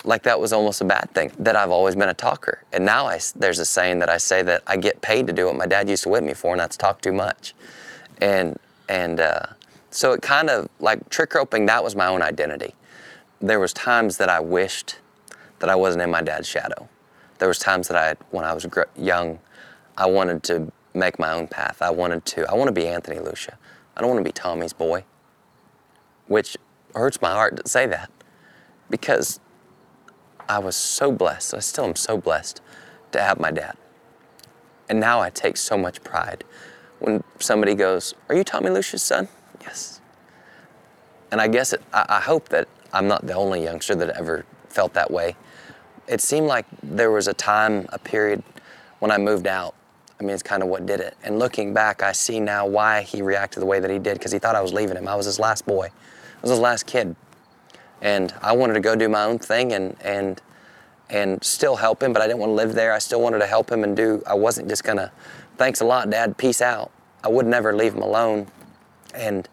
like 0.04 0.22
that 0.22 0.38
was 0.38 0.52
almost 0.52 0.80
a 0.80 0.84
bad 0.84 1.10
thing. 1.12 1.32
That 1.38 1.56
I've 1.56 1.70
always 1.70 1.96
been 1.96 2.08
a 2.08 2.14
talker, 2.14 2.62
and 2.72 2.84
now 2.84 3.06
I, 3.06 3.20
there's 3.36 3.58
a 3.58 3.64
saying 3.64 3.98
that 4.00 4.08
I 4.08 4.18
say 4.18 4.42
that 4.42 4.62
I 4.66 4.76
get 4.76 5.00
paid 5.00 5.26
to 5.26 5.32
do 5.32 5.46
what 5.46 5.56
my 5.56 5.66
dad 5.66 5.88
used 5.88 6.02
to 6.04 6.10
whip 6.10 6.24
me 6.24 6.34
for, 6.34 6.52
and 6.52 6.60
that's 6.60 6.76
talk 6.76 7.00
too 7.00 7.12
much. 7.12 7.54
And 8.20 8.58
and 8.88 9.20
uh, 9.20 9.46
so 9.90 10.12
it 10.12 10.22
kind 10.22 10.50
of 10.50 10.68
like 10.78 11.08
trick 11.08 11.34
roping. 11.34 11.66
That 11.66 11.82
was 11.82 11.96
my 11.96 12.06
own 12.06 12.20
identity. 12.20 12.74
There 13.40 13.60
was 13.60 13.72
times 13.72 14.18
that 14.18 14.28
I 14.28 14.40
wished 14.40 14.98
that 15.58 15.70
I 15.70 15.74
wasn't 15.74 16.02
in 16.02 16.10
my 16.10 16.20
dad's 16.20 16.48
shadow. 16.48 16.88
There 17.38 17.48
was 17.48 17.58
times 17.58 17.88
that 17.88 17.96
I, 17.96 18.14
when 18.30 18.44
I 18.44 18.52
was 18.52 18.66
gr- 18.66 18.82
young, 18.96 19.38
I 19.96 20.06
wanted 20.06 20.42
to 20.44 20.70
make 20.94 21.18
my 21.18 21.32
own 21.32 21.48
path. 21.48 21.82
I 21.82 21.90
wanted 21.90 22.24
to. 22.26 22.50
I 22.50 22.54
want 22.54 22.68
to 22.68 22.72
be 22.72 22.86
Anthony 22.86 23.18
Lucia. 23.18 23.58
I 23.96 24.00
don't 24.00 24.10
want 24.10 24.20
to 24.20 24.24
be 24.24 24.32
Tommy's 24.32 24.72
boy. 24.72 25.04
Which 26.26 26.56
hurts 26.94 27.20
my 27.20 27.32
heart 27.32 27.56
to 27.62 27.68
say 27.68 27.86
that, 27.86 28.10
because 28.88 29.40
I 30.48 30.58
was 30.58 30.76
so 30.76 31.12
blessed. 31.12 31.54
I 31.54 31.58
still 31.60 31.84
am 31.84 31.96
so 31.96 32.16
blessed 32.16 32.60
to 33.12 33.20
have 33.20 33.38
my 33.38 33.50
dad. 33.50 33.76
And 34.88 35.00
now 35.00 35.20
I 35.20 35.30
take 35.30 35.56
so 35.56 35.76
much 35.76 36.02
pride 36.02 36.44
when 36.98 37.22
somebody 37.38 37.74
goes, 37.74 38.14
Are 38.28 38.34
you 38.34 38.44
Tommy 38.44 38.70
Lucia's 38.70 39.02
son? 39.02 39.28
Yes. 39.62 40.00
And 41.30 41.40
I 41.40 41.48
guess 41.48 41.72
it, 41.72 41.82
I, 41.92 42.06
I 42.08 42.20
hope 42.20 42.48
that 42.50 42.68
I'm 42.92 43.08
not 43.08 43.26
the 43.26 43.34
only 43.34 43.62
youngster 43.62 43.94
that 43.96 44.10
ever 44.10 44.44
felt 44.68 44.94
that 44.94 45.10
way. 45.10 45.36
It 46.06 46.20
seemed 46.20 46.46
like 46.46 46.66
there 46.82 47.10
was 47.10 47.28
a 47.28 47.34
time, 47.34 47.86
a 47.90 47.98
period 47.98 48.42
when 48.98 49.10
I 49.10 49.18
moved 49.18 49.46
out. 49.46 49.74
I 50.24 50.26
mean, 50.26 50.34
it's 50.34 50.42
kind 50.42 50.62
of 50.62 50.68
what 50.68 50.86
did 50.86 51.00
it. 51.00 51.16
And 51.22 51.38
looking 51.38 51.74
back, 51.74 52.02
I 52.02 52.12
see 52.12 52.40
now 52.40 52.66
why 52.66 53.02
he 53.02 53.22
reacted 53.22 53.60
the 53.60 53.66
way 53.66 53.78
that 53.80 53.90
he 53.90 53.98
did 53.98 54.14
because 54.14 54.32
he 54.32 54.38
thought 54.38 54.56
I 54.56 54.62
was 54.62 54.72
leaving 54.72 54.96
him. 54.96 55.06
I 55.06 55.14
was 55.14 55.26
his 55.26 55.38
last 55.38 55.66
boy, 55.66 55.86
I 55.86 56.40
was 56.40 56.50
his 56.50 56.60
last 56.60 56.86
kid 56.86 57.14
and 58.04 58.34
I 58.42 58.52
wanted 58.52 58.74
to 58.74 58.80
go 58.80 58.94
do 58.94 59.08
my 59.08 59.24
own 59.24 59.38
thing 59.38 59.72
and 59.72 59.96
and 60.02 60.40
and 61.10 61.42
still 61.44 61.76
help 61.76 62.02
him, 62.02 62.12
but 62.12 62.22
I 62.22 62.26
didn't 62.26 62.38
want 62.38 62.50
to 62.50 62.54
live 62.54 62.74
there. 62.74 62.92
I 62.92 62.98
still 62.98 63.20
wanted 63.20 63.38
to 63.40 63.46
help 63.46 63.70
him 63.70 63.84
and 63.84 63.96
do. 63.96 64.22
I 64.26 64.34
wasn't 64.34 64.68
just 64.68 64.84
gonna. 64.84 65.10
Thanks 65.56 65.80
a 65.80 65.84
lot, 65.84 66.08
Dad. 66.10 66.38
Peace 66.38 66.62
out. 66.62 66.90
I 67.22 67.28
would 67.28 67.46
never 67.46 67.74
leave 67.74 67.94
him 67.94 68.02
alone, 68.02 68.46
and 69.14 69.48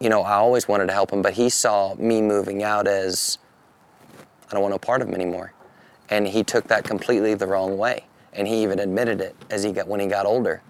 you 0.00 0.08
know 0.08 0.22
I 0.22 0.34
always 0.34 0.66
wanted 0.66 0.86
to 0.86 0.92
help 0.92 1.12
him, 1.12 1.22
but 1.22 1.34
he 1.34 1.48
saw 1.48 1.94
me 1.94 2.20
moving 2.22 2.62
out 2.62 2.86
as 2.86 3.38
I 4.48 4.52
don't 4.52 4.62
want 4.62 4.72
no 4.72 4.78
part 4.78 5.02
of 5.02 5.08
him 5.08 5.14
anymore, 5.14 5.52
and 6.08 6.26
he 6.26 6.42
took 6.42 6.68
that 6.68 6.84
completely 6.84 7.34
the 7.34 7.46
wrong 7.46 7.76
way, 7.76 8.04
and 8.34 8.46
he 8.46 8.62
even 8.62 8.78
admitted 8.78 9.20
it 9.20 9.36
as 9.50 9.62
he 9.62 9.72
got 9.72 9.88
when 9.88 10.00
he 10.00 10.06
got 10.06 10.26
older. 10.26 10.62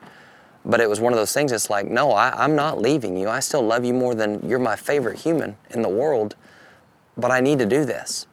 But 0.64 0.80
it 0.80 0.88
was 0.88 1.00
one 1.00 1.12
of 1.12 1.18
those 1.18 1.32
things. 1.32 1.52
It's 1.52 1.68
like, 1.68 1.90
no, 1.90 2.12
I, 2.12 2.30
I'm 2.42 2.56
not 2.56 2.80
leaving 2.80 3.16
you. 3.16 3.28
I 3.28 3.40
still 3.40 3.62
love 3.62 3.84
you 3.84 3.92
more 3.92 4.14
than 4.14 4.46
you're 4.48 4.58
my 4.58 4.76
favorite 4.76 5.18
human 5.18 5.56
in 5.70 5.82
the 5.82 5.88
world 5.88 6.36
but 7.16 7.30
I 7.30 7.40
need 7.40 7.58
to 7.60 7.66
do 7.66 7.84
this. 7.84 8.26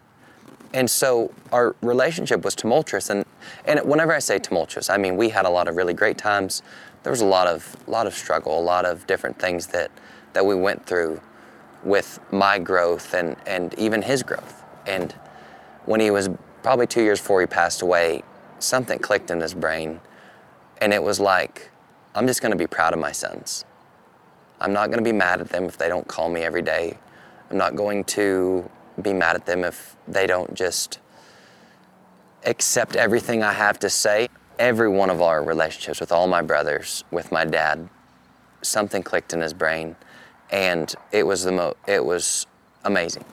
And 0.73 0.89
so 0.89 1.34
our 1.51 1.75
relationship 1.82 2.43
was 2.43 2.55
tumultuous. 2.55 3.09
And, 3.09 3.25
and 3.65 3.82
whenever 3.82 4.13
I 4.13 4.19
say 4.19 4.39
tumultuous, 4.39 4.89
I 4.89 4.97
mean 4.97 5.17
we 5.17 5.29
had 5.29 5.45
a 5.45 5.49
lot 5.49 5.67
of 5.67 5.75
really 5.75 5.93
great 5.93 6.17
times. 6.17 6.63
There 7.03 7.11
was 7.11 7.21
a 7.21 7.25
lot 7.25 7.47
of, 7.47 7.75
lot 7.88 8.07
of 8.07 8.13
struggle, 8.13 8.57
a 8.57 8.61
lot 8.61 8.86
of 8.86 9.05
different 9.07 9.38
things 9.38 9.67
that, 9.67 9.91
that 10.34 10.45
we 10.45 10.55
went 10.55 10.86
through 10.86 11.19
with 11.84 12.19
my 12.32 12.59
growth 12.59 13.13
and, 13.13 13.36
and 13.45 13.73
even 13.77 14.01
his 14.01 14.23
growth. 14.23 14.63
And 14.86 15.13
when 15.86 15.99
he 15.99 16.11
was 16.11 16.29
probably 16.63 16.88
two 16.88 17.01
years 17.01 17.19
before 17.19 17.41
he 17.41 17.47
passed 17.47 17.82
away, 17.82 18.23
something 18.64 18.99
clicked 18.99 19.32
in 19.32 19.41
his 19.41 19.53
brain. 19.53 19.99
And 20.80 20.93
it 20.93 21.01
was 21.03 21.20
like, 21.20 21.70
I'm 22.16 22.28
just 22.28 22.41
going 22.41 22.51
to 22.51 22.57
be 22.57 22.68
proud 22.68 22.93
of 22.93 22.99
my 22.99 23.12
sons. 23.12 23.66
I'm 24.59 24.74
not 24.74 24.88
going 24.88 24.99
to 24.99 25.03
be 25.03 25.16
mad 25.16 25.41
at 25.41 25.49
them 25.49 25.66
if 25.66 25.78
they 25.78 25.88
don't 25.88 26.07
call 26.07 26.30
me 26.30 26.41
every 26.41 26.62
day. 26.62 26.97
I'm 27.49 27.57
not 27.57 27.76
going 27.76 28.03
to 28.05 28.70
be 29.01 29.14
mad 29.14 29.36
at 29.36 29.45
them 29.45 29.64
if 29.64 29.95
they 30.07 30.28
don't 30.28 30.53
just 30.53 30.99
accept 32.45 32.95
everything 32.95 33.43
I 33.43 33.53
have 33.53 33.80
to 33.80 33.89
say. 33.89 34.28
Every 34.59 34.89
one 34.89 35.09
of 35.09 35.22
our 35.22 35.43
relationships 35.43 35.99
with 35.99 36.12
all 36.12 36.28
my 36.28 36.41
brothers, 36.41 37.03
with 37.12 37.32
my 37.32 37.45
dad, 37.45 37.89
something 38.62 39.01
clicked 39.01 39.34
in 39.34 39.41
his 39.41 39.53
brain, 39.53 39.95
and 40.51 40.93
it 41.12 41.26
was 41.26 41.43
the 41.43 41.51
mo- 41.51 41.76
it 41.88 42.05
was 42.05 42.45
amazing. 42.84 43.26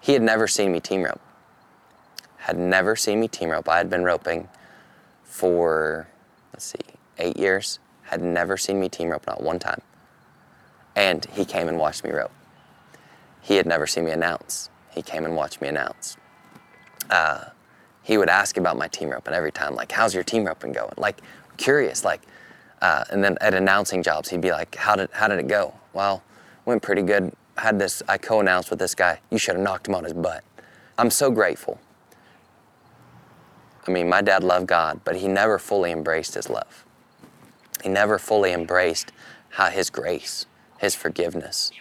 He 0.00 0.12
had 0.12 0.22
never 0.22 0.46
seen 0.46 0.72
me 0.72 0.80
team 0.80 1.02
rope. 1.02 1.20
Had 2.38 2.58
never 2.58 2.94
seen 2.94 3.20
me 3.20 3.28
team 3.28 3.50
rope. 3.50 3.68
I 3.68 3.78
had 3.78 3.88
been 3.88 4.04
roping 4.04 4.48
for 5.36 6.08
let's 6.54 6.64
see, 6.64 6.78
eight 7.18 7.36
years. 7.36 7.78
Had 8.04 8.22
never 8.22 8.56
seen 8.56 8.80
me 8.80 8.88
team 8.88 9.10
rope, 9.10 9.26
not 9.26 9.42
one 9.42 9.58
time. 9.58 9.82
And 10.94 11.26
he 11.26 11.44
came 11.44 11.68
and 11.68 11.78
watched 11.78 12.04
me 12.04 12.10
rope. 12.10 12.32
He 13.42 13.56
had 13.56 13.66
never 13.66 13.86
seen 13.86 14.06
me 14.06 14.12
announce. 14.12 14.70
He 14.90 15.02
came 15.02 15.26
and 15.26 15.36
watched 15.36 15.60
me 15.60 15.68
announce. 15.68 16.16
Uh, 17.10 17.44
he 18.02 18.16
would 18.16 18.30
ask 18.30 18.56
about 18.56 18.78
my 18.78 18.88
team 18.88 19.10
roping 19.10 19.34
every 19.34 19.52
time, 19.52 19.74
like, 19.74 19.92
how's 19.92 20.14
your 20.14 20.24
team 20.24 20.44
roping 20.44 20.72
going? 20.72 20.94
Like, 20.96 21.20
curious, 21.58 22.02
like, 22.02 22.22
uh, 22.80 23.04
and 23.10 23.22
then 23.22 23.36
at 23.42 23.52
announcing 23.52 24.02
jobs, 24.02 24.30
he'd 24.30 24.40
be 24.40 24.52
like, 24.52 24.74
how 24.76 24.96
did, 24.96 25.10
how 25.12 25.28
did 25.28 25.38
it 25.38 25.48
go? 25.48 25.74
Well, 25.92 26.22
went 26.64 26.82
pretty 26.82 27.02
good. 27.02 27.32
Had 27.58 27.78
this, 27.78 28.02
I 28.08 28.16
co-announced 28.16 28.70
with 28.70 28.78
this 28.78 28.94
guy. 28.94 29.20
You 29.30 29.36
should 29.36 29.56
have 29.56 29.64
knocked 29.64 29.88
him 29.88 29.94
on 29.94 30.04
his 30.04 30.14
butt. 30.14 30.44
I'm 30.96 31.10
so 31.10 31.30
grateful. 31.30 31.78
I 33.86 33.90
mean, 33.90 34.08
my 34.08 34.22
dad 34.22 34.42
loved 34.42 34.66
God, 34.66 35.00
but 35.04 35.16
he 35.16 35.28
never 35.28 35.58
fully 35.58 35.92
embraced 35.92 36.34
his 36.34 36.50
love. 36.50 36.84
He 37.82 37.88
never 37.88 38.18
fully 38.18 38.52
embraced 38.52 39.12
how 39.50 39.70
his 39.70 39.90
grace, 39.90 40.46
his 40.78 40.94
forgiveness, 40.94 41.72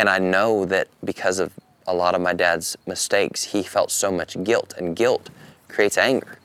and 0.00 0.08
I 0.08 0.18
know 0.18 0.64
that 0.64 0.88
because 1.04 1.38
of 1.38 1.52
a 1.86 1.92
lot 1.92 2.14
of 2.14 2.22
my 2.22 2.32
dad's 2.32 2.74
mistakes, 2.86 3.44
he 3.44 3.62
felt 3.62 3.90
so 3.90 4.10
much 4.10 4.42
guilt, 4.42 4.72
and 4.78 4.96
guilt 4.96 5.28
creates 5.68 5.98
anger. 5.98 6.38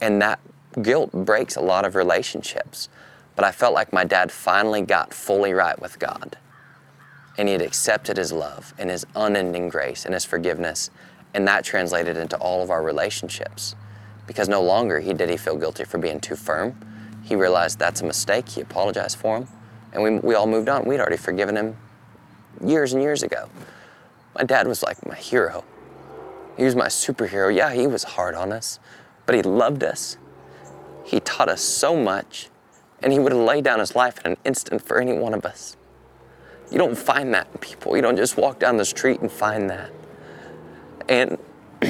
And 0.00 0.22
that 0.22 0.38
guilt 0.80 1.10
breaks 1.10 1.56
a 1.56 1.60
lot 1.60 1.84
of 1.84 1.96
relationships. 1.96 2.88
But 3.34 3.44
I 3.44 3.50
felt 3.50 3.74
like 3.74 3.92
my 3.92 4.04
dad 4.04 4.30
finally 4.30 4.82
got 4.82 5.12
fully 5.12 5.52
right 5.52 5.76
with 5.82 5.98
God. 5.98 6.36
And 7.36 7.48
he 7.48 7.52
had 7.52 7.62
accepted 7.62 8.16
his 8.16 8.32
love 8.32 8.74
and 8.78 8.90
his 8.90 9.04
unending 9.16 9.70
grace 9.70 10.04
and 10.04 10.14
his 10.14 10.24
forgiveness. 10.24 10.88
And 11.34 11.46
that 11.46 11.64
translated 11.64 12.16
into 12.16 12.36
all 12.38 12.62
of 12.62 12.70
our 12.70 12.82
relationships. 12.82 13.74
Because 14.26 14.48
no 14.48 14.62
longer 14.62 15.00
he 15.00 15.12
did 15.12 15.28
he 15.28 15.36
feel 15.36 15.56
guilty 15.56 15.84
for 15.84 15.98
being 15.98 16.20
too 16.20 16.36
firm. 16.36 16.78
He 17.22 17.34
realized 17.34 17.78
that's 17.78 18.00
a 18.00 18.04
mistake. 18.04 18.48
He 18.48 18.60
apologized 18.60 19.16
for 19.18 19.38
him. 19.38 19.48
And 19.92 20.02
we, 20.02 20.18
we 20.18 20.34
all 20.34 20.46
moved 20.46 20.68
on. 20.68 20.84
We'd 20.84 21.00
already 21.00 21.16
forgiven 21.16 21.56
him 21.56 21.76
years 22.64 22.92
and 22.92 23.02
years 23.02 23.22
ago. 23.22 23.48
My 24.34 24.44
dad 24.44 24.66
was 24.66 24.82
like 24.82 25.04
my 25.06 25.14
hero. 25.14 25.64
He 26.56 26.64
was 26.64 26.76
my 26.76 26.86
superhero. 26.86 27.54
Yeah, 27.54 27.72
he 27.72 27.86
was 27.86 28.04
hard 28.04 28.34
on 28.34 28.52
us, 28.52 28.78
but 29.26 29.34
he 29.34 29.42
loved 29.42 29.82
us. 29.82 30.16
He 31.04 31.20
taught 31.20 31.48
us 31.48 31.62
so 31.62 31.96
much, 31.96 32.48
and 33.02 33.12
he 33.12 33.18
would 33.18 33.32
have 33.32 33.40
laid 33.40 33.64
down 33.64 33.80
his 33.80 33.96
life 33.96 34.20
in 34.24 34.32
an 34.32 34.38
instant 34.44 34.82
for 34.82 35.00
any 35.00 35.12
one 35.12 35.34
of 35.34 35.44
us. 35.44 35.76
You 36.70 36.78
don't 36.78 36.96
find 36.96 37.34
that 37.34 37.48
in 37.52 37.58
people. 37.58 37.96
You 37.96 38.02
don't 38.02 38.16
just 38.16 38.36
walk 38.36 38.60
down 38.60 38.76
the 38.76 38.84
street 38.84 39.20
and 39.20 39.30
find 39.30 39.68
that. 39.70 39.90
And 41.10 41.36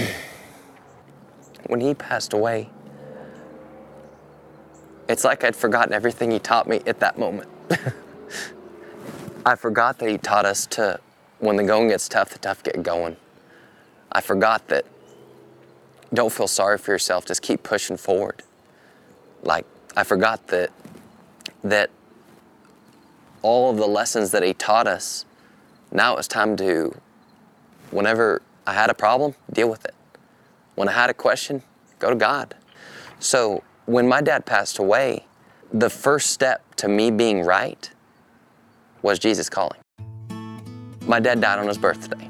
when 1.66 1.80
he 1.80 1.94
passed 1.94 2.32
away, 2.32 2.70
it's 5.08 5.24
like 5.24 5.44
I'd 5.44 5.54
forgotten 5.54 5.92
everything 5.92 6.30
he 6.30 6.38
taught 6.38 6.66
me 6.66 6.80
at 6.86 7.00
that 7.00 7.18
moment. 7.18 7.48
I 9.46 9.54
forgot 9.56 9.98
that 9.98 10.08
he 10.08 10.16
taught 10.16 10.46
us 10.46 10.66
to, 10.68 10.98
when 11.38 11.56
the 11.56 11.64
going 11.64 11.88
gets 11.88 12.08
tough, 12.08 12.30
the 12.30 12.38
tough 12.38 12.62
get 12.62 12.82
going. 12.82 13.16
I 14.10 14.22
forgot 14.22 14.68
that 14.68 14.86
don't 16.14 16.32
feel 16.32 16.48
sorry 16.48 16.78
for 16.78 16.90
yourself, 16.92 17.26
just 17.26 17.42
keep 17.42 17.62
pushing 17.62 17.96
forward. 17.96 18.42
Like, 19.42 19.66
I 19.96 20.04
forgot 20.04 20.46
that, 20.48 20.70
that 21.62 21.90
all 23.42 23.70
of 23.70 23.76
the 23.76 23.86
lessons 23.86 24.30
that 24.30 24.42
he 24.42 24.54
taught 24.54 24.86
us, 24.86 25.24
now 25.92 26.16
it's 26.16 26.28
time 26.28 26.56
to, 26.56 26.94
whenever 27.90 28.42
I 28.66 28.74
had 28.74 28.90
a 28.90 28.94
problem, 28.94 29.34
deal 29.52 29.68
with 29.68 29.84
it. 29.84 29.94
When 30.74 30.88
I 30.88 30.92
had 30.92 31.10
a 31.10 31.14
question, 31.14 31.62
go 31.98 32.10
to 32.10 32.16
God. 32.16 32.54
So 33.18 33.62
when 33.86 34.08
my 34.08 34.20
dad 34.20 34.46
passed 34.46 34.78
away, 34.78 35.26
the 35.72 35.90
first 35.90 36.30
step 36.30 36.74
to 36.76 36.88
me 36.88 37.10
being 37.10 37.42
right 37.42 37.90
was 39.02 39.18
Jesus 39.18 39.48
calling. 39.48 39.80
My 41.06 41.20
dad 41.20 41.40
died 41.40 41.58
on 41.58 41.66
his 41.66 41.78
birthday. 41.78 42.28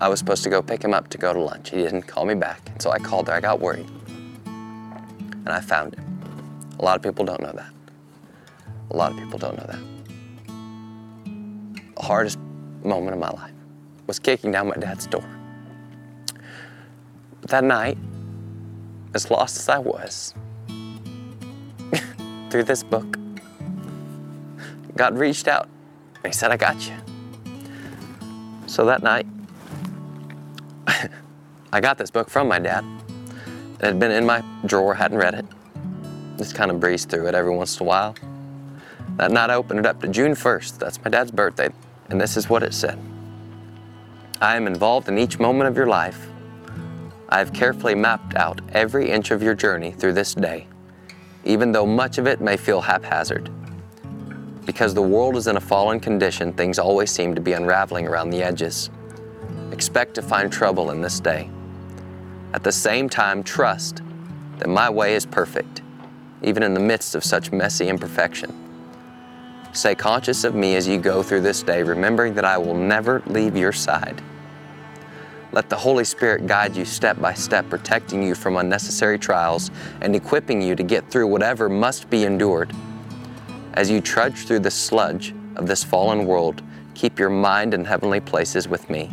I 0.00 0.08
was 0.08 0.18
supposed 0.18 0.42
to 0.44 0.50
go 0.50 0.62
pick 0.62 0.82
him 0.82 0.94
up 0.94 1.08
to 1.08 1.18
go 1.18 1.32
to 1.32 1.38
lunch. 1.38 1.70
He 1.70 1.76
didn't 1.76 2.02
call 2.02 2.24
me 2.24 2.34
back, 2.34 2.60
so 2.78 2.90
I 2.90 2.98
called 2.98 3.26
there. 3.26 3.34
I 3.34 3.40
got 3.40 3.60
worried. 3.60 3.88
And 4.46 5.48
I 5.48 5.60
found 5.60 5.94
him. 5.94 6.04
A 6.78 6.84
lot 6.84 6.96
of 6.96 7.02
people 7.02 7.24
don't 7.24 7.40
know 7.40 7.52
that. 7.52 7.72
A 8.90 8.96
lot 8.96 9.12
of 9.12 9.18
people 9.18 9.38
don't 9.38 9.56
know 9.56 9.66
that. 9.66 9.80
The 11.96 12.02
hardest 12.02 12.38
moment 12.82 13.12
of 13.14 13.18
my 13.20 13.30
life 13.30 13.52
was 14.06 14.18
kicking 14.18 14.50
down 14.50 14.68
my 14.68 14.76
dad's 14.76 15.06
door. 15.06 15.24
That 17.48 17.64
night, 17.64 17.98
as 19.14 19.30
lost 19.30 19.58
as 19.58 19.68
I 19.68 19.78
was, 19.78 20.34
through 22.50 22.64
this 22.64 22.82
book, 22.82 23.16
God 24.96 25.16
reached 25.16 25.48
out 25.48 25.68
he 26.24 26.32
said, 26.32 26.50
I 26.50 26.56
got 26.56 26.86
you. 26.86 26.96
So 28.66 28.84
that 28.84 29.02
night, 29.02 29.26
I 31.72 31.80
got 31.80 31.98
this 31.98 32.10
book 32.10 32.28
from 32.28 32.48
my 32.48 32.58
dad. 32.58 32.84
It 33.80 33.86
had 33.86 33.98
been 33.98 34.10
in 34.10 34.26
my 34.26 34.44
drawer, 34.66 34.94
hadn't 34.94 35.18
read 35.18 35.34
it. 35.34 35.46
Just 36.36 36.54
kind 36.54 36.70
of 36.70 36.78
breezed 36.78 37.08
through 37.10 37.26
it 37.26 37.34
every 37.34 37.54
once 37.54 37.80
in 37.80 37.86
a 37.86 37.88
while. 37.88 38.14
That 39.16 39.30
night 39.30 39.50
I 39.50 39.54
opened 39.54 39.80
it 39.80 39.86
up 39.86 40.00
to 40.02 40.08
June 40.08 40.32
1st. 40.32 40.78
That's 40.78 41.02
my 41.02 41.10
dad's 41.10 41.30
birthday. 41.30 41.70
And 42.10 42.20
this 42.20 42.36
is 42.36 42.48
what 42.50 42.62
it 42.62 42.74
said 42.74 42.98
I 44.40 44.56
am 44.56 44.66
involved 44.66 45.08
in 45.08 45.18
each 45.18 45.38
moment 45.38 45.68
of 45.68 45.76
your 45.76 45.86
life. 45.86 46.29
I 47.32 47.38
have 47.38 47.52
carefully 47.52 47.94
mapped 47.94 48.34
out 48.34 48.60
every 48.72 49.08
inch 49.08 49.30
of 49.30 49.40
your 49.40 49.54
journey 49.54 49.92
through 49.92 50.14
this 50.14 50.34
day, 50.34 50.66
even 51.44 51.70
though 51.70 51.86
much 51.86 52.18
of 52.18 52.26
it 52.26 52.40
may 52.40 52.56
feel 52.56 52.80
haphazard. 52.80 53.48
Because 54.66 54.94
the 54.94 55.02
world 55.02 55.36
is 55.36 55.46
in 55.46 55.56
a 55.56 55.60
fallen 55.60 56.00
condition, 56.00 56.52
things 56.52 56.78
always 56.78 57.10
seem 57.10 57.34
to 57.36 57.40
be 57.40 57.52
unraveling 57.52 58.08
around 58.08 58.30
the 58.30 58.42
edges. 58.42 58.90
Expect 59.70 60.14
to 60.14 60.22
find 60.22 60.52
trouble 60.52 60.90
in 60.90 61.00
this 61.00 61.20
day. 61.20 61.48
At 62.52 62.64
the 62.64 62.72
same 62.72 63.08
time, 63.08 63.44
trust 63.44 64.02
that 64.58 64.68
my 64.68 64.90
way 64.90 65.14
is 65.14 65.24
perfect, 65.24 65.82
even 66.42 66.64
in 66.64 66.74
the 66.74 66.80
midst 66.80 67.14
of 67.14 67.22
such 67.22 67.52
messy 67.52 67.88
imperfection. 67.88 68.52
Stay 69.72 69.94
conscious 69.94 70.42
of 70.42 70.56
me 70.56 70.74
as 70.74 70.88
you 70.88 70.98
go 70.98 71.22
through 71.22 71.42
this 71.42 71.62
day, 71.62 71.84
remembering 71.84 72.34
that 72.34 72.44
I 72.44 72.58
will 72.58 72.74
never 72.74 73.22
leave 73.26 73.56
your 73.56 73.72
side. 73.72 74.20
Let 75.52 75.68
the 75.68 75.76
Holy 75.76 76.04
Spirit 76.04 76.46
guide 76.46 76.76
you 76.76 76.84
step 76.84 77.20
by 77.20 77.34
step, 77.34 77.68
protecting 77.68 78.22
you 78.22 78.36
from 78.36 78.56
unnecessary 78.56 79.18
trials 79.18 79.70
and 80.00 80.14
equipping 80.14 80.62
you 80.62 80.76
to 80.76 80.82
get 80.82 81.10
through 81.10 81.26
whatever 81.26 81.68
must 81.68 82.08
be 82.08 82.24
endured. 82.24 82.72
As 83.74 83.90
you 83.90 84.00
trudge 84.00 84.46
through 84.46 84.60
the 84.60 84.70
sludge 84.70 85.34
of 85.56 85.66
this 85.66 85.82
fallen 85.82 86.24
world, 86.24 86.62
keep 86.94 87.18
your 87.18 87.30
mind 87.30 87.74
in 87.74 87.84
heavenly 87.84 88.20
places 88.20 88.68
with 88.68 88.88
me. 88.88 89.10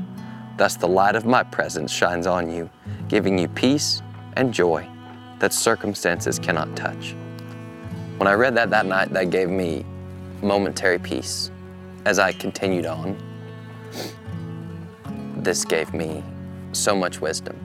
Thus, 0.58 0.76
the 0.76 0.88
light 0.88 1.16
of 1.16 1.26
my 1.26 1.44
presence 1.44 1.92
shines 1.92 2.28
on 2.28 2.52
you, 2.52 2.70
giving 3.08 3.38
you 3.38 3.48
peace 3.48 4.02
and 4.36 4.54
joy 4.54 4.88
that 5.40 5.54
circumstances 5.54 6.38
cannot 6.38 6.76
touch. 6.76 7.16
When 8.18 8.28
I 8.28 8.34
read 8.34 8.56
that 8.56 8.70
that 8.72 8.86
night, 8.86 9.14
that 9.14 9.30
gave 9.30 9.50
me 9.50 9.86
momentary 10.42 11.00
peace. 11.00 11.52
As 12.06 12.20
I 12.20 12.32
continued 12.32 12.86
on, 12.86 13.16
this 15.48 15.64
gave 15.64 15.94
me 15.94 16.22
so 16.74 16.94
much 16.94 17.22
wisdom. 17.22 17.56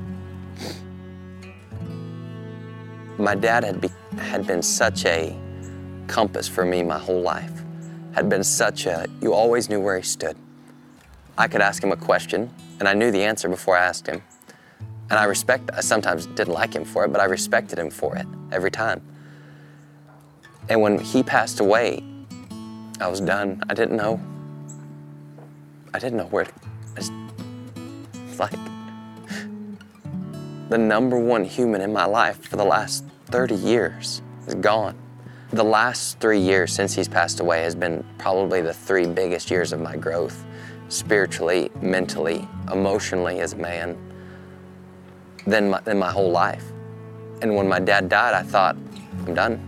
My 3.19 3.35
dad 3.35 3.65
had, 3.65 3.81
be, 3.81 3.91
had 4.17 4.47
been 4.47 4.63
such 4.63 5.05
a 5.05 5.37
compass 6.07 6.47
for 6.47 6.65
me 6.65 6.85
my 6.85 6.97
whole 6.97 7.21
life, 7.21 7.65
had 8.15 8.29
been 8.29 8.45
such 8.45 8.87
a, 8.87 9.09
you 9.21 9.35
always 9.35 9.69
knew 9.69 9.81
where 9.81 9.97
he 9.97 10.05
stood. 10.05 10.37
I 11.37 11.49
could 11.49 11.61
ask 11.61 11.83
him 11.83 11.91
a 11.91 11.97
question, 11.97 12.55
and 12.79 12.87
I 12.87 12.95
knew 12.95 13.11
the 13.11 13.25
answer 13.25 13.49
before 13.49 13.77
I 13.77 13.85
asked 13.85 14.07
him. 14.07 14.23
And 15.11 15.19
I 15.19 15.25
respect, 15.25 15.69
I 15.77 15.81
sometimes 15.81 16.27
didn't 16.27 16.55
like 16.55 16.73
him 16.73 16.85
for 16.85 17.05
it, 17.05 17.09
but 17.09 17.21
I 17.21 17.25
respected 17.25 17.81
him 17.81 17.91
for 17.91 18.15
it 18.15 18.27
every 18.53 18.71
time. 18.71 19.03
And 20.69 20.81
when 20.81 21.01
he 21.01 21.25
passed 21.25 21.59
away, 21.59 22.05
I 23.01 23.09
was 23.09 23.21
done. 23.21 23.61
I 23.69 23.75
didn't 23.75 23.97
know. 23.97 24.21
I 25.93 25.99
didn't 25.99 26.19
know 26.19 26.27
where 26.27 26.45
to. 26.45 26.72
Like 28.39 28.53
the 30.69 30.79
number 30.79 31.19
one 31.19 31.45
human 31.45 31.83
in 31.83 31.93
my 31.93 32.07
life 32.07 32.43
for 32.49 32.57
the 32.57 32.65
last 32.65 33.05
30 33.27 33.55
years 33.57 34.23
is 34.47 34.55
gone. 34.55 34.97
The 35.51 35.63
last 35.63 36.19
three 36.19 36.39
years 36.39 36.73
since 36.73 36.95
he's 36.95 37.09
passed 37.09 37.41
away 37.41 37.63
has 37.63 37.75
been 37.75 38.03
probably 38.17 38.63
the 38.63 38.73
three 38.73 39.07
biggest 39.07 39.51
years 39.51 39.75
of 39.75 39.81
my 39.81 39.97
growth 39.97 40.47
spiritually, 40.89 41.71
mentally, 41.83 42.49
emotionally 42.73 43.41
as 43.41 43.53
a 43.53 43.57
man 43.57 43.99
than 45.47 45.69
my, 45.69 45.81
than 45.83 45.99
my 45.99 46.11
whole 46.11 46.31
life. 46.31 46.65
And 47.43 47.55
when 47.55 47.69
my 47.69 47.81
dad 47.81 48.09
died, 48.09 48.33
I 48.33 48.43
thought, 48.43 48.77
I'm 49.27 49.35
done. 49.35 49.61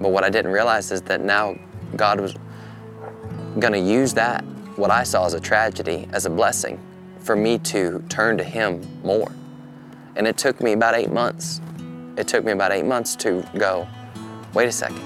But 0.00 0.08
what 0.08 0.24
I 0.24 0.30
didn't 0.30 0.52
realize 0.52 0.90
is 0.90 1.02
that 1.02 1.20
now 1.20 1.54
God 1.96 2.18
was 2.18 2.34
going 3.58 3.74
to 3.74 3.78
use 3.78 4.14
that, 4.14 4.42
what 4.76 4.90
I 4.90 5.02
saw 5.02 5.26
as 5.26 5.34
a 5.34 5.40
tragedy, 5.40 6.08
as 6.12 6.24
a 6.24 6.30
blessing 6.30 6.80
for 7.24 7.34
me 7.34 7.58
to 7.58 8.04
turn 8.08 8.38
to 8.38 8.44
Him 8.44 8.80
more. 9.02 9.32
And 10.16 10.26
it 10.26 10.36
took 10.36 10.60
me 10.60 10.72
about 10.72 10.94
eight 10.94 11.10
months. 11.10 11.60
It 12.16 12.28
took 12.28 12.44
me 12.44 12.52
about 12.52 12.70
eight 12.70 12.84
months 12.84 13.16
to 13.16 13.44
go, 13.58 13.88
wait 14.52 14.68
a 14.68 14.72
second. 14.72 15.02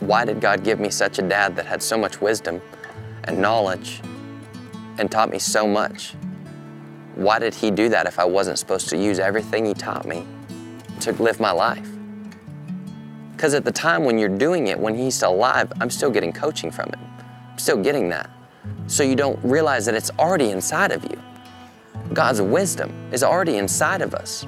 Why 0.00 0.24
did 0.24 0.40
God 0.40 0.64
give 0.64 0.80
me 0.80 0.90
such 0.90 1.18
a 1.18 1.22
dad 1.22 1.54
that 1.56 1.66
had 1.66 1.82
so 1.82 1.98
much 1.98 2.20
wisdom 2.20 2.60
and 3.24 3.38
knowledge 3.38 4.00
and 4.98 5.10
taught 5.10 5.30
me 5.30 5.38
so 5.38 5.66
much? 5.66 6.14
Why 7.14 7.38
did 7.38 7.54
He 7.54 7.70
do 7.70 7.88
that 7.90 8.06
if 8.06 8.18
I 8.18 8.24
wasn't 8.24 8.58
supposed 8.58 8.88
to 8.88 8.96
use 8.96 9.18
everything 9.18 9.66
He 9.66 9.74
taught 9.74 10.06
me 10.06 10.26
to 11.00 11.12
live 11.22 11.38
my 11.38 11.52
life? 11.52 11.88
Because 13.38 13.54
at 13.54 13.64
the 13.64 13.70
time 13.70 14.04
when 14.04 14.18
you're 14.18 14.28
doing 14.28 14.66
it, 14.66 14.76
when 14.76 14.96
he's 14.96 15.22
alive, 15.22 15.72
I'm 15.80 15.90
still 15.90 16.10
getting 16.10 16.32
coaching 16.32 16.72
from 16.72 16.86
him. 16.86 17.00
I'm 17.52 17.58
still 17.58 17.76
getting 17.76 18.08
that. 18.08 18.28
So 18.86 19.02
you 19.02 19.16
don't 19.16 19.38
realize 19.42 19.86
that 19.86 19.94
it's 19.94 20.10
already 20.18 20.50
inside 20.50 20.92
of 20.92 21.04
you. 21.04 21.20
God's 22.12 22.40
wisdom 22.40 22.92
is 23.12 23.22
already 23.22 23.56
inside 23.56 24.00
of 24.00 24.14
us. 24.14 24.46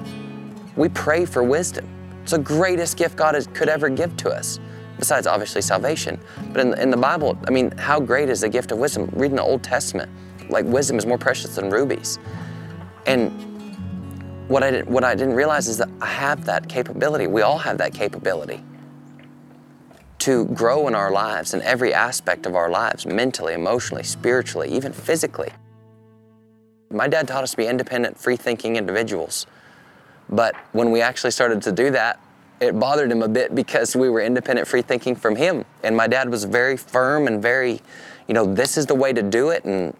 We 0.75 0.89
pray 0.89 1.25
for 1.25 1.43
wisdom. 1.43 1.87
It's 2.23 2.31
the 2.31 2.39
greatest 2.39 2.97
gift 2.97 3.15
God 3.15 3.35
could 3.53 3.69
ever 3.69 3.89
give 3.89 4.17
to 4.17 4.29
us, 4.29 4.59
besides 4.97 5.27
obviously 5.27 5.61
salvation. 5.61 6.19
But 6.51 6.61
in, 6.61 6.73
in 6.79 6.89
the 6.89 6.97
Bible, 6.97 7.37
I 7.47 7.51
mean, 7.51 7.71
how 7.77 7.99
great 7.99 8.29
is 8.29 8.41
the 8.41 8.49
gift 8.49 8.71
of 8.71 8.79
wisdom? 8.79 9.09
Reading 9.13 9.37
the 9.37 9.43
Old 9.43 9.63
Testament, 9.63 10.09
like 10.49 10.65
wisdom 10.65 10.97
is 10.97 11.05
more 11.05 11.17
precious 11.17 11.55
than 11.55 11.69
rubies. 11.69 12.17
And 13.05 13.31
what 14.47 14.63
I, 14.63 14.71
did, 14.71 14.89
what 14.89 15.03
I 15.03 15.15
didn't 15.15 15.35
realize 15.35 15.67
is 15.67 15.77
that 15.77 15.89
I 16.01 16.07
have 16.07 16.45
that 16.45 16.67
capability. 16.67 17.27
We 17.27 17.41
all 17.41 17.57
have 17.57 17.77
that 17.77 17.93
capability 17.93 18.63
to 20.21 20.45
grow 20.45 20.87
in 20.87 20.93
our 20.93 21.11
lives 21.11 21.55
in 21.55 21.63
every 21.63 21.91
aspect 21.91 22.45
of 22.45 22.53
our 22.53 22.69
lives 22.69 23.07
mentally, 23.07 23.55
emotionally, 23.55 24.03
spiritually, 24.03 24.69
even 24.69 24.93
physically. 24.93 25.49
My 26.91 27.07
dad 27.07 27.27
taught 27.27 27.43
us 27.43 27.51
to 27.51 27.57
be 27.57 27.65
independent, 27.65 28.19
free 28.19 28.35
thinking 28.35 28.75
individuals. 28.75 29.47
But 30.29 30.55
when 30.73 30.91
we 30.91 31.01
actually 31.01 31.31
started 31.31 31.63
to 31.63 31.71
do 31.71 31.89
that, 31.91 32.19
it 32.59 32.79
bothered 32.79 33.11
him 33.11 33.23
a 33.23 33.27
bit 33.27 33.55
because 33.55 33.95
we 33.95 34.09
were 34.09 34.21
independent, 34.21 34.67
free 34.67 34.83
thinking 34.83 35.15
from 35.15 35.35
him. 35.35 35.65
And 35.81 35.97
my 35.97 36.05
dad 36.05 36.29
was 36.29 36.43
very 36.43 36.77
firm 36.77 37.25
and 37.25 37.41
very, 37.41 37.81
you 38.27 38.35
know, 38.35 38.45
this 38.45 38.77
is 38.77 38.85
the 38.85 38.93
way 38.93 39.13
to 39.13 39.23
do 39.23 39.49
it. 39.49 39.65
And 39.65 39.97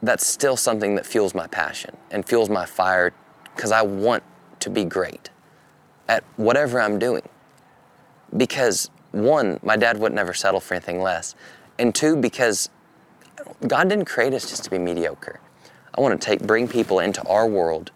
that's 0.00 0.24
still 0.24 0.56
something 0.56 0.94
that 0.94 1.04
fuels 1.04 1.34
my 1.34 1.48
passion 1.48 1.96
and 2.12 2.24
fuels 2.24 2.48
my 2.48 2.66
fire 2.66 3.12
because 3.56 3.72
I 3.72 3.82
want 3.82 4.22
to 4.60 4.70
be 4.70 4.84
great 4.84 5.30
at 6.08 6.22
whatever 6.36 6.80
I'm 6.80 7.00
doing. 7.00 7.28
Because 8.36 8.90
one, 9.12 9.58
my 9.62 9.76
dad 9.76 9.98
would 9.98 10.12
never 10.12 10.34
settle 10.34 10.60
for 10.60 10.74
anything 10.74 11.00
less. 11.00 11.34
And 11.78 11.94
two, 11.94 12.16
because 12.16 12.70
God 13.66 13.88
didn't 13.88 14.04
create 14.04 14.32
us 14.34 14.48
just 14.48 14.64
to 14.64 14.70
be 14.70 14.78
mediocre. 14.78 15.40
I 15.96 16.00
want 16.00 16.20
to 16.20 16.24
take 16.24 16.42
bring 16.42 16.68
people 16.68 17.00
into 17.00 17.22
our 17.26 17.46
world 17.46 17.90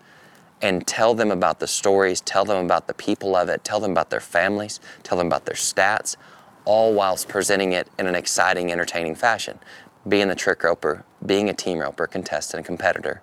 and 0.61 0.87
tell 0.87 1.15
them 1.15 1.31
about 1.31 1.61
the 1.61 1.67
stories, 1.67 2.21
tell 2.21 2.45
them 2.45 2.65
about 2.65 2.87
the 2.87 2.95
people 2.95 3.37
of 3.37 3.49
it, 3.49 3.65
tell 3.65 3.81
them 3.81 3.93
about 3.93 4.11
their 4.11 4.21
families, 4.21 4.81
tell 5.03 5.19
them 5.19 5.27
about 5.27 5.45
their 5.45 5.55
stats, 5.55 6.17
all 6.65 6.95
whilst 6.95 7.29
presenting 7.29 7.73
it 7.73 7.89
in 7.99 8.07
an 8.07 8.15
exciting, 8.15 8.73
entertaining 8.73 9.15
fashion. 9.15 9.59
Being 10.09 10.29
the 10.29 10.35
trick 10.35 10.63
roper, 10.63 11.05
being 11.25 11.49
a 11.49 11.55
team 11.55 11.79
roper, 11.79 12.07
contestant, 12.07 12.65
competitor, 12.67 13.23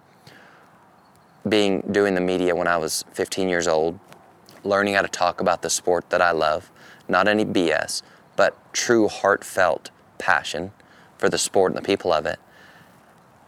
being 1.47 1.81
doing 1.91 2.15
the 2.15 2.21
media 2.21 2.55
when 2.55 2.67
I 2.67 2.77
was 2.77 3.05
15 3.13 3.49
years 3.49 3.67
old, 3.67 3.99
learning 4.63 4.93
how 4.93 5.01
to 5.01 5.07
talk 5.07 5.41
about 5.41 5.63
the 5.63 5.69
sport 5.69 6.09
that 6.11 6.21
I 6.21 6.31
love, 6.31 6.71
not 7.11 7.27
any 7.27 7.45
BS, 7.45 8.01
but 8.35 8.57
true 8.73 9.07
heartfelt 9.07 9.91
passion 10.17 10.71
for 11.17 11.29
the 11.29 11.37
sport 11.37 11.73
and 11.73 11.77
the 11.77 11.85
people 11.85 12.11
of 12.11 12.25
it, 12.25 12.39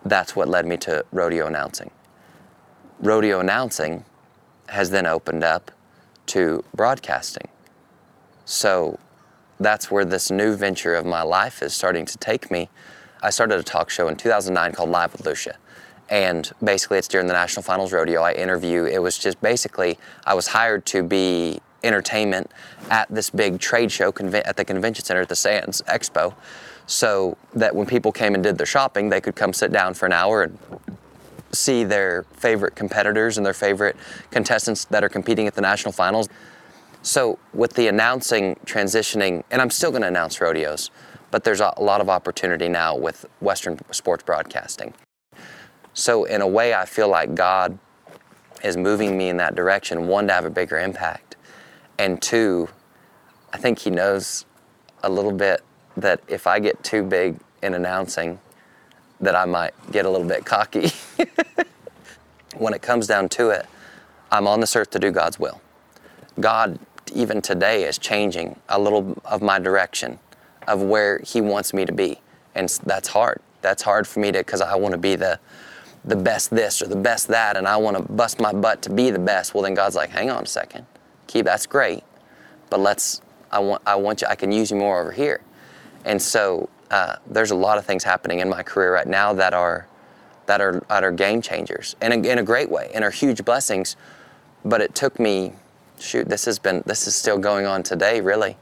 that's 0.06 0.36
what 0.36 0.48
led 0.48 0.66
me 0.68 0.78
to 0.78 1.06
rodeo 1.12 1.48
announcing. 1.48 1.90
Rodeo 3.00 3.40
announcing 3.40 4.06
has 4.70 4.90
then 4.90 5.06
opened 5.06 5.44
up 5.44 5.72
to 6.28 6.64
broadcasting. 6.76 7.48
So 8.46 9.00
that's 9.60 9.90
where 9.90 10.06
this 10.06 10.30
new 10.30 10.56
venture 10.56 10.96
of 10.96 11.06
my 11.06 11.22
life 11.22 11.62
is 11.62 11.74
starting 11.74 12.06
to 12.06 12.18
take 12.18 12.52
me. 12.52 12.70
I 13.22 13.30
started 13.30 13.60
a 13.60 13.64
talk 13.64 13.90
show 13.90 14.08
in 14.10 14.16
2009 14.16 14.74
called 14.74 14.90
Live 14.90 15.14
with 15.14 15.26
Lucia. 15.26 15.58
And 16.10 16.52
basically, 16.64 16.98
it's 16.98 17.08
during 17.08 17.28
the 17.28 17.34
National 17.34 17.64
Finals 17.64 17.94
Rodeo. 17.94 18.22
I 18.22 18.34
interview. 18.34 18.84
It 18.84 19.00
was 19.00 19.18
just 19.18 19.42
basically, 19.42 19.98
I 20.26 20.34
was 20.34 20.48
hired 20.48 20.86
to 20.88 21.02
be 21.02 21.62
entertainment 21.84 22.52
at 22.90 23.08
this 23.10 23.30
big 23.30 23.60
trade 23.60 23.92
show 23.92 24.10
at 24.10 24.58
the 24.58 24.66
convention 24.66 25.06
center 25.06 25.22
at 25.22 25.30
the 25.30 25.36
Sands 25.36 25.82
Expo, 25.88 26.34
so 26.86 27.38
that 27.54 27.76
when 27.76 27.86
people 27.86 28.12
came 28.12 28.34
and 28.34 28.44
did 28.44 28.58
their 28.58 28.66
shopping, 28.66 29.10
they 29.10 29.22
could 29.22 29.36
come 29.36 29.54
sit 29.54 29.72
down 29.72 29.94
for 29.94 30.06
an 30.06 30.14
hour 30.14 30.44
and 30.44 30.58
see 31.52 31.84
their 31.84 32.24
favorite 32.34 32.76
competitors 32.76 33.38
and 33.38 33.46
their 33.46 33.54
favorite 33.54 33.96
contestants 34.32 34.86
that 34.86 35.04
are 35.04 35.10
competing 35.10 35.48
at 35.48 35.56
the 35.56 35.62
national 35.62 35.92
finals. 35.92 36.28
So 37.04 37.38
with 37.54 37.74
the 37.74 37.88
announcing 37.88 38.56
transitioning, 38.66 39.44
and 39.52 39.62
I'm 39.62 39.70
still 39.70 39.92
going 39.92 40.02
to 40.02 40.08
announce 40.08 40.42
rodeos, 40.42 40.90
but 41.32 41.44
there's 41.44 41.62
a 41.62 41.74
lot 41.80 42.00
of 42.00 42.10
opportunity 42.10 42.70
now 42.70 42.96
with 42.96 43.26
Western 43.40 43.80
sports 43.92 44.24
broadcasting. 44.24 44.94
So, 45.96 46.26
in 46.26 46.42
a 46.42 46.48
way, 46.48 46.74
I 46.74 46.86
feel 46.86 47.08
like 47.08 47.36
God 47.36 47.78
is 48.64 48.78
moving 48.78 49.18
me 49.18 49.30
in 49.30 49.38
that 49.38 49.56
direction 49.56 50.08
one, 50.08 50.28
to 50.28 50.34
have 50.34 50.46
a 50.46 50.50
bigger 50.50 50.80
impact, 50.80 51.36
and 51.98 52.22
two, 52.22 52.70
I 53.52 53.58
think 53.58 53.80
He 53.80 53.90
knows 53.90 54.46
a 55.04 55.10
little 55.10 55.32
bit 55.32 55.62
that 55.98 56.22
if 56.28 56.48
I 56.48 56.60
get 56.60 56.84
too 56.84 57.04
big 57.04 57.38
in 57.62 57.74
announcing, 57.74 58.40
that 59.22 59.36
I 59.36 59.46
might 59.46 59.74
get 59.92 60.06
a 60.06 60.10
little 60.10 60.28
bit 60.28 60.46
cocky. 60.46 60.92
when 62.58 62.74
it 62.74 62.82
comes 62.82 63.08
down 63.08 63.30
to 63.30 63.50
it, 63.50 63.66
I'm 64.32 64.48
on 64.48 64.60
this 64.60 64.76
earth 64.76 64.90
to 64.92 65.00
do 65.00 65.12
God's 65.12 65.40
will. 65.40 65.62
God, 66.40 66.80
even 67.14 67.42
today, 67.42 67.84
is 67.84 67.98
changing 67.98 68.60
a 68.70 68.80
little 68.80 69.22
of 69.26 69.42
my 69.42 69.60
direction 69.60 70.20
of 70.68 70.82
where 70.82 71.20
He 71.20 71.42
wants 71.42 71.74
me 71.74 71.86
to 71.86 71.94
be. 71.94 72.20
And 72.56 72.70
that's 72.86 73.08
hard. 73.08 73.42
That's 73.62 73.82
hard 73.82 74.08
for 74.08 74.20
me 74.20 74.32
to, 74.32 74.40
because 74.40 74.62
I 74.62 74.76
want 74.76 74.94
to 74.94 74.98
be 74.98 75.16
the, 75.16 75.40
the 76.04 76.16
best 76.16 76.50
this 76.50 76.82
or 76.82 76.88
the 76.88 76.96
best 76.96 77.28
that, 77.30 77.56
and 77.56 77.68
I 77.68 77.78
want 77.78 77.98
to 77.98 78.04
bust 78.04 78.40
my 78.40 78.52
butt 78.52 78.82
to 78.84 78.90
be 78.90 79.10
the 79.10 79.20
best. 79.20 79.54
Well, 79.54 79.64
then 79.64 79.74
God's 79.74 79.96
like, 79.96 80.10
hang 80.10 80.30
on 80.30 80.44
a 80.44 80.48
second. 80.48 80.86
Keep, 81.28 81.46
that's 81.46 81.66
great, 81.66 82.04
but 82.70 82.80
let's, 82.80 83.22
I 83.52 83.60
want, 83.60 83.82
I 83.86 83.96
want 83.96 84.22
you, 84.22 84.28
I 84.28 84.36
can 84.36 84.52
use 84.52 84.72
you 84.72 84.78
more 84.78 85.02
over 85.02 85.12
here. 85.12 85.42
And 86.06 86.22
so 86.22 86.70
uh, 86.92 87.16
there's 87.28 87.52
a 87.52 87.56
lot 87.56 87.78
of 87.78 87.86
things 87.86 88.04
happening 88.04 88.40
in 88.40 88.50
my 88.50 88.64
career 88.64 88.94
right 88.94 89.08
now 89.08 89.34
that 89.34 89.54
are, 89.54 89.88
that 90.46 90.62
are, 90.62 90.84
that 90.90 91.04
are 91.04 91.12
game 91.12 91.42
changers 91.42 91.96
in 92.02 92.12
a, 92.12 92.30
in 92.30 92.40
a 92.40 92.44
great 92.44 92.70
way 92.70 92.92
and 92.94 93.04
are 93.04 93.12
huge 93.12 93.44
blessings. 93.46 93.96
But 94.66 94.82
it 94.82 94.96
took 94.96 95.20
me, 95.20 95.54
shoot, 96.00 96.28
this 96.28 96.46
has 96.46 96.60
been, 96.60 96.84
this 96.86 97.08
is 97.08 97.16
still 97.16 97.38
going 97.38 97.66
on 97.66 97.84
today, 97.84 98.22
really. 98.22 98.58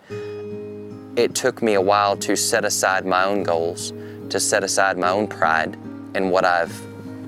It 1.15 1.35
took 1.35 1.61
me 1.61 1.73
a 1.73 1.81
while 1.81 2.15
to 2.17 2.35
set 2.35 2.63
aside 2.63 3.05
my 3.05 3.25
own 3.25 3.43
goals, 3.43 3.91
to 4.29 4.39
set 4.39 4.63
aside 4.63 4.97
my 4.97 5.09
own 5.09 5.27
pride 5.27 5.77
and 6.13 6.31
what 6.31 6.45
I've 6.45 6.73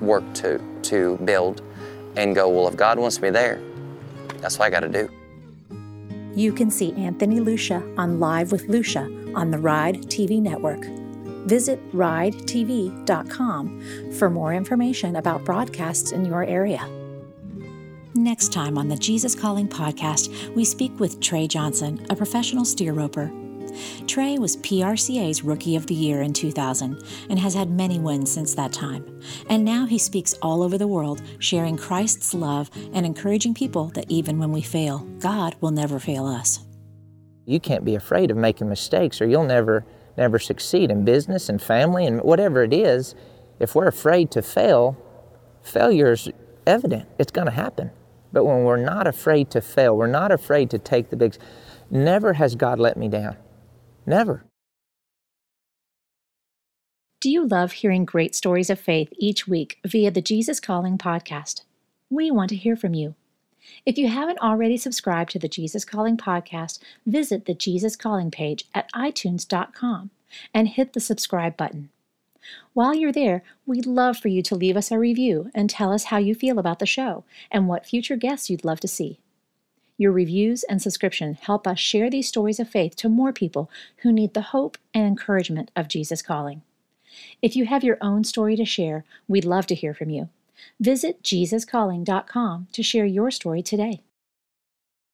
worked 0.00 0.34
to, 0.36 0.60
to 0.82 1.18
build 1.24 1.62
and 2.16 2.34
go, 2.34 2.48
well, 2.48 2.68
if 2.68 2.76
God 2.76 2.98
wants 2.98 3.20
me 3.20 3.30
there, 3.30 3.60
that's 4.38 4.58
what 4.58 4.66
I 4.66 4.70
got 4.70 4.80
to 4.80 4.88
do. 4.88 5.08
You 6.34 6.52
can 6.52 6.70
see 6.70 6.92
Anthony 6.94 7.40
Lucia 7.40 7.82
on 7.96 8.20
Live 8.20 8.52
with 8.52 8.68
Lucia 8.68 9.10
on 9.34 9.50
the 9.50 9.58
Ride 9.58 10.02
TV 10.06 10.40
network. 10.42 10.84
Visit 11.46 11.80
ridetv.com 11.92 13.80
for 14.12 14.30
more 14.30 14.54
information 14.54 15.16
about 15.16 15.44
broadcasts 15.44 16.12
in 16.12 16.24
your 16.24 16.44
area. 16.44 16.88
Next 18.14 18.52
time 18.52 18.78
on 18.78 18.88
the 18.88 18.96
Jesus 18.96 19.34
Calling 19.34 19.68
podcast, 19.68 20.54
we 20.54 20.64
speak 20.64 20.98
with 21.00 21.20
Trey 21.20 21.46
Johnson, 21.46 22.06
a 22.10 22.16
professional 22.16 22.64
steer 22.64 22.92
roper. 22.92 23.30
Trey 24.06 24.38
was 24.38 24.56
PRCA's 24.58 25.42
Rookie 25.42 25.76
of 25.76 25.86
the 25.86 25.94
Year 25.94 26.22
in 26.22 26.32
2000 26.32 27.02
and 27.30 27.38
has 27.38 27.54
had 27.54 27.70
many 27.70 27.98
wins 27.98 28.30
since 28.30 28.54
that 28.54 28.72
time. 28.72 29.20
And 29.48 29.64
now 29.64 29.86
he 29.86 29.98
speaks 29.98 30.34
all 30.42 30.62
over 30.62 30.78
the 30.78 30.86
world, 30.86 31.22
sharing 31.38 31.76
Christ's 31.76 32.34
love 32.34 32.70
and 32.92 33.06
encouraging 33.06 33.54
people 33.54 33.88
that 33.94 34.10
even 34.10 34.38
when 34.38 34.52
we 34.52 34.62
fail, 34.62 35.00
God 35.18 35.56
will 35.60 35.70
never 35.70 35.98
fail 35.98 36.26
us. 36.26 36.60
You 37.46 37.60
can't 37.60 37.84
be 37.84 37.94
afraid 37.94 38.30
of 38.30 38.36
making 38.36 38.68
mistakes 38.68 39.20
or 39.20 39.26
you'll 39.26 39.44
never 39.44 39.84
never 40.16 40.38
succeed 40.38 40.90
in 40.90 41.04
business 41.04 41.48
and 41.48 41.60
family 41.60 42.06
and 42.06 42.20
whatever 42.22 42.62
it 42.62 42.72
is. 42.72 43.14
If 43.58 43.74
we're 43.74 43.88
afraid 43.88 44.30
to 44.32 44.42
fail, 44.42 44.96
failure 45.62 46.12
is 46.12 46.30
evident. 46.66 47.08
It's 47.18 47.32
going 47.32 47.46
to 47.46 47.52
happen. 47.52 47.90
But 48.32 48.44
when 48.44 48.64
we're 48.64 48.76
not 48.76 49.06
afraid 49.06 49.50
to 49.50 49.60
fail, 49.60 49.96
we're 49.96 50.06
not 50.06 50.32
afraid 50.32 50.70
to 50.70 50.78
take 50.78 51.10
the 51.10 51.16
big 51.16 51.36
never 51.90 52.32
has 52.32 52.54
God 52.54 52.78
let 52.78 52.96
me 52.96 53.08
down. 53.08 53.36
Never. 54.06 54.44
Do 57.20 57.30
you 57.30 57.46
love 57.46 57.72
hearing 57.72 58.04
great 58.04 58.34
stories 58.34 58.68
of 58.68 58.78
faith 58.78 59.10
each 59.18 59.48
week 59.48 59.78
via 59.84 60.10
the 60.10 60.20
Jesus 60.20 60.60
Calling 60.60 60.98
podcast? 60.98 61.62
We 62.10 62.30
want 62.30 62.50
to 62.50 62.56
hear 62.56 62.76
from 62.76 62.92
you. 62.92 63.14
If 63.86 63.96
you 63.96 64.08
haven't 64.08 64.40
already 64.40 64.76
subscribed 64.76 65.30
to 65.30 65.38
the 65.38 65.48
Jesus 65.48 65.86
Calling 65.86 66.18
podcast, 66.18 66.80
visit 67.06 67.46
the 67.46 67.54
Jesus 67.54 67.96
Calling 67.96 68.30
page 68.30 68.66
at 68.74 68.92
itunes.com 68.92 70.10
and 70.52 70.68
hit 70.68 70.92
the 70.92 71.00
subscribe 71.00 71.56
button. 71.56 71.88
While 72.74 72.94
you're 72.94 73.12
there, 73.12 73.42
we'd 73.64 73.86
love 73.86 74.18
for 74.18 74.28
you 74.28 74.42
to 74.42 74.54
leave 74.54 74.76
us 74.76 74.92
a 74.92 74.98
review 74.98 75.50
and 75.54 75.70
tell 75.70 75.92
us 75.92 76.04
how 76.04 76.18
you 76.18 76.34
feel 76.34 76.58
about 76.58 76.78
the 76.78 76.84
show 76.84 77.24
and 77.50 77.68
what 77.68 77.86
future 77.86 78.16
guests 78.16 78.50
you'd 78.50 78.66
love 78.66 78.80
to 78.80 78.88
see. 78.88 79.20
Your 79.96 80.12
reviews 80.12 80.64
and 80.64 80.82
subscription 80.82 81.34
help 81.34 81.66
us 81.66 81.78
share 81.78 82.10
these 82.10 82.28
stories 82.28 82.58
of 82.58 82.68
faith 82.68 82.96
to 82.96 83.08
more 83.08 83.32
people 83.32 83.70
who 83.98 84.12
need 84.12 84.34
the 84.34 84.42
hope 84.42 84.76
and 84.92 85.06
encouragement 85.06 85.70
of 85.76 85.88
Jesus 85.88 86.20
calling. 86.20 86.62
If 87.40 87.54
you 87.54 87.66
have 87.66 87.84
your 87.84 87.98
own 88.00 88.24
story 88.24 88.56
to 88.56 88.64
share, 88.64 89.04
we'd 89.28 89.44
love 89.44 89.66
to 89.68 89.74
hear 89.74 89.94
from 89.94 90.10
you. 90.10 90.30
Visit 90.80 91.22
JesusCalling.com 91.22 92.68
to 92.72 92.82
share 92.82 93.06
your 93.06 93.30
story 93.30 93.62
today. 93.62 94.00